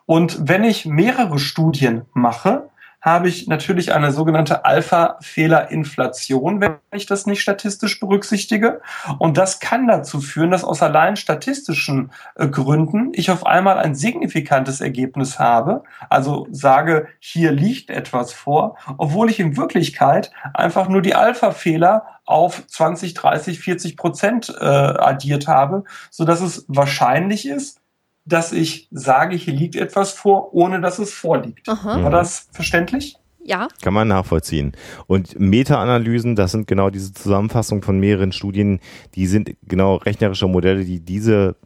Und 0.06 0.48
wenn 0.48 0.64
ich 0.64 0.86
mehrere 0.86 1.38
Studien 1.38 2.06
mache, 2.14 2.70
habe 3.02 3.28
ich 3.28 3.48
natürlich 3.48 3.92
eine 3.92 4.12
sogenannte 4.12 4.64
Alpha-Fehler-Inflation, 4.64 6.60
wenn 6.60 6.76
ich 6.92 7.06
das 7.06 7.26
nicht 7.26 7.42
statistisch 7.42 7.98
berücksichtige. 7.98 8.80
Und 9.18 9.36
das 9.36 9.58
kann 9.58 9.88
dazu 9.88 10.20
führen, 10.20 10.52
dass 10.52 10.62
aus 10.62 10.82
allein 10.82 11.16
statistischen 11.16 12.12
äh, 12.36 12.46
Gründen 12.46 13.10
ich 13.12 13.30
auf 13.32 13.44
einmal 13.44 13.78
ein 13.78 13.96
signifikantes 13.96 14.80
Ergebnis 14.80 15.40
habe. 15.40 15.82
Also 16.08 16.46
sage, 16.52 17.08
hier 17.18 17.50
liegt 17.50 17.90
etwas 17.90 18.32
vor, 18.32 18.76
obwohl 18.98 19.28
ich 19.30 19.40
in 19.40 19.56
Wirklichkeit 19.56 20.30
einfach 20.54 20.88
nur 20.88 21.02
die 21.02 21.16
Alpha-Fehler 21.16 22.06
auf 22.24 22.64
20, 22.66 23.14
30, 23.14 23.58
40 23.58 23.96
Prozent 23.96 24.54
äh, 24.60 24.64
addiert 24.64 25.48
habe, 25.48 25.82
so 26.08 26.24
dass 26.24 26.40
es 26.40 26.64
wahrscheinlich 26.68 27.48
ist, 27.48 27.81
dass 28.24 28.52
ich 28.52 28.88
sage, 28.90 29.36
hier 29.36 29.54
liegt 29.54 29.76
etwas 29.76 30.12
vor, 30.12 30.54
ohne 30.54 30.80
dass 30.80 30.98
es 30.98 31.12
vorliegt. 31.12 31.68
Aha. 31.68 32.02
War 32.02 32.10
das 32.10 32.48
verständlich? 32.52 33.16
Ja. 33.44 33.68
Kann 33.82 33.94
man 33.94 34.08
nachvollziehen. 34.08 34.72
Und 35.06 35.38
Meta-Analysen, 35.38 36.36
das 36.36 36.52
sind 36.52 36.68
genau 36.68 36.90
diese 36.90 37.12
Zusammenfassung 37.12 37.82
von 37.82 37.98
mehreren 37.98 38.32
Studien, 38.32 38.78
die 39.14 39.26
sind 39.26 39.56
genau 39.66 39.96
rechnerische 39.96 40.46
Modelle, 40.46 40.84
die 40.84 41.00
diese 41.00 41.56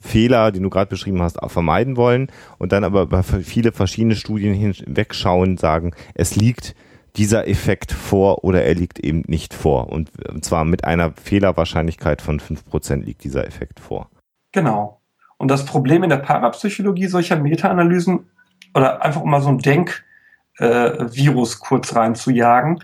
Fehler, 0.00 0.50
die 0.50 0.58
du 0.58 0.68
gerade 0.68 0.88
beschrieben 0.88 1.22
hast, 1.22 1.40
auch 1.40 1.52
vermeiden 1.52 1.96
wollen 1.96 2.26
und 2.58 2.72
dann 2.72 2.82
aber 2.82 3.02
über 3.02 3.22
viele 3.22 3.70
verschiedene 3.70 4.16
Studien 4.16 4.54
hinwegschauen, 4.54 5.56
sagen, 5.58 5.94
es 6.14 6.34
liegt 6.34 6.74
dieser 7.14 7.46
Effekt 7.48 7.92
vor 7.92 8.44
oder 8.44 8.64
er 8.64 8.74
liegt 8.74 8.98
eben 8.98 9.22
nicht 9.26 9.54
vor. 9.54 9.88
Und 9.90 10.10
zwar 10.42 10.64
mit 10.64 10.84
einer 10.84 11.12
Fehlerwahrscheinlichkeit 11.12 12.20
von 12.20 12.40
5% 12.40 13.04
liegt 13.04 13.22
dieser 13.22 13.46
Effekt 13.46 13.78
vor. 13.78 14.10
Genau. 14.52 14.95
Und 15.38 15.48
das 15.48 15.64
Problem 15.64 16.02
in 16.02 16.10
der 16.10 16.16
Parapsychologie 16.18 17.06
solcher 17.06 17.36
Meta-Analysen, 17.36 18.30
oder 18.74 19.02
einfach 19.02 19.22
um 19.22 19.30
mal 19.30 19.40
so 19.40 19.48
ein 19.48 19.58
Denkvirus 19.58 21.54
äh, 21.54 21.58
kurz 21.60 21.94
reinzujagen, 21.94 22.82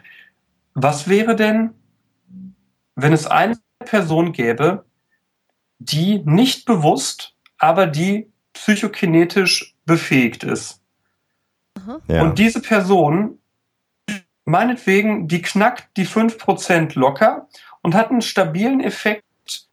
was 0.74 1.08
wäre 1.08 1.36
denn, 1.36 1.74
wenn 2.94 3.12
es 3.12 3.26
eine 3.26 3.58
Person 3.78 4.32
gäbe, 4.32 4.84
die 5.78 6.22
nicht 6.24 6.64
bewusst, 6.64 7.34
aber 7.58 7.86
die 7.86 8.30
psychokinetisch 8.52 9.74
befähigt 9.84 10.44
ist? 10.44 10.80
Ja. 12.08 12.22
Und 12.22 12.38
diese 12.38 12.60
Person, 12.60 13.38
meinetwegen, 14.44 15.28
die 15.28 15.42
knackt 15.42 15.96
die 15.96 16.06
5% 16.06 16.98
locker 16.98 17.48
und 17.82 17.94
hat 17.94 18.10
einen 18.10 18.22
stabilen 18.22 18.80
Effekt 18.80 19.24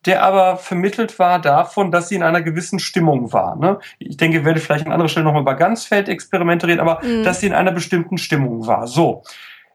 der 0.06 0.24
aber 0.24 0.58
vermittelt 0.58 1.20
war 1.20 1.40
davon, 1.40 1.92
dass 1.92 2.10
sie 2.10 2.16
in 2.16 2.24
einer 2.24 2.42
gewissen 2.42 2.80
Stimmung 2.80 3.32
war. 3.34 3.56
Ne? 3.56 3.80
Ich 4.00 4.18
denke, 4.18 4.40
ich 4.40 4.46
werde 4.46 4.60
vielleicht 4.60 4.86
an 4.86 4.92
anderer 4.92 5.10
Stelle 5.10 5.26
nochmal 5.26 5.42
über 5.42 5.56
Ganzfeldexperimente 5.56 6.68
reden, 6.68 6.80
aber 6.80 7.04
mhm. 7.04 7.24
dass 7.24 7.40
sie 7.40 7.48
in 7.48 7.54
einer 7.54 7.72
bestimmten 7.72 8.18
Stimmung 8.18 8.66
war. 8.66 8.88
So. 8.88 9.24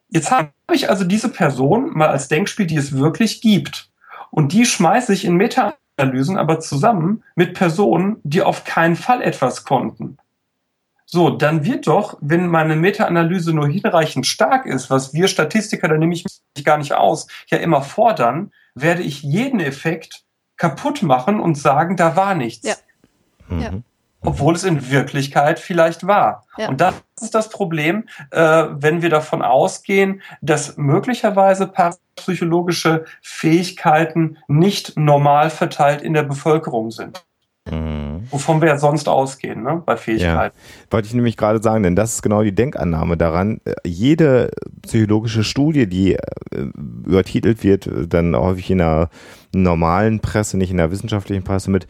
Jetzt 0.09 0.31
habe 0.31 0.51
ich 0.73 0.91
also 0.91 1.05
diese 1.05 1.29
Person 1.29 1.91
mal 1.95 2.09
als 2.09 2.29
Denkspiel, 2.29 2.67
die 2.67 2.77
es 2.77 2.97
wirklich 2.97 3.41
gibt. 3.41 3.91
Und 4.31 4.53
die 4.53 4.67
schmeiße 4.67 5.13
ich 5.13 5.25
in 5.25 5.37
Meta-Analysen 5.37 6.39
aber 6.39 6.61
zusammen 6.61 7.23
mit 7.35 7.55
Personen, 7.55 8.17
die 8.23 8.43
auf 8.43 8.65
keinen 8.65 8.97
Fall 8.97 9.23
etwas 9.23 9.65
konnten. 9.65 10.19
So, 11.07 11.31
dann 11.31 11.65
wird 11.65 11.87
doch, 11.87 12.17
wenn 12.21 12.49
meine 12.49 12.75
Meta-Analyse 12.77 13.53
nur 13.53 13.69
hinreichend 13.69 14.27
stark 14.27 14.67
ist, 14.67 14.91
was 14.91 15.15
wir 15.15 15.29
Statistiker, 15.29 15.87
da 15.87 15.97
nehme 15.97 16.15
ich 16.15 16.25
mich 16.25 16.65
gar 16.65 16.79
nicht 16.79 16.95
aus, 16.95 17.29
ja 17.49 17.59
immer 17.59 17.83
fordern, 17.83 18.51
werde 18.75 19.03
ich 19.03 19.23
jeden 19.23 19.61
Effekt 19.61 20.25
kaputt 20.57 21.03
machen 21.03 21.41
und 21.41 21.57
sagen, 21.57 21.97
da 21.97 22.17
war 22.17 22.35
nichts. 22.35 22.67
Ja. 22.67 22.75
Mhm. 23.49 23.61
ja. 23.61 23.71
Obwohl 24.21 24.55
es 24.55 24.65
in 24.65 24.91
Wirklichkeit 24.91 25.61
vielleicht 25.61 26.07
war. 26.07 26.47
Ja. 26.57 26.69
Und 26.69 26.81
das 26.81 26.95
ist 27.21 27.35
das 27.35 27.51
Problem, 27.51 28.09
äh, 28.31 28.65
wenn 28.71 29.03
wir 29.03 29.11
davon 29.11 29.43
ausgehen, 29.43 30.23
dass 30.41 30.79
möglicherweise 30.79 31.67
parapsychologische 31.67 33.05
Fähigkeiten 33.21 34.39
nicht 34.49 34.97
normal 34.97 35.51
verteilt 35.51 36.01
in 36.01 36.15
der 36.15 36.23
Bevölkerung 36.23 36.91
sind. 36.91 37.23
Mhm. 37.71 38.29
Wovon 38.31 38.61
wir 38.61 38.69
ja 38.69 38.79
sonst 38.79 39.09
ausgehen, 39.09 39.63
ne, 39.63 39.83
bei 39.85 39.97
Fähigkeiten. 39.97 40.57
Ja. 40.57 40.93
Wollte 40.93 41.09
ich 41.09 41.15
nämlich 41.15 41.37
gerade 41.37 41.63
sagen, 41.63 41.83
denn 41.83 41.97
das 41.97 42.15
ist 42.15 42.23
genau 42.23 42.43
die 42.43 42.55
Denkannahme 42.55 43.17
daran. 43.17 43.61
Äh, 43.65 43.75
jede 43.85 44.51
psychologische 44.83 45.45
Studie, 45.45 45.87
die 45.87 46.15
äh, 46.15 46.21
übertitelt 47.07 47.65
wird, 47.65 47.87
äh, 47.87 48.07
dann 48.07 48.37
häufig 48.37 48.71
in 48.71 48.79
der 48.79 49.09
normalen 49.63 50.21
Presse, 50.21 50.57
nicht 50.57 50.71
in 50.71 50.77
der 50.77 50.91
wissenschaftlichen 50.91 51.45
Presse 51.45 51.71
mit 51.71 51.87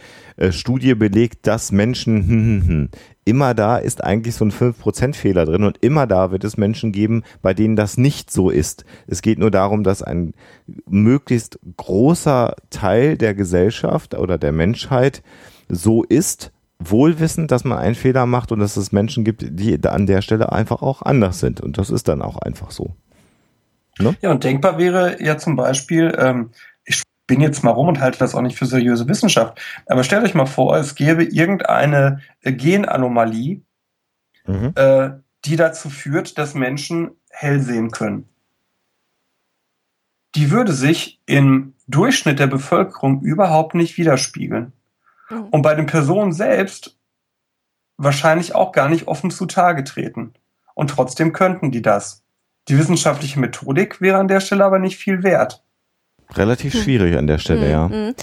Studie 0.51 0.95
belegt, 0.95 1.47
dass 1.47 1.73
Menschen 1.73 2.17
hm, 2.17 2.29
hm, 2.29 2.69
hm, 2.69 2.89
immer 3.25 3.55
da 3.55 3.77
ist 3.77 4.05
eigentlich 4.05 4.35
so 4.35 4.45
ein 4.45 4.53
5% 4.53 5.15
Fehler 5.15 5.47
drin 5.47 5.65
und 5.65 5.79
immer 5.83 6.07
da 6.07 6.31
wird 6.31 6.45
es 6.45 6.57
Menschen 6.57 6.93
geben, 6.93 7.23
bei 7.43 7.55
denen 7.55 7.77
das 7.77 7.97
nicht 7.97 8.31
so 8.31 8.51
ist. 8.51 8.85
Es 9.07 9.23
geht 9.23 9.39
nur 9.39 9.51
darum, 9.51 9.83
dass 9.83 10.03
ein 10.03 10.35
möglichst 10.87 11.59
großer 11.77 12.55
Teil 12.71 13.17
der 13.17 13.35
Gesellschaft 13.35 14.15
oder 14.15 14.39
der 14.39 14.53
Menschheit 14.53 15.23
so 15.69 16.03
ist, 16.03 16.53
wohlwissend, 16.79 17.51
dass 17.51 17.65
man 17.65 17.79
einen 17.79 17.95
Fehler 17.95 18.27
macht 18.27 18.53
und 18.53 18.59
dass 18.59 18.77
es 18.77 18.93
Menschen 18.93 19.25
gibt, 19.25 19.45
die 19.49 19.79
an 19.87 20.07
der 20.07 20.23
Stelle 20.23 20.53
einfach 20.53 20.83
auch 20.83 21.03
anders 21.03 21.41
sind. 21.41 21.61
Und 21.61 21.79
das 21.79 21.91
ist 21.91 22.09
dann 22.09 22.21
auch 22.21 22.37
einfach 22.37 22.71
so. 22.71 22.95
Ne? 23.99 24.17
Ja, 24.21 24.33
und 24.33 24.45
denkbar 24.45 24.77
wäre 24.79 25.23
ja 25.23 25.39
zum 25.39 25.57
Beispiel, 25.57 26.15
ähm, 26.19 26.51
bin 27.27 27.41
jetzt 27.41 27.65
mal 27.65 27.71
rum 27.71 27.89
und 27.89 28.01
halte 28.01 28.19
das 28.19 28.35
auch 28.35 28.43
nicht 28.43 28.59
für 28.59 28.67
seriöse 28.67 29.09
Wissenschaft, 29.09 29.61
aber 29.87 30.05
stellt 30.05 30.25
euch 30.25 30.35
mal 30.35 30.47
vor, 30.47 30.77
es 30.77 30.95
gäbe 30.95 31.25
irgendeine 31.25 32.21
äh, 32.43 32.53
Genanomalie, 32.53 33.63
mhm. 34.47 34.73
äh, 34.75 35.11
die 35.45 35.57
dazu 35.57 35.91
führt, 35.91 36.39
dass 36.39 36.55
Menschen 36.55 37.13
hell 37.31 37.61
sehen 37.61 37.91
können. 37.91 38.29
Die 40.35 40.51
würde 40.51 40.73
sich 40.73 41.21
im 41.27 41.75
Durchschnitt 41.87 42.39
der 42.39 42.47
Bevölkerung 42.47 43.23
überhaupt 43.23 43.75
nicht 43.75 43.97
widerspiegeln. 43.97 44.73
Mhm. 45.31 45.45
Und 45.51 45.63
bei 45.63 45.75
den 45.75 45.87
Personen 45.87 46.33
selbst 46.33 46.99
wahrscheinlich 47.97 48.55
auch 48.55 48.73
gar 48.73 48.89
nicht 48.89 49.07
offen 49.07 49.31
zutage 49.31 49.85
treten. 49.85 50.35
Und 50.75 50.91
trotzdem 50.91 51.33
könnten 51.33 51.71
die 51.71 51.83
das. 51.83 52.25
Die 52.69 52.79
wissenschaftliche 52.79 53.39
Methodik 53.39 54.01
wäre 54.01 54.19
an 54.19 54.29
der 54.29 54.41
Stelle 54.41 54.65
aber 54.65 54.79
nicht 54.79 54.97
viel 54.97 55.23
wert. 55.23 55.64
Relativ 56.35 56.75
hm. 56.75 56.81
schwierig 56.81 57.17
an 57.17 57.27
der 57.27 57.39
Stelle, 57.39 57.71
ja. 57.71 57.89
Mhm. 57.89 58.15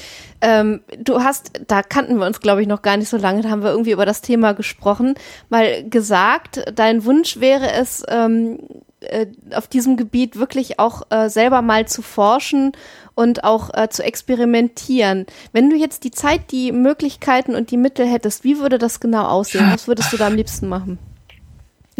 Ähm, 0.41 0.81
du 0.97 1.21
hast, 1.21 1.51
da 1.67 1.83
kannten 1.83 2.17
wir 2.17 2.25
uns, 2.25 2.39
glaube 2.39 2.61
ich, 2.61 2.67
noch 2.67 2.81
gar 2.81 2.97
nicht 2.97 3.09
so 3.09 3.17
lange, 3.17 3.41
da 3.41 3.49
haben 3.49 3.63
wir 3.63 3.69
irgendwie 3.69 3.91
über 3.91 4.07
das 4.07 4.21
Thema 4.21 4.53
gesprochen, 4.53 5.13
mal 5.49 5.87
gesagt, 5.87 6.63
dein 6.73 7.05
Wunsch 7.05 7.39
wäre 7.39 7.71
es, 7.71 8.03
ähm, 8.07 8.57
äh, 9.01 9.27
auf 9.55 9.67
diesem 9.67 9.97
Gebiet 9.97 10.37
wirklich 10.37 10.79
auch 10.79 11.03
äh, 11.09 11.29
selber 11.29 11.61
mal 11.61 11.87
zu 11.87 12.01
forschen 12.01 12.71
und 13.13 13.43
auch 13.43 13.69
äh, 13.73 13.89
zu 13.89 14.03
experimentieren. 14.03 15.25
Wenn 15.53 15.69
du 15.69 15.75
jetzt 15.75 16.03
die 16.03 16.11
Zeit, 16.11 16.51
die 16.51 16.71
Möglichkeiten 16.71 17.55
und 17.55 17.71
die 17.71 17.77
Mittel 17.77 18.07
hättest, 18.07 18.43
wie 18.43 18.59
würde 18.59 18.77
das 18.77 18.99
genau 18.99 19.25
aussehen? 19.25 19.69
Was 19.71 19.87
würdest 19.87 20.11
du 20.13 20.17
da 20.17 20.27
am 20.27 20.35
liebsten 20.35 20.67
machen? 20.67 20.99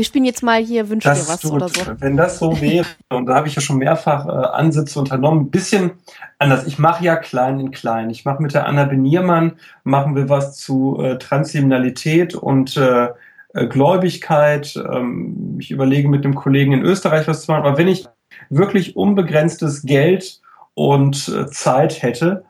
Wir 0.02 0.06
spielen 0.06 0.26
jetzt 0.26 0.42
mal 0.42 0.60
hier 0.60 0.90
Wünsch 0.90 1.04
dir 1.04 1.12
was 1.12 1.42
tut, 1.42 1.52
oder 1.52 1.70
so. 1.70 1.80
Wenn 2.00 2.18
das 2.18 2.40
so 2.40 2.60
wäre, 2.60 2.88
und 3.10 3.28
da 3.28 3.36
habe 3.36 3.48
ich 3.48 3.54
ja 3.54 3.62
schon 3.62 3.78
mehrfach 3.78 4.26
äh, 4.26 4.32
Ansätze 4.32 4.98
unternommen, 4.98 5.42
ein 5.42 5.52
bisschen 5.52 5.92
anders. 6.40 6.66
Ich 6.66 6.80
mache 6.80 7.06
ja 7.06 7.16
klein 7.18 7.60
in 7.60 7.70
klein. 7.70 8.10
Ich 8.10 8.26
mache 8.26 8.42
mit 8.42 8.56
der 8.56 8.66
Anna 8.66 8.86
Beniermann, 8.86 9.60
machen 9.84 10.16
wir 10.16 10.28
was 10.28 10.58
zu 10.58 10.98
äh, 11.00 11.20
Transliminalität 11.20 12.34
und 12.34 12.78
äh, 12.78 13.10
äh, 13.54 13.68
Gläubigkeit. 13.68 14.76
Ähm, 14.76 15.58
ich 15.60 15.70
überlege 15.70 16.10
mit 16.10 16.26
einem 16.26 16.34
Kollegen 16.34 16.72
in 16.72 16.82
Österreich 16.82 17.28
was 17.28 17.44
zu 17.44 17.52
machen. 17.52 17.64
Aber 17.64 17.78
wenn 17.78 17.88
ich 17.88 18.08
wirklich 18.50 18.96
unbegrenztes 18.96 19.84
Geld 19.84 20.42
und 20.74 21.28
äh, 21.28 21.46
Zeit 21.46 22.02
hätte, 22.02 22.44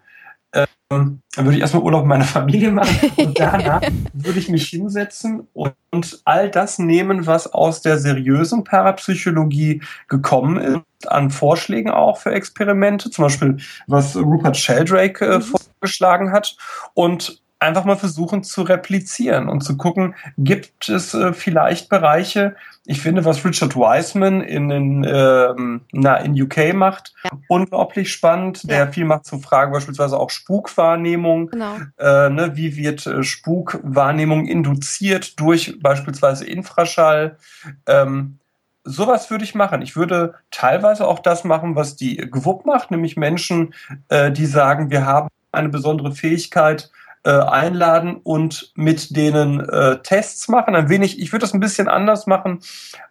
dann 0.91 1.21
würde 1.37 1.55
ich 1.55 1.61
erstmal 1.61 1.83
Urlaub 1.83 2.01
mit 2.01 2.09
meiner 2.09 2.25
Familie 2.25 2.71
machen 2.71 3.11
und 3.15 3.39
danach 3.39 3.81
würde 4.13 4.39
ich 4.39 4.49
mich 4.49 4.67
hinsetzen 4.67 5.47
und 5.53 6.21
all 6.25 6.49
das 6.49 6.79
nehmen, 6.79 7.25
was 7.25 7.51
aus 7.53 7.81
der 7.81 7.97
seriösen 7.97 8.63
Parapsychologie 8.63 9.81
gekommen 10.09 10.57
ist, 10.57 11.11
an 11.11 11.31
Vorschlägen 11.31 11.89
auch 11.89 12.17
für 12.17 12.33
Experimente, 12.33 13.09
zum 13.09 13.23
Beispiel 13.23 13.57
was 13.87 14.15
Rupert 14.15 14.57
Sheldrake 14.57 15.25
äh, 15.25 15.37
mhm. 15.37 15.41
vorgeschlagen 15.41 16.31
hat 16.31 16.57
und 16.93 17.40
einfach 17.61 17.85
mal 17.85 17.95
versuchen 17.95 18.43
zu 18.43 18.63
replizieren 18.63 19.47
und 19.47 19.61
zu 19.61 19.77
gucken, 19.77 20.15
gibt 20.37 20.89
es 20.89 21.13
äh, 21.13 21.31
vielleicht 21.31 21.89
Bereiche, 21.89 22.55
ich 22.85 22.99
finde, 22.99 23.23
was 23.23 23.45
Richard 23.45 23.75
Wiseman 23.75 24.41
in, 24.41 24.71
in, 24.71 25.03
ähm, 25.07 25.81
na, 25.91 26.17
in 26.17 26.41
UK 26.41 26.73
macht, 26.73 27.13
ja. 27.23 27.29
unglaublich 27.47 28.11
spannend. 28.11 28.63
Ja. 28.63 28.69
Der 28.69 28.93
viel 28.93 29.05
macht 29.05 29.25
zu 29.25 29.37
Fragen 29.37 29.71
beispielsweise 29.71 30.19
auch 30.19 30.31
Spukwahrnehmung. 30.31 31.47
Genau. 31.49 31.77
Äh, 31.99 32.29
ne, 32.29 32.51
wie 32.55 32.75
wird 32.75 33.05
äh, 33.05 33.21
Spukwahrnehmung 33.21 34.47
induziert 34.47 35.39
durch 35.39 35.79
beispielsweise 35.79 36.45
Infraschall? 36.45 37.37
Ähm, 37.85 38.39
sowas 38.83 39.29
würde 39.29 39.43
ich 39.43 39.53
machen. 39.53 39.83
Ich 39.83 39.95
würde 39.95 40.33
teilweise 40.49 41.07
auch 41.07 41.19
das 41.19 41.43
machen, 41.43 41.75
was 41.75 41.95
die 41.95 42.17
GWUP 42.17 42.65
macht, 42.65 42.89
nämlich 42.89 43.15
Menschen, 43.15 43.75
äh, 44.09 44.31
die 44.31 44.47
sagen, 44.47 44.89
wir 44.89 45.05
haben 45.05 45.27
eine 45.51 45.69
besondere 45.69 46.13
Fähigkeit, 46.13 46.89
äh, 47.23 47.31
einladen 47.31 48.17
und 48.17 48.71
mit 48.75 49.15
denen 49.15 49.59
äh, 49.59 50.01
Tests 50.01 50.47
machen. 50.47 50.75
Ein 50.75 50.89
wenig, 50.89 51.19
ich 51.19 51.31
würde 51.31 51.43
das 51.43 51.53
ein 51.53 51.59
bisschen 51.59 51.87
anders 51.87 52.27
machen 52.27 52.59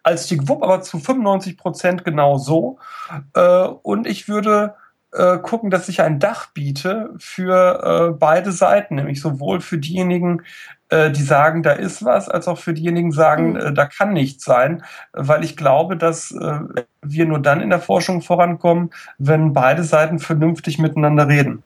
als 0.03 0.27
die 0.27 0.37
GWUP, 0.37 0.63
aber 0.63 0.81
zu 0.81 0.99
95 0.99 1.57
Prozent 1.57 2.03
genau 2.03 2.37
so. 2.37 2.77
Äh, 3.33 3.67
und 3.67 4.07
ich 4.07 4.27
würde 4.27 4.75
äh, 5.13 5.37
gucken, 5.37 5.69
dass 5.69 5.89
ich 5.89 6.01
ein 6.01 6.19
Dach 6.19 6.51
biete 6.53 7.13
für 7.19 8.11
äh, 8.11 8.17
beide 8.17 8.51
Seiten, 8.51 8.95
nämlich 8.95 9.21
sowohl 9.21 9.61
für 9.61 9.77
diejenigen, 9.77 10.43
äh, 10.89 11.11
die 11.11 11.23
sagen, 11.23 11.63
da 11.63 11.71
ist 11.71 12.03
was, 12.05 12.29
als 12.29 12.47
auch 12.47 12.57
für 12.57 12.73
diejenigen, 12.73 13.11
die 13.11 13.15
sagen, 13.15 13.51
mhm. 13.51 13.57
äh, 13.57 13.73
da 13.73 13.85
kann 13.85 14.13
nichts 14.13 14.43
sein, 14.43 14.83
weil 15.13 15.43
ich 15.43 15.57
glaube, 15.57 15.97
dass 15.97 16.31
äh, 16.31 16.59
wir 17.01 17.25
nur 17.25 17.39
dann 17.39 17.61
in 17.61 17.69
der 17.69 17.81
Forschung 17.81 18.21
vorankommen, 18.21 18.91
wenn 19.17 19.53
beide 19.53 19.83
Seiten 19.83 20.19
vernünftig 20.19 20.79
miteinander 20.79 21.27
reden. 21.27 21.63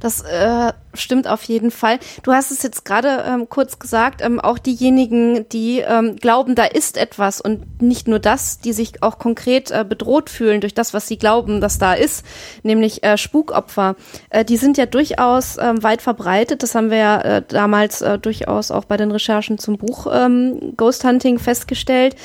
Das 0.00 0.22
äh, 0.22 0.72
stimmt 0.94 1.28
auf 1.28 1.42
jeden 1.44 1.70
Fall. 1.70 1.98
Du 2.22 2.32
hast 2.32 2.50
es 2.50 2.62
jetzt 2.62 2.84
gerade 2.84 3.24
ähm, 3.26 3.48
kurz 3.48 3.78
gesagt, 3.78 4.22
ähm, 4.22 4.40
auch 4.40 4.58
diejenigen, 4.58 5.48
die 5.50 5.80
ähm, 5.80 6.16
glauben, 6.16 6.54
da 6.54 6.64
ist 6.64 6.96
etwas 6.96 7.40
und 7.40 7.82
nicht 7.82 8.08
nur 8.08 8.18
das, 8.18 8.58
die 8.58 8.72
sich 8.72 9.02
auch 9.02 9.18
konkret 9.18 9.70
äh, 9.70 9.84
bedroht 9.88 10.30
fühlen 10.30 10.60
durch 10.60 10.74
das, 10.74 10.94
was 10.94 11.06
sie 11.06 11.18
glauben, 11.18 11.60
dass 11.60 11.78
da 11.78 11.94
ist, 11.94 12.24
nämlich 12.62 13.04
äh, 13.04 13.16
Spukopfer, 13.16 13.94
äh, 14.30 14.44
die 14.44 14.56
sind 14.56 14.78
ja 14.78 14.86
durchaus 14.86 15.58
ähm, 15.58 15.82
weit 15.82 16.02
verbreitet. 16.02 16.62
Das 16.62 16.74
haben 16.74 16.90
wir 16.90 16.98
ja 16.98 17.20
äh, 17.20 17.42
damals 17.46 18.00
äh, 18.00 18.18
durchaus 18.18 18.70
auch 18.70 18.84
bei 18.86 18.96
den 18.96 19.10
Recherchen 19.10 19.58
zum 19.58 19.76
Buch 19.76 20.06
ähm, 20.10 20.74
Ghost 20.76 21.04
Hunting 21.04 21.38
festgestellt. 21.38 22.16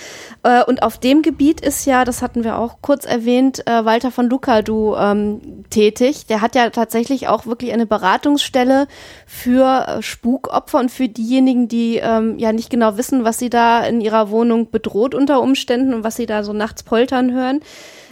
Äh, 0.43 0.63
und 0.63 0.81
auf 0.81 0.97
dem 0.97 1.21
Gebiet 1.21 1.61
ist 1.61 1.85
ja, 1.85 2.05
das 2.05 2.21
hatten 2.21 2.43
wir 2.43 2.57
auch 2.57 2.77
kurz 2.81 3.05
erwähnt, 3.05 3.67
äh, 3.67 3.85
Walter 3.85 4.11
von 4.11 4.29
Lukadu 4.29 4.95
ähm, 4.95 5.65
tätig. 5.69 6.25
Der 6.27 6.41
hat 6.41 6.55
ja 6.55 6.69
tatsächlich 6.69 7.27
auch 7.27 7.45
wirklich 7.45 7.64
eine 7.71 7.85
Beratungsstelle 7.85 8.87
für 9.25 9.87
äh, 9.87 10.01
Spukopfer 10.01 10.79
und 10.79 10.91
für 10.91 11.07
diejenigen, 11.07 11.67
die 11.67 11.97
ähm, 11.97 12.37
ja 12.37 12.53
nicht 12.53 12.69
genau 12.69 12.97
wissen, 12.97 13.23
was 13.23 13.37
sie 13.37 13.49
da 13.49 13.83
in 13.85 14.01
ihrer 14.01 14.29
Wohnung 14.29 14.71
bedroht 14.71 15.15
unter 15.15 15.41
Umständen 15.41 15.93
und 15.93 16.03
was 16.03 16.15
sie 16.15 16.25
da 16.25 16.43
so 16.43 16.53
nachts 16.53 16.83
poltern 16.83 17.31
hören. 17.31 17.61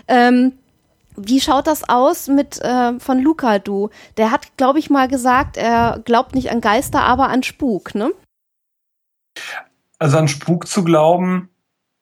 Ähm, 0.08 0.54
wie 1.16 1.40
schaut 1.40 1.68
das 1.68 1.88
aus 1.88 2.28
mit 2.28 2.60
äh, 2.62 3.00
von 3.00 3.20
Luca 3.20 3.60
Du? 3.60 3.90
Der 4.18 4.32
hat, 4.32 4.58
glaube 4.58 4.80
ich, 4.80 4.90
mal 4.90 5.08
gesagt, 5.08 5.58
er 5.58 6.02
glaubt 6.04 6.34
nicht 6.36 6.52
an 6.52 6.62
Geister, 6.62 7.02
aber 7.02 7.30
an 7.30 7.44
Spuk, 7.44 7.94
ne? 7.96 8.12
Also 10.00 10.18
an 10.18 10.28
Spuk 10.28 10.68
zu 10.68 10.84
glauben, 10.84 11.50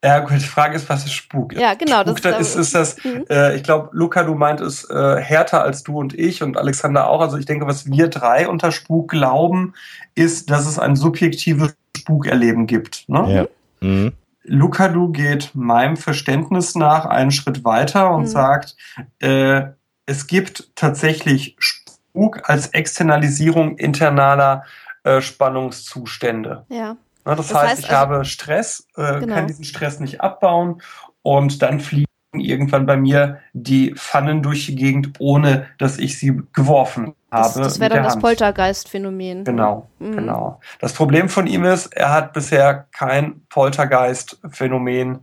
ja, 0.04 0.18
gut, 0.18 0.32
die 0.32 0.40
Frage 0.40 0.74
ist, 0.74 0.88
was 0.88 1.04
ist 1.04 1.12
Spuk? 1.12 1.52
Ja, 1.54 1.74
genau. 1.74 2.02
Spuk, 2.02 2.20
das, 2.22 2.40
ist, 2.40 2.56
ist 2.56 2.74
das, 2.74 3.04
mhm. 3.04 3.24
äh, 3.30 3.54
ich 3.54 3.62
glaube, 3.62 3.90
Luca, 3.92 4.24
du 4.24 4.34
meintest 4.34 4.90
äh, 4.90 5.16
härter 5.20 5.62
als 5.62 5.84
du 5.84 5.98
und 5.98 6.18
ich 6.18 6.42
und 6.42 6.56
Alexander 6.56 7.08
auch. 7.08 7.20
Also 7.20 7.36
ich 7.36 7.46
denke, 7.46 7.66
was 7.66 7.88
wir 7.90 8.08
drei 8.08 8.48
unter 8.48 8.72
Spuk 8.72 9.10
glauben, 9.10 9.74
ist, 10.16 10.50
dass 10.50 10.66
es 10.66 10.78
ein 10.78 10.96
subjektives 10.96 11.76
Spukerleben 11.96 12.66
gibt. 12.66 13.08
Ne? 13.08 13.32
Ja. 13.32 13.88
Mhm. 13.88 14.12
Luca, 14.44 14.88
du 14.88 15.12
geht 15.12 15.52
meinem 15.54 15.96
Verständnis 15.96 16.74
nach 16.74 17.06
einen 17.06 17.30
Schritt 17.30 17.64
weiter 17.64 18.10
und 18.12 18.22
mhm. 18.22 18.26
sagt, 18.26 18.76
äh, 19.20 19.62
es 20.06 20.26
gibt 20.26 20.72
tatsächlich 20.74 21.54
Spuk 21.60 22.48
als 22.48 22.68
Externalisierung 22.68 23.78
internaler 23.78 24.64
äh, 25.04 25.20
Spannungszustände. 25.20 26.66
Ja. 26.68 26.96
Na, 27.24 27.34
das, 27.34 27.48
das, 27.48 27.56
heißt, 27.56 27.70
heißt 27.70 27.78
ich 27.80 27.90
also, 27.90 27.96
habe 27.96 28.24
Stress, 28.24 28.86
äh, 28.96 29.20
genau. 29.20 29.34
kann 29.34 29.46
diesen 29.46 29.64
Stress 29.64 30.00
nicht 30.00 30.20
abbauen 30.20 30.82
und 31.22 31.62
dann 31.62 31.80
fliegen 31.80 32.06
irgendwann 32.34 32.86
bei 32.86 32.96
mir 32.96 33.40
die 33.52 33.94
Pfannen 33.94 34.42
durch 34.42 34.66
die 34.66 34.74
Gegend, 34.74 35.12
ohne 35.18 35.66
dass 35.78 35.98
ich 35.98 36.18
sie 36.18 36.42
geworfen 36.52 37.14
habe. 37.30 37.44
Das, 37.44 37.54
das 37.54 37.80
wäre 37.80 37.94
dann 37.94 38.04
das 38.04 38.18
Poltergeist-Phänomen. 38.18 39.44
Genau, 39.44 39.88
mhm. 39.98 40.16
genau. 40.16 40.60
Das 40.80 40.94
Problem 40.94 41.28
von 41.28 41.46
ihm 41.46 41.64
ist, 41.64 41.94
er 41.94 42.10
hat 42.10 42.32
bisher 42.32 42.86
kein 42.92 43.46
Poltergeist-Phänomen 43.48 45.20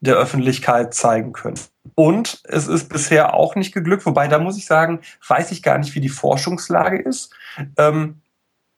der 0.00 0.16
Öffentlichkeit 0.16 0.94
zeigen 0.94 1.32
können. 1.32 1.58
Und 1.94 2.42
es 2.44 2.68
ist 2.68 2.88
bisher 2.88 3.34
auch 3.34 3.54
nicht 3.54 3.72
geglückt, 3.72 4.06
wobei 4.06 4.28
da 4.28 4.38
muss 4.38 4.56
ich 4.56 4.66
sagen, 4.66 5.00
weiß 5.26 5.52
ich 5.52 5.62
gar 5.62 5.78
nicht, 5.78 5.94
wie 5.94 6.00
die 6.00 6.08
Forschungslage 6.08 7.00
ist. 7.00 7.34
Ähm, 7.76 8.19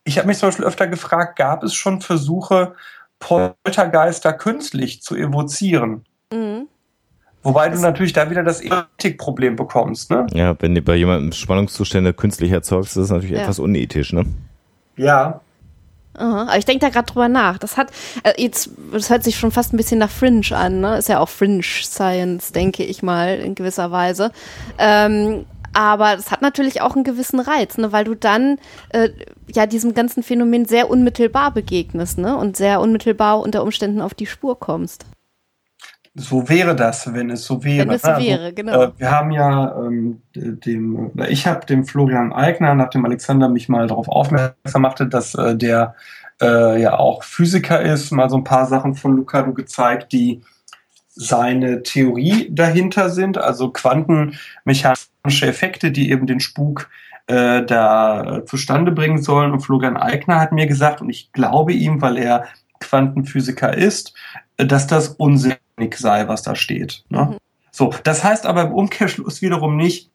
ich 0.04 0.18
habe 0.18 0.28
mich 0.28 0.38
zum 0.38 0.48
Beispiel 0.48 0.64
öfter 0.64 0.86
gefragt, 0.86 1.36
gab 1.36 1.62
es 1.62 1.74
schon 1.74 2.00
Versuche, 2.00 2.74
Poltergeister 3.18 4.32
künstlich 4.32 5.02
zu 5.02 5.14
evozieren? 5.14 6.04
Mhm. 6.32 6.68
Wobei 7.44 7.68
du 7.68 7.78
natürlich 7.78 8.12
da 8.12 8.30
wieder 8.30 8.44
das 8.44 8.62
Ethikproblem 8.62 9.56
bekommst, 9.56 10.10
ne? 10.10 10.26
Ja, 10.32 10.54
wenn 10.60 10.74
du 10.74 10.82
bei 10.82 10.94
jemandem 10.94 11.32
Spannungszustände 11.32 12.12
künstlich 12.12 12.52
erzeugst, 12.52 12.96
ist 12.96 13.02
das 13.02 13.10
natürlich 13.10 13.36
ja. 13.36 13.42
etwas 13.42 13.58
unethisch, 13.58 14.12
ne? 14.12 14.26
Ja. 14.96 15.40
Aha, 16.14 16.42
aber 16.42 16.58
ich 16.58 16.66
denke 16.66 16.84
da 16.86 16.90
gerade 16.90 17.10
drüber 17.10 17.28
nach. 17.28 17.58
Das 17.58 17.76
hat 17.76 17.90
äh, 18.22 18.34
jetzt, 18.36 18.70
das 18.92 19.10
hört 19.10 19.24
sich 19.24 19.38
schon 19.38 19.50
fast 19.50 19.72
ein 19.72 19.76
bisschen 19.76 19.98
nach 19.98 20.10
Fringe 20.10 20.52
an, 20.52 20.80
ne? 20.80 20.98
Ist 20.98 21.08
ja 21.08 21.18
auch 21.18 21.28
Fringe 21.28 21.62
Science, 21.62 22.52
denke 22.52 22.84
ich 22.84 23.02
mal, 23.02 23.38
in 23.38 23.56
gewisser 23.56 23.90
Weise. 23.90 24.30
Ähm, 24.78 25.44
aber 25.72 26.16
das 26.16 26.30
hat 26.30 26.42
natürlich 26.42 26.80
auch 26.80 26.94
einen 26.94 27.04
gewissen 27.04 27.40
Reiz, 27.40 27.78
ne, 27.78 27.92
weil 27.92 28.04
du 28.04 28.14
dann 28.14 28.58
äh, 28.90 29.10
ja 29.52 29.66
diesem 29.66 29.94
ganzen 29.94 30.22
Phänomen 30.22 30.64
sehr 30.64 30.90
unmittelbar 30.90 31.52
begegnest, 31.52 32.18
ne? 32.18 32.36
Und 32.36 32.56
sehr 32.56 32.80
unmittelbar 32.80 33.40
unter 33.40 33.62
Umständen 33.62 34.00
auf 34.00 34.14
die 34.14 34.26
Spur 34.26 34.58
kommst. 34.58 35.06
So 36.14 36.46
wäre 36.50 36.76
das, 36.76 37.14
wenn 37.14 37.30
es 37.30 37.44
so 37.44 37.64
wäre. 37.64 37.88
Wenn 37.88 37.94
es 37.94 38.02
so 38.02 38.08
also, 38.08 38.26
wäre, 38.26 38.52
genau. 38.52 38.82
Äh, 38.82 38.92
wir 38.98 39.10
haben 39.10 39.30
ja 39.30 39.74
ähm, 39.78 40.20
dem, 40.34 41.10
ich 41.28 41.46
habe 41.46 41.64
dem 41.64 41.86
Florian 41.86 42.34
Eigner, 42.34 42.74
nachdem 42.74 43.06
Alexander 43.06 43.48
mich 43.48 43.70
mal 43.70 43.86
darauf 43.86 44.08
aufmerksam 44.08 44.82
machte, 44.82 45.06
dass 45.06 45.34
äh, 45.34 45.56
der 45.56 45.94
äh, 46.42 46.82
ja 46.82 46.98
auch 46.98 47.22
Physiker 47.22 47.80
ist, 47.80 48.10
mal 48.10 48.28
so 48.28 48.36
ein 48.36 48.44
paar 48.44 48.66
Sachen 48.66 48.94
von 48.94 49.16
Lucado 49.16 49.54
gezeigt, 49.54 50.12
die 50.12 50.42
seine 51.14 51.82
Theorie 51.82 52.48
dahinter 52.50 53.08
sind, 53.08 53.38
also 53.38 53.70
quantenmechanische 53.70 55.06
Effekte, 55.24 55.90
die 55.90 56.10
eben 56.10 56.26
den 56.26 56.40
Spuk 56.40 56.90
äh, 57.26 57.64
da 57.64 58.42
zustande 58.46 58.92
bringen 58.92 59.22
sollen. 59.22 59.52
Und 59.52 59.60
Florian 59.60 59.96
Eigner 59.96 60.40
hat 60.40 60.52
mir 60.52 60.66
gesagt, 60.66 61.00
und 61.00 61.10
ich 61.10 61.32
glaube 61.32 61.72
ihm, 61.72 62.02
weil 62.02 62.16
er 62.18 62.46
Quantenphysiker 62.80 63.76
ist, 63.76 64.14
dass 64.56 64.86
das 64.86 65.08
unsinnig 65.08 65.58
sei, 65.96 66.28
was 66.28 66.42
da 66.42 66.54
steht. 66.54 67.04
Ne? 67.08 67.24
Mhm. 67.32 67.36
So, 67.70 67.94
das 68.04 68.22
heißt 68.22 68.44
aber 68.46 68.62
im 68.62 68.72
Umkehrschluss 68.72 69.40
wiederum 69.40 69.76
nicht, 69.76 70.10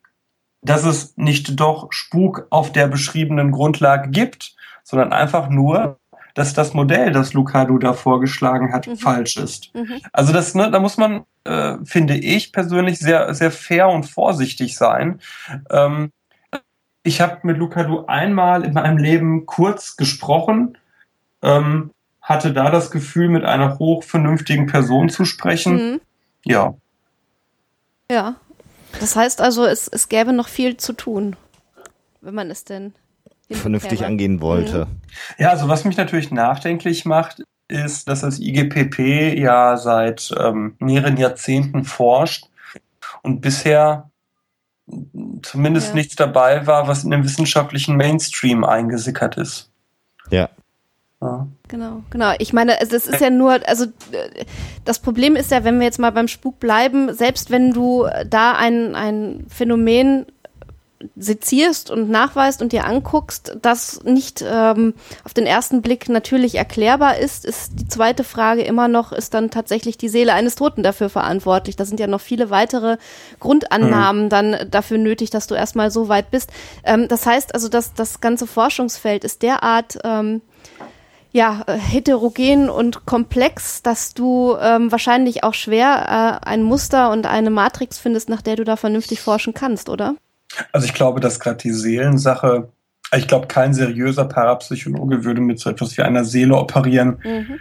dass 0.62 0.84
es 0.84 1.16
nicht 1.18 1.60
doch 1.60 1.92
Spuk 1.92 2.48
auf 2.50 2.72
der 2.72 2.88
beschriebenen 2.88 3.52
Grundlage 3.52 4.10
gibt, 4.10 4.56
sondern 4.84 5.14
einfach 5.14 5.50
nur, 5.50 6.00
dass 6.38 6.54
das 6.54 6.76
Modell, 6.76 7.12
das 7.12 7.34
Lucado 7.34 7.80
da 7.80 7.94
vorgeschlagen 7.94 8.72
hat, 8.72 8.86
mhm. 8.86 8.98
falsch 8.98 9.38
ist. 9.38 9.74
Mhm. 9.74 10.02
Also 10.14 10.32
das, 10.34 10.54
ne, 10.54 10.70
da 10.70 10.80
muss 10.80 10.96
man, 10.96 11.26
äh, 11.46 11.78
finde 11.84 12.16
ich 12.16 12.54
persönlich, 12.54 13.00
sehr, 13.00 13.34
sehr 13.34 13.50
fair 13.50 13.90
und 13.90 14.04
vorsichtig 14.04 14.78
sein. 14.78 15.20
Ähm, 15.72 16.12
ich 17.02 17.22
habe 17.22 17.40
mit 17.42 17.58
Lucado 17.58 18.06
einmal 18.06 18.64
in 18.64 18.74
meinem 18.74 18.98
Leben 18.98 19.48
kurz 19.48 19.98
gesprochen, 19.98 20.78
ähm, 21.42 21.90
hatte 22.22 22.54
da 22.54 22.70
das 22.70 22.92
Gefühl, 22.92 23.30
mit 23.30 23.44
einer 23.44 23.80
hochvernünftigen 23.80 24.68
Person 24.68 25.10
zu 25.10 25.26
sprechen. 25.26 25.94
Mhm. 25.94 26.02
Ja. 26.46 26.76
Ja. 28.12 28.36
Das 29.00 29.16
heißt 29.16 29.42
also, 29.42 29.66
es, 29.66 29.88
es 29.88 30.08
gäbe 30.08 30.34
noch 30.34 30.50
viel 30.50 30.78
zu 30.78 30.94
tun, 30.94 31.36
wenn 32.22 32.36
man 32.36 32.52
es 32.52 32.64
denn 32.64 32.94
vernünftig 33.50 34.06
angehen 34.06 34.42
wollte. 34.42 34.88
Ja, 35.38 35.50
also 35.50 35.68
was 35.68 35.86
mich 35.86 35.98
natürlich 35.98 36.32
nachdenklich 36.32 37.06
macht, 37.06 37.44
ist, 37.68 38.08
dass 38.08 38.22
das 38.22 38.40
IGPP 38.40 39.38
ja 39.38 39.78
seit 39.78 40.34
ähm, 40.38 40.76
mehreren 40.80 41.18
Jahrzehnten 41.18 41.84
forscht 41.84 42.46
und 43.24 43.42
bisher 43.42 44.10
zumindest 45.42 45.90
ja. 45.90 45.96
nichts 45.96 46.16
dabei 46.16 46.66
war, 46.66 46.88
was 46.88 47.04
in 47.04 47.12
den 47.12 47.24
wissenschaftlichen 47.24 47.98
Mainstream 47.98 48.64
eingesickert 48.64 49.38
ist. 49.38 49.70
Ja. 50.30 50.50
ja. 51.22 51.48
Genau, 51.68 52.04
genau. 52.10 52.34
Ich 52.40 52.54
meine, 52.54 52.80
also 52.80 52.96
es 52.96 53.06
ist 53.06 53.20
ja 53.20 53.30
nur, 53.30 53.60
also 53.68 53.88
das 54.86 55.00
Problem 55.00 55.36
ist 55.36 55.52
ja, 55.52 55.66
wenn 55.66 55.80
wir 55.80 55.86
jetzt 55.86 56.00
mal 56.00 56.12
beim 56.12 56.30
Spuk 56.30 56.60
bleiben, 56.60 57.14
selbst 57.14 57.52
wenn 57.52 57.74
du 57.74 58.08
da 58.30 58.54
ein, 58.54 58.96
ein 58.96 59.46
Phänomen 59.50 60.26
sezierst 61.16 61.92
und 61.92 62.10
nachweist 62.10 62.62
und 62.62 62.72
dir 62.72 62.86
anguckst, 62.86 63.58
das 63.62 64.04
nicht 64.04 64.44
ähm, 64.48 64.96
auf 65.24 65.34
den 65.34 65.46
ersten 65.46 65.82
Blick 65.82 66.10
natürlich 66.10 66.56
erklärbar 66.56 67.18
ist, 67.18 67.46
ist 67.46 67.74
die 67.80 67.88
zweite 67.88 68.24
Frage 68.24 68.64
immer 68.64 68.88
noch, 68.88 69.12
ist 69.12 69.34
dann 69.34 69.52
tatsächlich 69.52 69.98
die 69.98 70.10
Seele 70.10 70.34
eines 70.34 70.56
Toten 70.56 70.82
dafür 70.82 71.10
verantwortlich? 71.10 71.76
Da 71.76 71.86
sind 71.86 72.00
ja 72.00 72.08
noch 72.08 72.22
viele 72.22 72.50
weitere 72.50 72.98
Grundannahmen 73.40 74.26
mhm. 74.26 74.30
dann 74.30 74.58
dafür 74.72 74.98
nötig, 74.98 75.30
dass 75.30 75.46
du 75.46 75.54
erstmal 75.54 75.92
so 75.92 76.10
weit 76.10 76.32
bist. 76.32 76.50
Ähm, 76.84 77.08
das 77.08 77.26
heißt 77.26 77.54
also, 77.54 77.70
dass 77.70 77.94
das 77.94 78.20
ganze 78.20 78.48
Forschungsfeld 78.48 79.24
ist 79.24 79.44
derart 79.44 80.00
ähm, 80.04 80.42
ja, 81.32 81.64
heterogen 81.68 82.70
und 82.70 83.06
komplex, 83.06 83.84
dass 83.84 84.16
du 84.16 84.56
ähm, 84.60 84.92
wahrscheinlich 84.92 85.44
auch 85.44 85.54
schwer 85.54 86.42
äh, 86.44 86.48
ein 86.48 86.64
Muster 86.64 87.12
und 87.12 87.28
eine 87.28 87.52
Matrix 87.52 88.00
findest, 88.00 88.30
nach 88.30 88.42
der 88.42 88.56
du 88.56 88.64
da 88.64 88.76
vernünftig 88.78 89.22
forschen 89.22 89.54
kannst, 89.54 89.90
oder? 89.90 90.16
Also 90.72 90.86
ich 90.86 90.94
glaube, 90.94 91.20
dass 91.20 91.40
gerade 91.40 91.58
die 91.58 91.72
Seelensache, 91.72 92.70
ich 93.16 93.28
glaube, 93.28 93.48
kein 93.48 93.74
seriöser 93.74 94.26
Parapsychologe 94.26 95.24
würde 95.24 95.42
mit 95.42 95.60
so 95.60 95.70
etwas 95.70 95.98
wie 95.98 96.02
einer 96.02 96.26
Seele 96.26 96.56
operieren. 96.56 97.20
Mhm. 97.24 97.60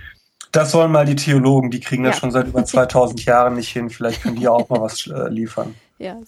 Das 0.53 0.71
sollen 0.71 0.93
mal 0.93 1.05
die 1.05 1.17
Theologen, 1.17 1.71
die 1.71 1.81
kriegen 1.81 2.05
das 2.05 2.19
schon 2.19 2.31
seit 2.31 2.49
über 2.49 2.65
2000 2.67 3.25
Jahren 3.25 3.55
nicht 3.55 3.69
hin. 3.69 3.91
Vielleicht 3.91 4.23
können 4.23 4.37
die 4.37 4.49
auch 4.49 4.69
mal 4.69 4.81
was 4.81 5.07
äh, 5.07 5.29
liefern. 5.29 5.75
Ja. 5.99 6.17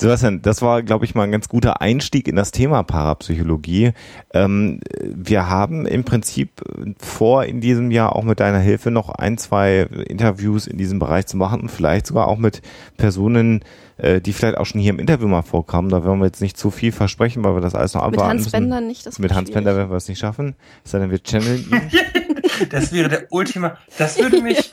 Sebastian, 0.00 0.42
das 0.42 0.62
war, 0.62 0.84
glaube 0.84 1.04
ich, 1.04 1.16
mal 1.16 1.24
ein 1.24 1.32
ganz 1.32 1.48
guter 1.48 1.80
Einstieg 1.80 2.28
in 2.28 2.36
das 2.36 2.52
Thema 2.52 2.84
Parapsychologie. 2.84 3.90
Ähm, 4.32 4.80
wir 5.02 5.48
haben 5.48 5.86
im 5.86 6.04
Prinzip 6.04 6.50
vor, 6.98 7.44
in 7.46 7.60
diesem 7.60 7.90
Jahr 7.90 8.14
auch 8.14 8.22
mit 8.22 8.38
deiner 8.38 8.60
Hilfe 8.60 8.92
noch 8.92 9.08
ein, 9.08 9.38
zwei 9.38 9.80
Interviews 10.06 10.68
in 10.68 10.78
diesem 10.78 11.00
Bereich 11.00 11.26
zu 11.26 11.36
machen 11.36 11.62
und 11.62 11.70
vielleicht 11.70 12.06
sogar 12.06 12.28
auch 12.28 12.38
mit 12.38 12.62
Personen, 12.96 13.64
äh, 13.98 14.20
die 14.20 14.32
vielleicht 14.32 14.56
auch 14.56 14.66
schon 14.66 14.80
hier 14.80 14.90
im 14.90 14.98
Interview 14.98 15.28
mal 15.28 15.42
vorkamen. 15.42 15.90
Da 15.90 16.04
werden 16.04 16.18
wir 16.18 16.26
jetzt 16.26 16.40
nicht 16.40 16.56
zu 16.56 16.70
viel 16.70 16.92
versprechen, 16.92 17.44
weil 17.44 17.54
wir 17.54 17.60
das 17.60 17.74
alles 17.74 17.94
noch 17.94 18.02
abwarten 18.02 18.16
Mit 18.16 18.30
Hans 18.30 18.40
müssen. 18.44 18.52
Bender 18.52 18.80
nicht. 18.80 19.06
Das 19.06 19.18
mit 19.18 19.34
Hans 19.34 19.50
Bender 19.50 19.76
werden 19.76 19.90
wir 19.90 19.96
es 19.96 20.08
nicht 20.08 20.18
schaffen. 20.18 20.56
Es 20.84 20.92
sei 20.92 20.98
denn, 21.00 21.10
wir 21.10 21.22
channeln 21.22 21.64
ihn. 21.70 21.80
Das 22.70 22.92
wäre 22.92 23.08
der 23.08 23.26
Ultima. 23.30 23.76
Das 23.98 24.18
würde 24.18 24.40
mich. 24.40 24.72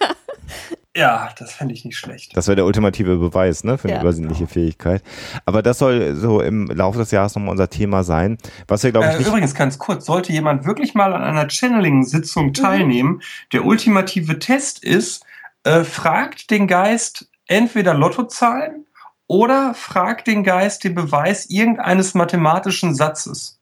Ja, 0.96 1.30
das 1.38 1.52
fände 1.52 1.74
ich 1.74 1.84
nicht 1.84 1.98
schlecht. 1.98 2.36
Das 2.38 2.48
wäre 2.48 2.56
der 2.56 2.66
ultimative 2.66 3.18
Beweis 3.18 3.64
ne, 3.66 3.78
für 3.78 3.88
eine 3.90 3.98
Ja. 3.98 4.02
übersinnliche 4.02 4.48
Fähigkeit. 4.48 5.04
Aber 5.46 5.62
das 5.62 5.78
soll 5.80 6.16
so 6.16 6.40
im 6.42 6.68
Laufe 6.68 6.98
des 7.00 7.12
Jahres 7.12 7.36
nochmal 7.36 7.52
unser 7.52 7.70
Thema 7.70 8.04
sein. 8.04 8.38
Was 8.68 8.84
wir, 8.84 8.92
glaube 8.92 9.08
ich, 9.08 9.14
Äh, 9.14 9.18
nicht. 9.18 9.28
übrigens 9.28 9.54
ganz 9.54 9.78
kurz, 9.78 10.06
sollte 10.06 10.32
jemand 10.32 10.66
wirklich 10.66 10.94
mal 10.96 11.14
an 11.14 11.22
einer 11.22 11.50
Channeling-Sitzung 11.50 12.54
teilnehmen, 12.54 13.22
der 13.52 13.66
ultimative 13.66 14.40
Test 14.40 14.84
ist, 14.84 15.24
äh, 15.64 15.84
fragt 15.84 16.50
den 16.50 16.66
Geist 16.68 17.28
entweder 17.48 17.94
Lottozahlen 17.94 18.86
oder 19.28 19.74
fragt 19.74 20.28
den 20.28 20.44
Geist 20.44 20.84
den 20.84 20.96
Beweis 20.96 21.50
irgendeines 21.50 22.14
mathematischen 22.14 22.96
Satzes. 22.96 23.60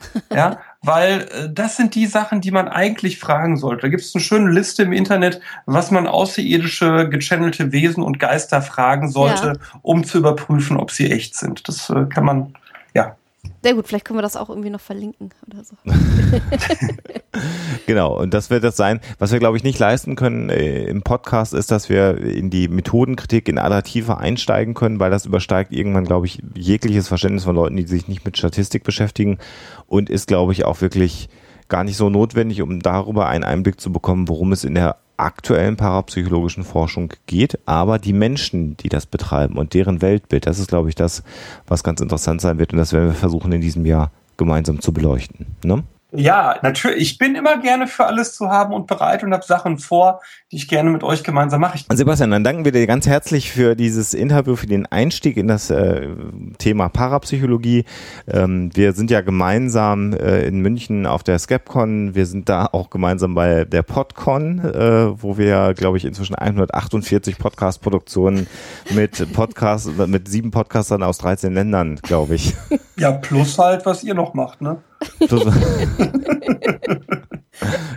Ja, 0.32 0.60
weil 0.80 1.22
äh, 1.22 1.48
das 1.52 1.76
sind 1.76 1.96
die 1.96 2.06
Sachen, 2.06 2.40
die 2.40 2.52
man 2.52 2.68
eigentlich 2.68 3.18
fragen 3.18 3.56
sollte. 3.56 3.82
Da 3.82 3.88
gibt 3.88 4.02
es 4.02 4.14
eine 4.14 4.22
schöne 4.22 4.50
Liste 4.52 4.84
im 4.84 4.92
Internet, 4.92 5.40
was 5.66 5.90
man 5.90 6.06
außerirdische, 6.06 7.08
gechannelte 7.08 7.72
Wesen 7.72 8.04
und 8.04 8.20
Geister 8.20 8.62
fragen 8.62 9.10
sollte, 9.10 9.58
um 9.82 10.04
zu 10.04 10.18
überprüfen, 10.18 10.76
ob 10.76 10.92
sie 10.92 11.10
echt 11.10 11.34
sind. 11.34 11.66
Das 11.66 11.90
äh, 11.90 12.04
kann 12.04 12.24
man, 12.24 12.54
ja, 12.94 13.16
Sehr 13.62 13.74
gut, 13.74 13.86
vielleicht 13.86 14.04
können 14.04 14.18
wir 14.18 14.22
das 14.22 14.36
auch 14.36 14.48
irgendwie 14.48 14.70
noch 14.70 14.80
verlinken 14.80 15.30
oder 15.46 15.64
so. 15.64 15.76
Genau, 17.86 18.18
und 18.18 18.34
das 18.34 18.50
wird 18.50 18.64
das 18.64 18.76
sein. 18.76 19.00
Was 19.18 19.32
wir, 19.32 19.38
glaube 19.38 19.56
ich, 19.56 19.64
nicht 19.64 19.78
leisten 19.78 20.16
können 20.16 20.50
äh, 20.50 20.84
im 20.84 21.02
Podcast, 21.02 21.54
ist, 21.54 21.70
dass 21.70 21.88
wir 21.88 22.18
in 22.18 22.50
die 22.50 22.68
Methodenkritik 22.68 23.48
in 23.48 23.58
aller 23.58 23.82
Tiefe 23.82 24.18
einsteigen 24.18 24.74
können, 24.74 25.00
weil 25.00 25.10
das 25.10 25.24
übersteigt 25.24 25.72
irgendwann, 25.72 26.04
glaube 26.04 26.26
ich, 26.26 26.42
jegliches 26.54 27.08
Verständnis 27.08 27.44
von 27.44 27.54
Leuten, 27.54 27.76
die 27.76 27.86
sich 27.86 28.08
nicht 28.08 28.24
mit 28.24 28.36
Statistik 28.36 28.84
beschäftigen 28.84 29.38
und 29.86 30.10
ist, 30.10 30.28
glaube 30.28 30.52
ich, 30.52 30.64
auch 30.64 30.80
wirklich 30.80 31.28
gar 31.68 31.84
nicht 31.84 31.96
so 31.96 32.10
notwendig, 32.10 32.62
um 32.62 32.80
darüber 32.80 33.28
einen 33.28 33.44
Einblick 33.44 33.80
zu 33.80 33.92
bekommen, 33.92 34.28
worum 34.28 34.52
es 34.52 34.64
in 34.64 34.74
der 34.74 34.96
aktuellen 35.18 35.76
parapsychologischen 35.76 36.64
Forschung 36.64 37.12
geht, 37.26 37.58
aber 37.66 37.98
die 37.98 38.12
Menschen, 38.12 38.76
die 38.78 38.88
das 38.88 39.06
betreiben 39.06 39.58
und 39.58 39.74
deren 39.74 40.00
Weltbild, 40.00 40.46
das 40.46 40.58
ist, 40.58 40.68
glaube 40.68 40.88
ich, 40.88 40.94
das, 40.94 41.22
was 41.66 41.84
ganz 41.84 42.00
interessant 42.00 42.40
sein 42.40 42.58
wird 42.58 42.72
und 42.72 42.78
das 42.78 42.92
werden 42.92 43.08
wir 43.08 43.14
versuchen 43.14 43.52
in 43.52 43.60
diesem 43.60 43.84
Jahr 43.84 44.10
gemeinsam 44.36 44.80
zu 44.80 44.92
beleuchten. 44.92 45.46
Ne? 45.64 45.82
Ja, 46.10 46.58
natürlich. 46.62 47.02
Ich 47.02 47.18
bin 47.18 47.34
immer 47.34 47.58
gerne 47.58 47.86
für 47.86 48.06
alles 48.06 48.34
zu 48.34 48.48
haben 48.48 48.72
und 48.72 48.86
bereit 48.86 49.22
und 49.22 49.34
habe 49.34 49.44
Sachen 49.44 49.78
vor, 49.78 50.22
die 50.50 50.56
ich 50.56 50.66
gerne 50.66 50.88
mit 50.88 51.02
euch 51.02 51.22
gemeinsam 51.22 51.60
mache. 51.60 51.76
Ich 51.76 51.84
Sebastian, 51.92 52.30
dann 52.30 52.42
danken 52.42 52.64
wir 52.64 52.72
dir 52.72 52.86
ganz 52.86 53.06
herzlich 53.06 53.52
für 53.52 53.76
dieses 53.76 54.14
Interview, 54.14 54.56
für 54.56 54.66
den 54.66 54.86
Einstieg 54.86 55.36
in 55.36 55.48
das 55.48 55.68
äh, 55.68 56.08
Thema 56.56 56.88
Parapsychologie. 56.88 57.84
Ähm, 58.26 58.70
wir 58.72 58.94
sind 58.94 59.10
ja 59.10 59.20
gemeinsam 59.20 60.14
äh, 60.14 60.46
in 60.46 60.60
München 60.60 61.04
auf 61.04 61.24
der 61.24 61.38
Skepcon. 61.38 62.14
Wir 62.14 62.24
sind 62.24 62.48
da 62.48 62.64
auch 62.72 62.88
gemeinsam 62.88 63.34
bei 63.34 63.66
der 63.66 63.82
PodCon, 63.82 64.60
äh, 64.60 65.22
wo 65.22 65.36
wir, 65.36 65.74
glaube 65.74 65.98
ich, 65.98 66.06
inzwischen 66.06 66.36
148 66.36 67.36
Podcast-Produktionen 67.36 68.46
mit 68.94 69.30
Podcast, 69.34 69.94
mit 70.06 70.26
sieben 70.26 70.52
Podcastern 70.52 71.02
aus 71.02 71.18
13 71.18 71.52
Ländern, 71.52 71.96
glaube 71.96 72.36
ich. 72.36 72.54
Ja, 72.98 73.12
plus 73.12 73.58
halt, 73.58 73.86
was 73.86 74.02
ihr 74.02 74.14
noch 74.14 74.34
macht, 74.34 74.60
ne? 74.60 74.82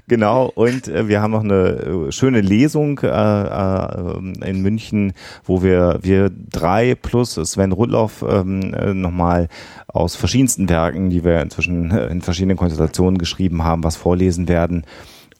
genau, 0.07 0.51
und 0.53 0.87
äh, 0.87 1.07
wir 1.07 1.21
haben 1.21 1.31
noch 1.31 1.43
eine 1.43 2.07
äh, 2.07 2.11
schöne 2.11 2.41
Lesung 2.41 2.99
äh, 2.99 3.07
äh, 3.07 4.49
in 4.49 4.61
München, 4.61 5.13
wo 5.43 5.63
wir, 5.63 5.99
wir 6.01 6.29
drei 6.29 6.95
plus 6.95 7.33
Sven 7.33 7.71
Rudloff 7.71 8.23
ähm, 8.27 8.73
äh, 8.73 8.93
nochmal 8.93 9.47
aus 9.87 10.15
verschiedensten 10.15 10.69
Werken, 10.69 11.09
die 11.09 11.23
wir 11.23 11.41
inzwischen 11.41 11.89
äh, 11.91 12.07
in 12.07 12.21
verschiedenen 12.21 12.57
Konstellationen 12.57 13.17
geschrieben 13.17 13.63
haben, 13.63 13.83
was 13.83 13.95
vorlesen 13.95 14.47
werden. 14.47 14.85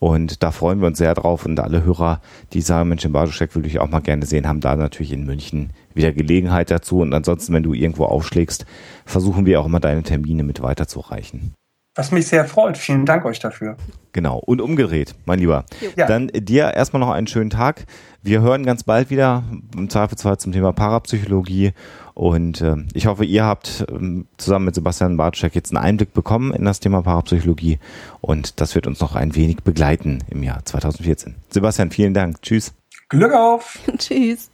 Und 0.01 0.41
da 0.41 0.49
freuen 0.49 0.79
wir 0.81 0.87
uns 0.87 0.97
sehr 0.97 1.13
drauf. 1.13 1.45
Und 1.45 1.59
alle 1.59 1.83
Hörer, 1.83 2.21
die 2.53 2.61
sagen, 2.61 2.89
Mensch, 2.89 3.03
den 3.03 3.11
Barduschek 3.11 3.53
würde 3.53 3.67
ich 3.67 3.77
auch 3.77 3.87
mal 3.87 3.99
gerne 3.99 4.25
sehen, 4.25 4.47
haben 4.47 4.59
da 4.59 4.75
natürlich 4.75 5.11
in 5.11 5.27
München 5.27 5.73
wieder 5.93 6.11
Gelegenheit 6.11 6.71
dazu. 6.71 7.01
Und 7.01 7.13
ansonsten, 7.13 7.53
wenn 7.53 7.61
du 7.61 7.75
irgendwo 7.75 8.05
aufschlägst, 8.05 8.65
versuchen 9.05 9.45
wir 9.45 9.61
auch 9.61 9.67
immer 9.67 9.79
deine 9.79 10.01
Termine 10.01 10.41
mit 10.41 10.63
weiterzureichen. 10.63 11.53
Was 11.93 12.11
mich 12.11 12.25
sehr 12.25 12.45
freut. 12.45 12.79
Vielen 12.79 13.05
Dank 13.05 13.25
euch 13.25 13.37
dafür. 13.37 13.77
Genau. 14.11 14.39
Und 14.39 14.59
umgedreht, 14.59 15.13
mein 15.25 15.37
Lieber. 15.37 15.65
Ja. 15.95 16.07
Dann 16.07 16.29
dir 16.33 16.73
erstmal 16.73 17.01
noch 17.01 17.11
einen 17.11 17.27
schönen 17.27 17.51
Tag. 17.51 17.85
Wir 18.23 18.41
hören 18.41 18.65
ganz 18.65 18.83
bald 18.83 19.11
wieder, 19.11 19.43
im 19.75 19.87
Zweifelsfall 19.87 20.39
zum 20.39 20.51
Thema 20.51 20.71
Parapsychologie. 20.73 21.73
Und 22.13 22.61
äh, 22.61 22.75
ich 22.93 23.05
hoffe, 23.05 23.25
ihr 23.25 23.43
habt 23.43 23.85
ähm, 23.89 24.27
zusammen 24.37 24.65
mit 24.65 24.75
Sebastian 24.75 25.17
Bartschek 25.17 25.55
jetzt 25.55 25.75
einen 25.75 25.83
Einblick 25.83 26.13
bekommen 26.13 26.53
in 26.53 26.65
das 26.65 26.79
Thema 26.79 27.01
Parapsychologie. 27.01 27.79
Und 28.19 28.59
das 28.59 28.75
wird 28.75 28.87
uns 28.87 28.99
noch 28.99 29.15
ein 29.15 29.35
wenig 29.35 29.57
begleiten 29.57 30.23
im 30.29 30.43
Jahr 30.43 30.63
2014. 30.65 31.35
Sebastian, 31.49 31.91
vielen 31.91 32.13
Dank. 32.13 32.41
Tschüss. 32.41 32.73
Glück 33.09 33.33
auf! 33.33 33.79
Tschüss. 33.97 34.49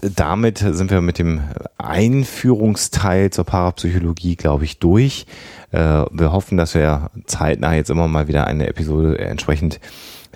damit 0.00 0.58
sind 0.58 0.90
wir 0.90 1.00
mit 1.00 1.18
dem 1.18 1.42
Einführungsteil 1.78 3.30
zur 3.30 3.44
Parapsychologie, 3.44 4.36
glaube 4.36 4.64
ich, 4.64 4.78
durch. 4.78 5.26
Äh, 5.70 6.04
wir 6.10 6.32
hoffen, 6.32 6.56
dass 6.56 6.74
wir 6.74 7.10
zeitnah 7.26 7.74
jetzt 7.74 7.90
immer 7.90 8.08
mal 8.08 8.28
wieder 8.28 8.46
eine 8.46 8.66
Episode 8.66 9.18
entsprechend 9.18 9.80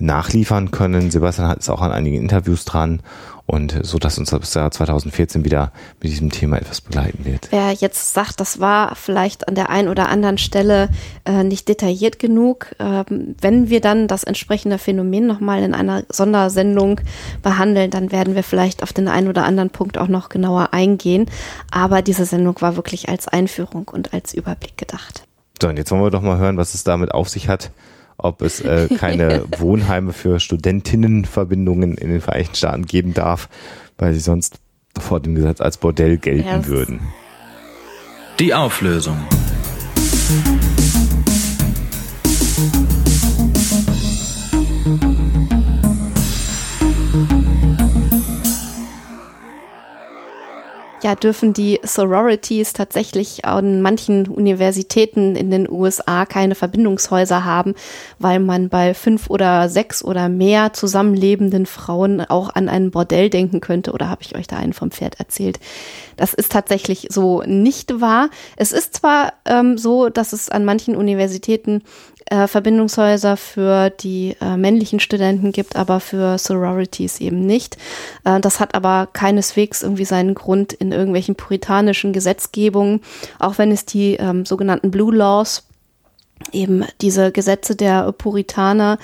nachliefern 0.01 0.71
können. 0.71 1.11
Sebastian 1.11 1.49
hat 1.49 1.59
ist 1.59 1.71
auch 1.71 1.81
an 1.81 1.93
einigen 1.93 2.17
Interviews 2.17 2.65
dran 2.65 3.03
und 3.51 3.75
so, 3.83 3.99
dass 3.99 4.19
uns 4.19 4.29
das 4.29 4.53
Jahr 4.53 4.71
2014 4.71 5.43
wieder 5.43 5.73
mit 6.03 6.13
diesem 6.13 6.31
Thema 6.31 6.59
etwas 6.59 6.83
begleiten 6.83 7.25
wird. 7.25 7.49
Wer 7.51 7.73
jetzt 7.73 8.13
sagt, 8.13 8.41
das 8.41 8.61
war 8.61 8.95
vielleicht 8.95 9.49
an 9.49 9.55
der 9.55 9.71
einen 9.71 9.89
oder 9.89 10.11
anderen 10.11 10.37
Stelle 10.37 10.91
äh, 11.25 11.45
nicht 11.45 11.67
detailliert 11.67 12.19
genug, 12.19 12.77
ähm, 12.79 13.37
wenn 13.41 13.71
wir 13.71 13.81
dann 13.81 14.07
das 14.07 14.23
entsprechende 14.25 14.77
Phänomen 14.77 15.27
nochmal 15.27 15.63
in 15.63 15.73
einer 15.73 16.03
Sondersendung 16.11 17.01
behandeln, 17.43 17.91
dann 17.91 18.13
werden 18.13 18.35
wir 18.35 18.43
vielleicht 18.43 18.83
auf 18.83 18.93
den 18.93 19.09
einen 19.09 19.29
oder 19.29 19.45
anderen 19.45 19.71
Punkt 19.71 19.97
auch 19.97 20.09
noch 20.09 20.29
genauer 20.29 20.75
eingehen. 20.75 21.25
Aber 21.71 22.03
diese 22.03 22.27
Sendung 22.27 22.61
war 22.61 22.77
wirklich 22.77 23.09
als 23.09 23.29
Einführung 23.29 23.89
und 23.89 24.13
als 24.13 24.35
Überblick 24.35 24.77
gedacht. 24.77 25.25
So, 25.61 25.69
und 25.69 25.79
jetzt 25.79 25.91
wollen 25.91 26.03
wir 26.03 26.11
doch 26.11 26.21
mal 26.21 26.37
hören, 26.37 26.59
was 26.59 26.75
es 26.75 26.85
damit 26.85 27.13
auf 27.13 27.31
sich 27.31 27.49
hat. 27.49 27.71
Ob 28.19 28.43
es 28.43 28.61
äh, 28.61 28.89
keine 28.99 29.45
Wohnheime 29.59 30.13
für 30.13 30.41
Studentinnenverbindungen 30.41 31.97
in 31.97 32.11
den 32.11 32.21
Vereinigten 32.21 32.57
Staaten 32.57 32.85
geben 32.87 33.15
darf, 33.15 33.49
weil 33.97 34.13
sie 34.13 34.21
sonst 34.21 34.59
vor 34.99 35.21
dem 35.21 35.37
Gesetz 35.37 35.61
als 35.61 35.77
Bordell 35.79 36.19
gelten 36.19 36.49
das- 36.49 36.67
würden. 36.67 37.01
Die 38.41 38.55
Auflösung. 38.55 39.19
Ja, 51.09 51.15
dürfen 51.15 51.55
die 51.55 51.81
Sororities 51.85 52.75
tatsächlich 52.75 53.47
an 53.47 53.81
manchen 53.81 54.29
Universitäten 54.29 55.37
in 55.37 55.51
den 55.51 55.67
USA 55.67 56.27
keine 56.27 56.55
Verbindungshäuser 56.55 57.47
haben, 57.47 57.75
weil 58.19 58.41
man 58.41 58.69
bei 58.69 58.93
fünf 58.93 59.31
oder 59.31 59.71
sechs 59.71 60.05
oder 60.05 60.29
mehr 60.29 60.75
zusammenlebenden 60.75 61.65
Frauen 61.65 62.21
auch 62.21 62.55
an 62.55 62.69
ein 62.69 62.91
Bordell 62.91 63.31
denken 63.31 63.61
könnte? 63.61 63.93
Oder 63.93 64.11
habe 64.11 64.21
ich 64.21 64.37
euch 64.37 64.49
da 64.49 64.59
einen 64.59 64.75
vom 64.75 64.91
Pferd 64.91 65.19
erzählt? 65.19 65.61
Das 66.19 66.35
ist 66.35 66.53
tatsächlich 66.53 67.07
so 67.09 67.43
nicht 67.47 68.03
wahr. 68.03 68.29
Es 68.57 68.73
ist 68.73 68.93
zwar 68.93 69.33
ähm, 69.47 69.79
so, 69.79 70.11
dass 70.11 70.35
es 70.35 70.51
an 70.51 70.67
manchen 70.67 70.95
Universitäten 70.95 71.85
äh, 72.31 72.47
Verbindungshäuser 72.47 73.37
für 73.37 73.91
die 73.91 74.37
äh, 74.41 74.57
männlichen 74.57 75.01
Studenten 75.01 75.53
gibt, 75.53 75.77
aber 75.77 76.01
für 76.01 76.39
Sororities 76.39 77.21
eben 77.21 77.41
nicht. 77.41 77.77
Äh, 78.25 78.41
das 78.41 78.61
hat 78.61 78.75
aber 78.75 79.09
keineswegs 79.13 79.83
irgendwie 79.83 80.05
seinen 80.05 80.35
Grund 80.35 80.73
in 80.73 80.93
irgendwelchen 80.93 81.35
puritanischen 81.35 82.13
Gesetzgebungen, 82.13 83.01
auch 83.39 83.59
wenn 83.59 83.71
es 83.71 83.85
die 83.85 84.15
ähm, 84.15 84.45
sogenannten 84.45 84.91
Blue 84.91 85.15
Laws 85.15 85.65
eben 86.53 86.85
diese 87.01 87.33
Gesetze 87.33 87.77
der 87.77 88.13
Puritaner 88.13 88.99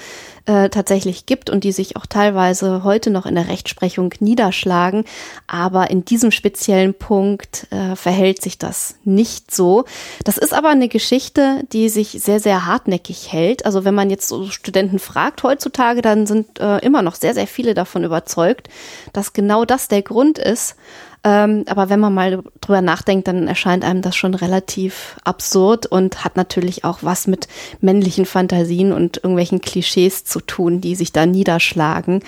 äh, 0.46 0.68
tatsächlich 0.68 1.26
gibt 1.26 1.50
und 1.50 1.64
die 1.64 1.72
sich 1.72 1.96
auch 1.96 2.06
teilweise 2.06 2.84
heute 2.84 3.10
noch 3.10 3.26
in 3.26 3.34
der 3.34 3.48
Rechtsprechung 3.48 4.12
niederschlagen. 4.20 5.04
Aber 5.46 5.90
in 5.90 6.04
diesem 6.04 6.30
speziellen 6.30 6.94
Punkt 6.94 7.66
äh, 7.70 7.96
verhält 7.96 8.42
sich 8.42 8.58
das 8.58 8.96
nicht 9.04 9.54
so. 9.54 9.84
Das 10.24 10.38
ist 10.38 10.52
aber 10.52 10.68
eine 10.68 10.88
Geschichte, 10.88 11.62
die 11.72 11.88
sich 11.88 12.10
sehr, 12.10 12.40
sehr 12.40 12.66
hartnäckig 12.66 13.32
hält. 13.32 13.64
Also 13.64 13.84
wenn 13.84 13.94
man 13.94 14.10
jetzt 14.10 14.28
so 14.28 14.46
Studenten 14.46 14.98
fragt 14.98 15.42
heutzutage, 15.42 16.02
dann 16.02 16.26
sind 16.26 16.60
äh, 16.60 16.78
immer 16.78 17.02
noch 17.02 17.14
sehr, 17.14 17.34
sehr 17.34 17.46
viele 17.46 17.74
davon 17.74 18.04
überzeugt, 18.04 18.68
dass 19.12 19.32
genau 19.32 19.64
das 19.64 19.88
der 19.88 20.02
Grund 20.02 20.38
ist, 20.38 20.76
ähm, 21.24 21.64
aber 21.66 21.88
wenn 21.88 22.00
man 22.00 22.12
mal 22.12 22.42
drüber 22.60 22.82
nachdenkt, 22.82 23.26
dann 23.26 23.48
erscheint 23.48 23.82
einem 23.82 24.02
das 24.02 24.14
schon 24.14 24.34
relativ 24.34 25.16
absurd 25.24 25.86
und 25.86 26.22
hat 26.22 26.36
natürlich 26.36 26.84
auch 26.84 26.98
was 27.00 27.26
mit 27.26 27.48
männlichen 27.80 28.26
Fantasien 28.26 28.92
und 28.92 29.16
irgendwelchen 29.16 29.62
Klischees 29.62 30.24
zu 30.34 30.40
tun, 30.40 30.80
die 30.80 30.96
sich 30.96 31.12
da 31.12 31.26
niederschlagen. 31.26 32.20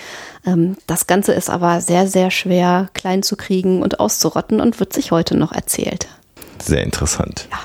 Ähm, 0.47 0.77
das 0.87 1.09
Ganze 1.09 1.33
ist 1.33 1.51
aber 1.51 1.81
sehr, 1.81 2.07
sehr 2.07 2.31
schwer 2.31 2.89
klein 2.95 3.25
zu 3.25 3.37
kriegen 3.37 3.83
und 3.83 3.99
auszurotten 3.99 4.61
und 4.61 4.79
wird 4.79 4.93
sich 4.93 5.11
heute 5.11 5.37
noch 5.37 5.51
erzählt. 5.51 6.07
Sehr 6.63 6.85
interessant. 6.85 7.49
Ja. 7.51 7.59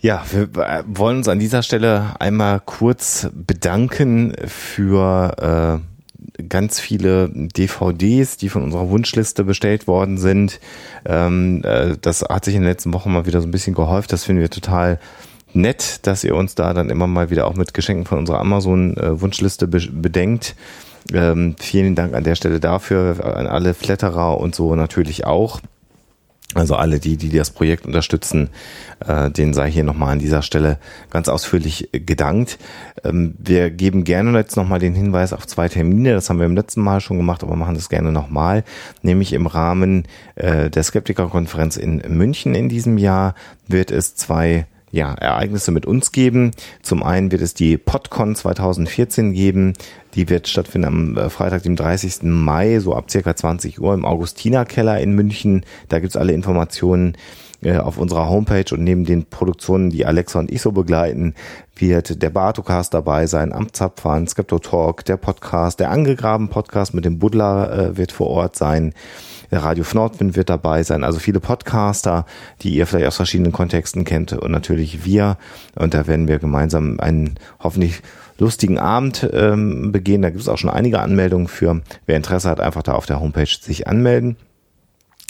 Ja, 0.00 0.24
wir 0.32 0.48
äh, 0.64 0.82
wollen 0.86 1.18
uns 1.18 1.28
an 1.28 1.38
dieser 1.38 1.62
Stelle 1.62 2.14
einmal 2.18 2.60
kurz 2.64 3.28
bedanken 3.32 4.34
für 4.46 5.80
äh, 6.40 6.42
ganz 6.48 6.80
viele 6.80 7.30
DVDs, 7.30 8.36
die 8.38 8.48
von 8.48 8.64
unserer 8.64 8.88
Wunschliste 8.88 9.44
bestellt 9.44 9.86
worden 9.86 10.18
sind. 10.18 10.58
Ähm, 11.04 11.62
äh, 11.64 11.96
das 12.00 12.22
hat 12.22 12.46
sich 12.46 12.56
in 12.56 12.62
den 12.62 12.68
letzten 12.68 12.92
Wochen 12.94 13.12
mal 13.12 13.26
wieder 13.26 13.40
so 13.40 13.46
ein 13.46 13.52
bisschen 13.52 13.74
gehäuft. 13.74 14.12
Das 14.12 14.24
finden 14.24 14.40
wir 14.40 14.50
total 14.50 14.98
nett, 15.54 16.06
dass 16.06 16.24
ihr 16.24 16.34
uns 16.34 16.54
da 16.54 16.74
dann 16.74 16.90
immer 16.90 17.06
mal 17.06 17.30
wieder 17.30 17.46
auch 17.46 17.54
mit 17.54 17.74
Geschenken 17.74 18.06
von 18.06 18.18
unserer 18.18 18.40
Amazon-Wunschliste 18.40 19.68
be 19.68 19.80
bedenkt. 19.90 20.54
Ähm, 21.12 21.56
vielen 21.58 21.94
Dank 21.94 22.14
an 22.14 22.24
der 22.24 22.36
Stelle 22.36 22.60
dafür, 22.60 23.36
an 23.36 23.46
alle 23.46 23.74
Flatterer 23.74 24.38
und 24.38 24.54
so 24.54 24.74
natürlich 24.76 25.26
auch. 25.26 25.60
Also 26.54 26.74
alle 26.74 27.00
die, 27.00 27.16
die 27.16 27.30
das 27.30 27.50
Projekt 27.50 27.86
unterstützen, 27.86 28.50
äh, 29.06 29.30
denen 29.30 29.54
sei 29.54 29.70
hier 29.70 29.84
nochmal 29.84 30.12
an 30.12 30.18
dieser 30.18 30.42
Stelle 30.42 30.78
ganz 31.08 31.28
ausführlich 31.28 31.88
gedankt. 31.92 32.58
Ähm, 33.04 33.34
wir 33.38 33.70
geben 33.70 34.04
gerne 34.04 34.36
jetzt 34.38 34.56
nochmal 34.56 34.78
den 34.78 34.94
Hinweis 34.94 35.32
auf 35.32 35.46
zwei 35.46 35.68
Termine. 35.68 36.12
Das 36.12 36.28
haben 36.28 36.38
wir 36.38 36.46
im 36.46 36.54
letzten 36.54 36.82
Mal 36.82 37.00
schon 37.00 37.16
gemacht, 37.16 37.42
aber 37.42 37.56
machen 37.56 37.74
das 37.74 37.88
gerne 37.88 38.12
nochmal. 38.12 38.64
Nämlich 39.00 39.32
im 39.32 39.46
Rahmen 39.46 40.04
äh, 40.34 40.68
der 40.68 40.82
Skeptikerkonferenz 40.82 41.78
in 41.78 42.02
München 42.08 42.54
in 42.54 42.68
diesem 42.68 42.98
Jahr 42.98 43.34
wird 43.66 43.90
es 43.90 44.14
zwei 44.14 44.66
ja, 44.92 45.14
Ereignisse 45.14 45.72
mit 45.72 45.86
uns 45.86 46.12
geben. 46.12 46.52
Zum 46.82 47.02
einen 47.02 47.32
wird 47.32 47.42
es 47.42 47.54
die 47.54 47.78
PodCon 47.78 48.36
2014 48.36 49.32
geben. 49.32 49.72
Die 50.14 50.28
wird 50.28 50.46
stattfinden 50.46 50.86
am 50.86 51.16
äh, 51.16 51.30
Freitag, 51.30 51.62
dem 51.62 51.76
30. 51.76 52.22
Mai, 52.24 52.78
so 52.78 52.94
ab 52.94 53.10
circa 53.10 53.34
20 53.34 53.80
Uhr 53.80 53.94
im 53.94 54.04
Augustinerkeller 54.04 55.00
in 55.00 55.12
München. 55.12 55.64
Da 55.88 55.98
gibt's 55.98 56.16
alle 56.16 56.34
Informationen 56.34 57.16
äh, 57.62 57.78
auf 57.78 57.96
unserer 57.96 58.28
Homepage 58.28 58.74
und 58.74 58.84
neben 58.84 59.06
den 59.06 59.24
Produktionen, 59.24 59.88
die 59.88 60.04
Alexa 60.04 60.38
und 60.38 60.52
ich 60.52 60.60
so 60.60 60.72
begleiten, 60.72 61.34
wird 61.74 62.22
der 62.22 62.30
Bartocast 62.30 62.92
dabei 62.92 63.26
sein, 63.26 63.52
Amtszapfern, 63.52 64.28
Skepto 64.28 64.58
Talk, 64.58 65.06
der 65.06 65.16
Podcast, 65.16 65.80
der 65.80 65.90
Angegraben 65.90 66.48
Podcast 66.48 66.92
mit 66.92 67.06
dem 67.06 67.18
Buddler 67.18 67.72
äh, 67.72 67.96
wird 67.96 68.12
vor 68.12 68.26
Ort 68.26 68.56
sein. 68.56 68.92
Der 69.52 69.62
Radio 69.62 69.84
Nordwind 69.92 70.34
wird 70.34 70.48
dabei 70.48 70.82
sein. 70.82 71.04
Also 71.04 71.18
viele 71.18 71.38
Podcaster, 71.38 72.24
die 72.62 72.74
ihr 72.74 72.86
vielleicht 72.86 73.06
aus 73.06 73.16
verschiedenen 73.16 73.52
Kontexten 73.52 74.04
kennt 74.04 74.32
und 74.32 74.50
natürlich 74.50 75.04
wir. 75.04 75.36
Und 75.76 75.92
da 75.92 76.06
werden 76.06 76.26
wir 76.26 76.38
gemeinsam 76.38 76.98
einen 76.98 77.34
hoffentlich 77.60 78.00
lustigen 78.38 78.78
Abend 78.78 79.28
ähm, 79.30 79.92
begehen. 79.92 80.22
Da 80.22 80.30
gibt 80.30 80.40
es 80.40 80.48
auch 80.48 80.56
schon 80.56 80.70
einige 80.70 81.00
Anmeldungen 81.00 81.48
für. 81.48 81.82
Wer 82.06 82.16
Interesse 82.16 82.48
hat, 82.48 82.60
einfach 82.60 82.82
da 82.82 82.94
auf 82.94 83.04
der 83.04 83.20
Homepage 83.20 83.46
sich 83.46 83.86
anmelden. 83.86 84.36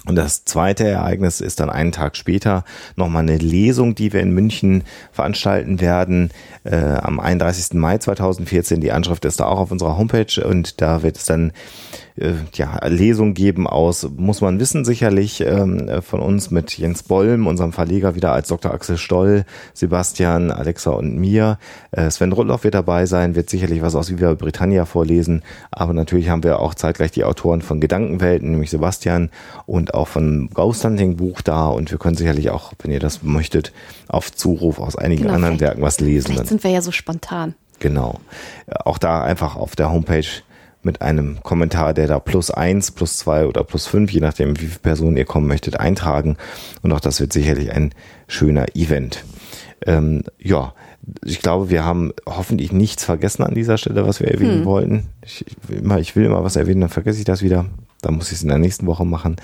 Und 0.04 0.16
das 0.16 0.44
zweite 0.44 0.86
Ereignis 0.86 1.40
ist 1.40 1.60
dann 1.60 1.70
einen 1.70 1.92
Tag 1.92 2.16
später 2.16 2.64
nochmal 2.96 3.22
eine 3.22 3.38
Lesung, 3.38 3.94
die 3.94 4.12
wir 4.12 4.20
in 4.20 4.32
München 4.32 4.82
veranstalten 5.12 5.80
werden, 5.80 6.30
äh, 6.64 6.76
am 6.76 7.20
31. 7.20 7.78
Mai 7.78 7.98
2014. 7.98 8.80
Die 8.80 8.90
Anschrift 8.90 9.24
ist 9.24 9.38
da 9.38 9.46
auch 9.46 9.60
auf 9.60 9.70
unserer 9.70 9.96
Homepage 9.96 10.44
und 10.44 10.80
da 10.80 11.04
wird 11.04 11.18
es 11.18 11.26
dann 11.26 11.52
äh, 12.16 12.32
ja, 12.54 12.78
Lesung 12.86 13.34
geben 13.34 13.66
aus, 13.66 14.08
muss 14.16 14.40
man 14.40 14.60
wissen 14.60 14.84
sicherlich, 14.84 15.40
ähm, 15.40 15.88
von 16.02 16.20
uns 16.20 16.50
mit 16.50 16.76
Jens 16.76 17.02
Bollm, 17.04 17.46
unserem 17.46 17.72
Verleger, 17.72 18.14
wieder 18.14 18.32
als 18.32 18.48
Dr. 18.48 18.72
Axel 18.72 18.98
Stoll, 18.98 19.44
Sebastian, 19.74 20.50
Alexa 20.50 20.90
und 20.90 21.16
mir. 21.16 21.58
Äh, 21.90 22.10
Sven 22.10 22.32
Rudloff 22.32 22.64
wird 22.64 22.74
dabei 22.74 23.06
sein, 23.06 23.34
wird 23.34 23.50
sicherlich 23.50 23.82
was 23.82 23.94
aus 23.94 24.10
Viva 24.10 24.34
Britannia 24.34 24.84
vorlesen, 24.84 25.42
aber 25.70 25.92
natürlich 25.92 26.28
haben 26.28 26.42
wir 26.42 26.58
auch 26.58 26.74
zeitgleich 26.74 27.12
die 27.12 27.24
Autoren 27.24 27.62
von 27.62 27.80
Gedankenwelten, 27.80 28.50
nämlich 28.50 28.70
Sebastian 28.70 29.30
und 29.66 29.94
auch 29.94 30.08
von 30.08 30.50
Ghost 30.52 30.84
Hunting 30.84 31.16
Buch 31.16 31.40
da 31.40 31.68
und 31.68 31.90
wir 31.90 31.98
können 31.98 32.16
sicherlich 32.16 32.50
auch, 32.50 32.72
wenn 32.82 32.90
ihr 32.90 33.00
das 33.00 33.22
möchtet, 33.22 33.72
auf 34.08 34.32
Zuruf 34.32 34.78
aus 34.78 34.96
einigen 34.96 35.22
genau, 35.22 35.34
anderen 35.34 35.60
Werken 35.60 35.82
was 35.82 36.00
lesen. 36.00 36.32
Vielleicht 36.32 36.48
sind 36.48 36.64
wir 36.64 36.70
ja 36.70 36.82
so 36.82 36.92
spontan. 36.92 37.54
Genau. 37.78 38.20
Auch 38.84 38.98
da 38.98 39.24
einfach 39.24 39.56
auf 39.56 39.74
der 39.74 39.90
Homepage 39.90 40.26
mit 40.84 41.02
einem 41.02 41.42
Kommentar, 41.42 41.94
der 41.94 42.06
da 42.06 42.18
plus 42.18 42.50
eins, 42.50 42.90
plus 42.90 43.18
zwei 43.18 43.46
oder 43.46 43.64
plus 43.64 43.86
fünf, 43.86 44.10
je 44.10 44.20
nachdem, 44.20 44.60
wie 44.60 44.66
viele 44.66 44.80
Personen 44.80 45.16
ihr 45.16 45.24
kommen 45.24 45.46
möchtet, 45.46 45.78
eintragen. 45.78 46.36
Und 46.82 46.92
auch 46.92 47.00
das 47.00 47.20
wird 47.20 47.32
sicherlich 47.32 47.72
ein 47.72 47.94
schöner 48.26 48.66
Event. 48.74 49.24
Ähm, 49.86 50.22
ja, 50.38 50.74
ich 51.24 51.40
glaube, 51.40 51.70
wir 51.70 51.84
haben 51.84 52.12
hoffentlich 52.26 52.72
nichts 52.72 53.04
vergessen 53.04 53.42
an 53.42 53.54
dieser 53.54 53.76
Stelle, 53.76 54.06
was 54.06 54.20
wir 54.20 54.28
erwähnen 54.28 54.60
hm. 54.60 54.64
wollten. 54.64 55.08
Ich, 55.24 55.44
ich, 55.46 55.76
immer, 55.76 55.98
ich 55.98 56.14
will 56.14 56.24
immer 56.24 56.44
was 56.44 56.56
erwähnen, 56.56 56.80
dann 56.80 56.90
vergesse 56.90 57.18
ich 57.18 57.24
das 57.24 57.42
wieder. 57.42 57.66
Dann 58.02 58.14
muss 58.14 58.28
ich 58.28 58.38
es 58.38 58.42
in 58.42 58.48
der 58.48 58.58
nächsten 58.58 58.86
Woche 58.86 59.04
machen. 59.04 59.36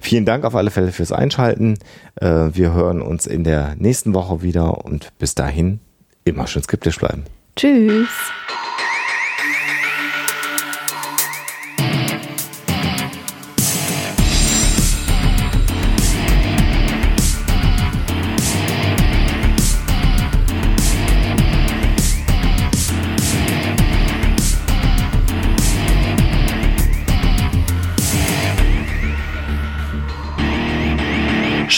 Vielen 0.00 0.24
Dank 0.24 0.44
auf 0.44 0.54
alle 0.54 0.70
Fälle 0.70 0.92
fürs 0.92 1.12
Einschalten. 1.12 1.78
Äh, 2.16 2.48
wir 2.52 2.72
hören 2.72 3.02
uns 3.02 3.26
in 3.26 3.44
der 3.44 3.76
nächsten 3.76 4.14
Woche 4.14 4.42
wieder 4.42 4.84
und 4.84 5.12
bis 5.18 5.34
dahin 5.34 5.80
immer 6.24 6.46
schön 6.46 6.62
skeptisch 6.62 6.98
bleiben. 6.98 7.24
Tschüss. 7.56 8.08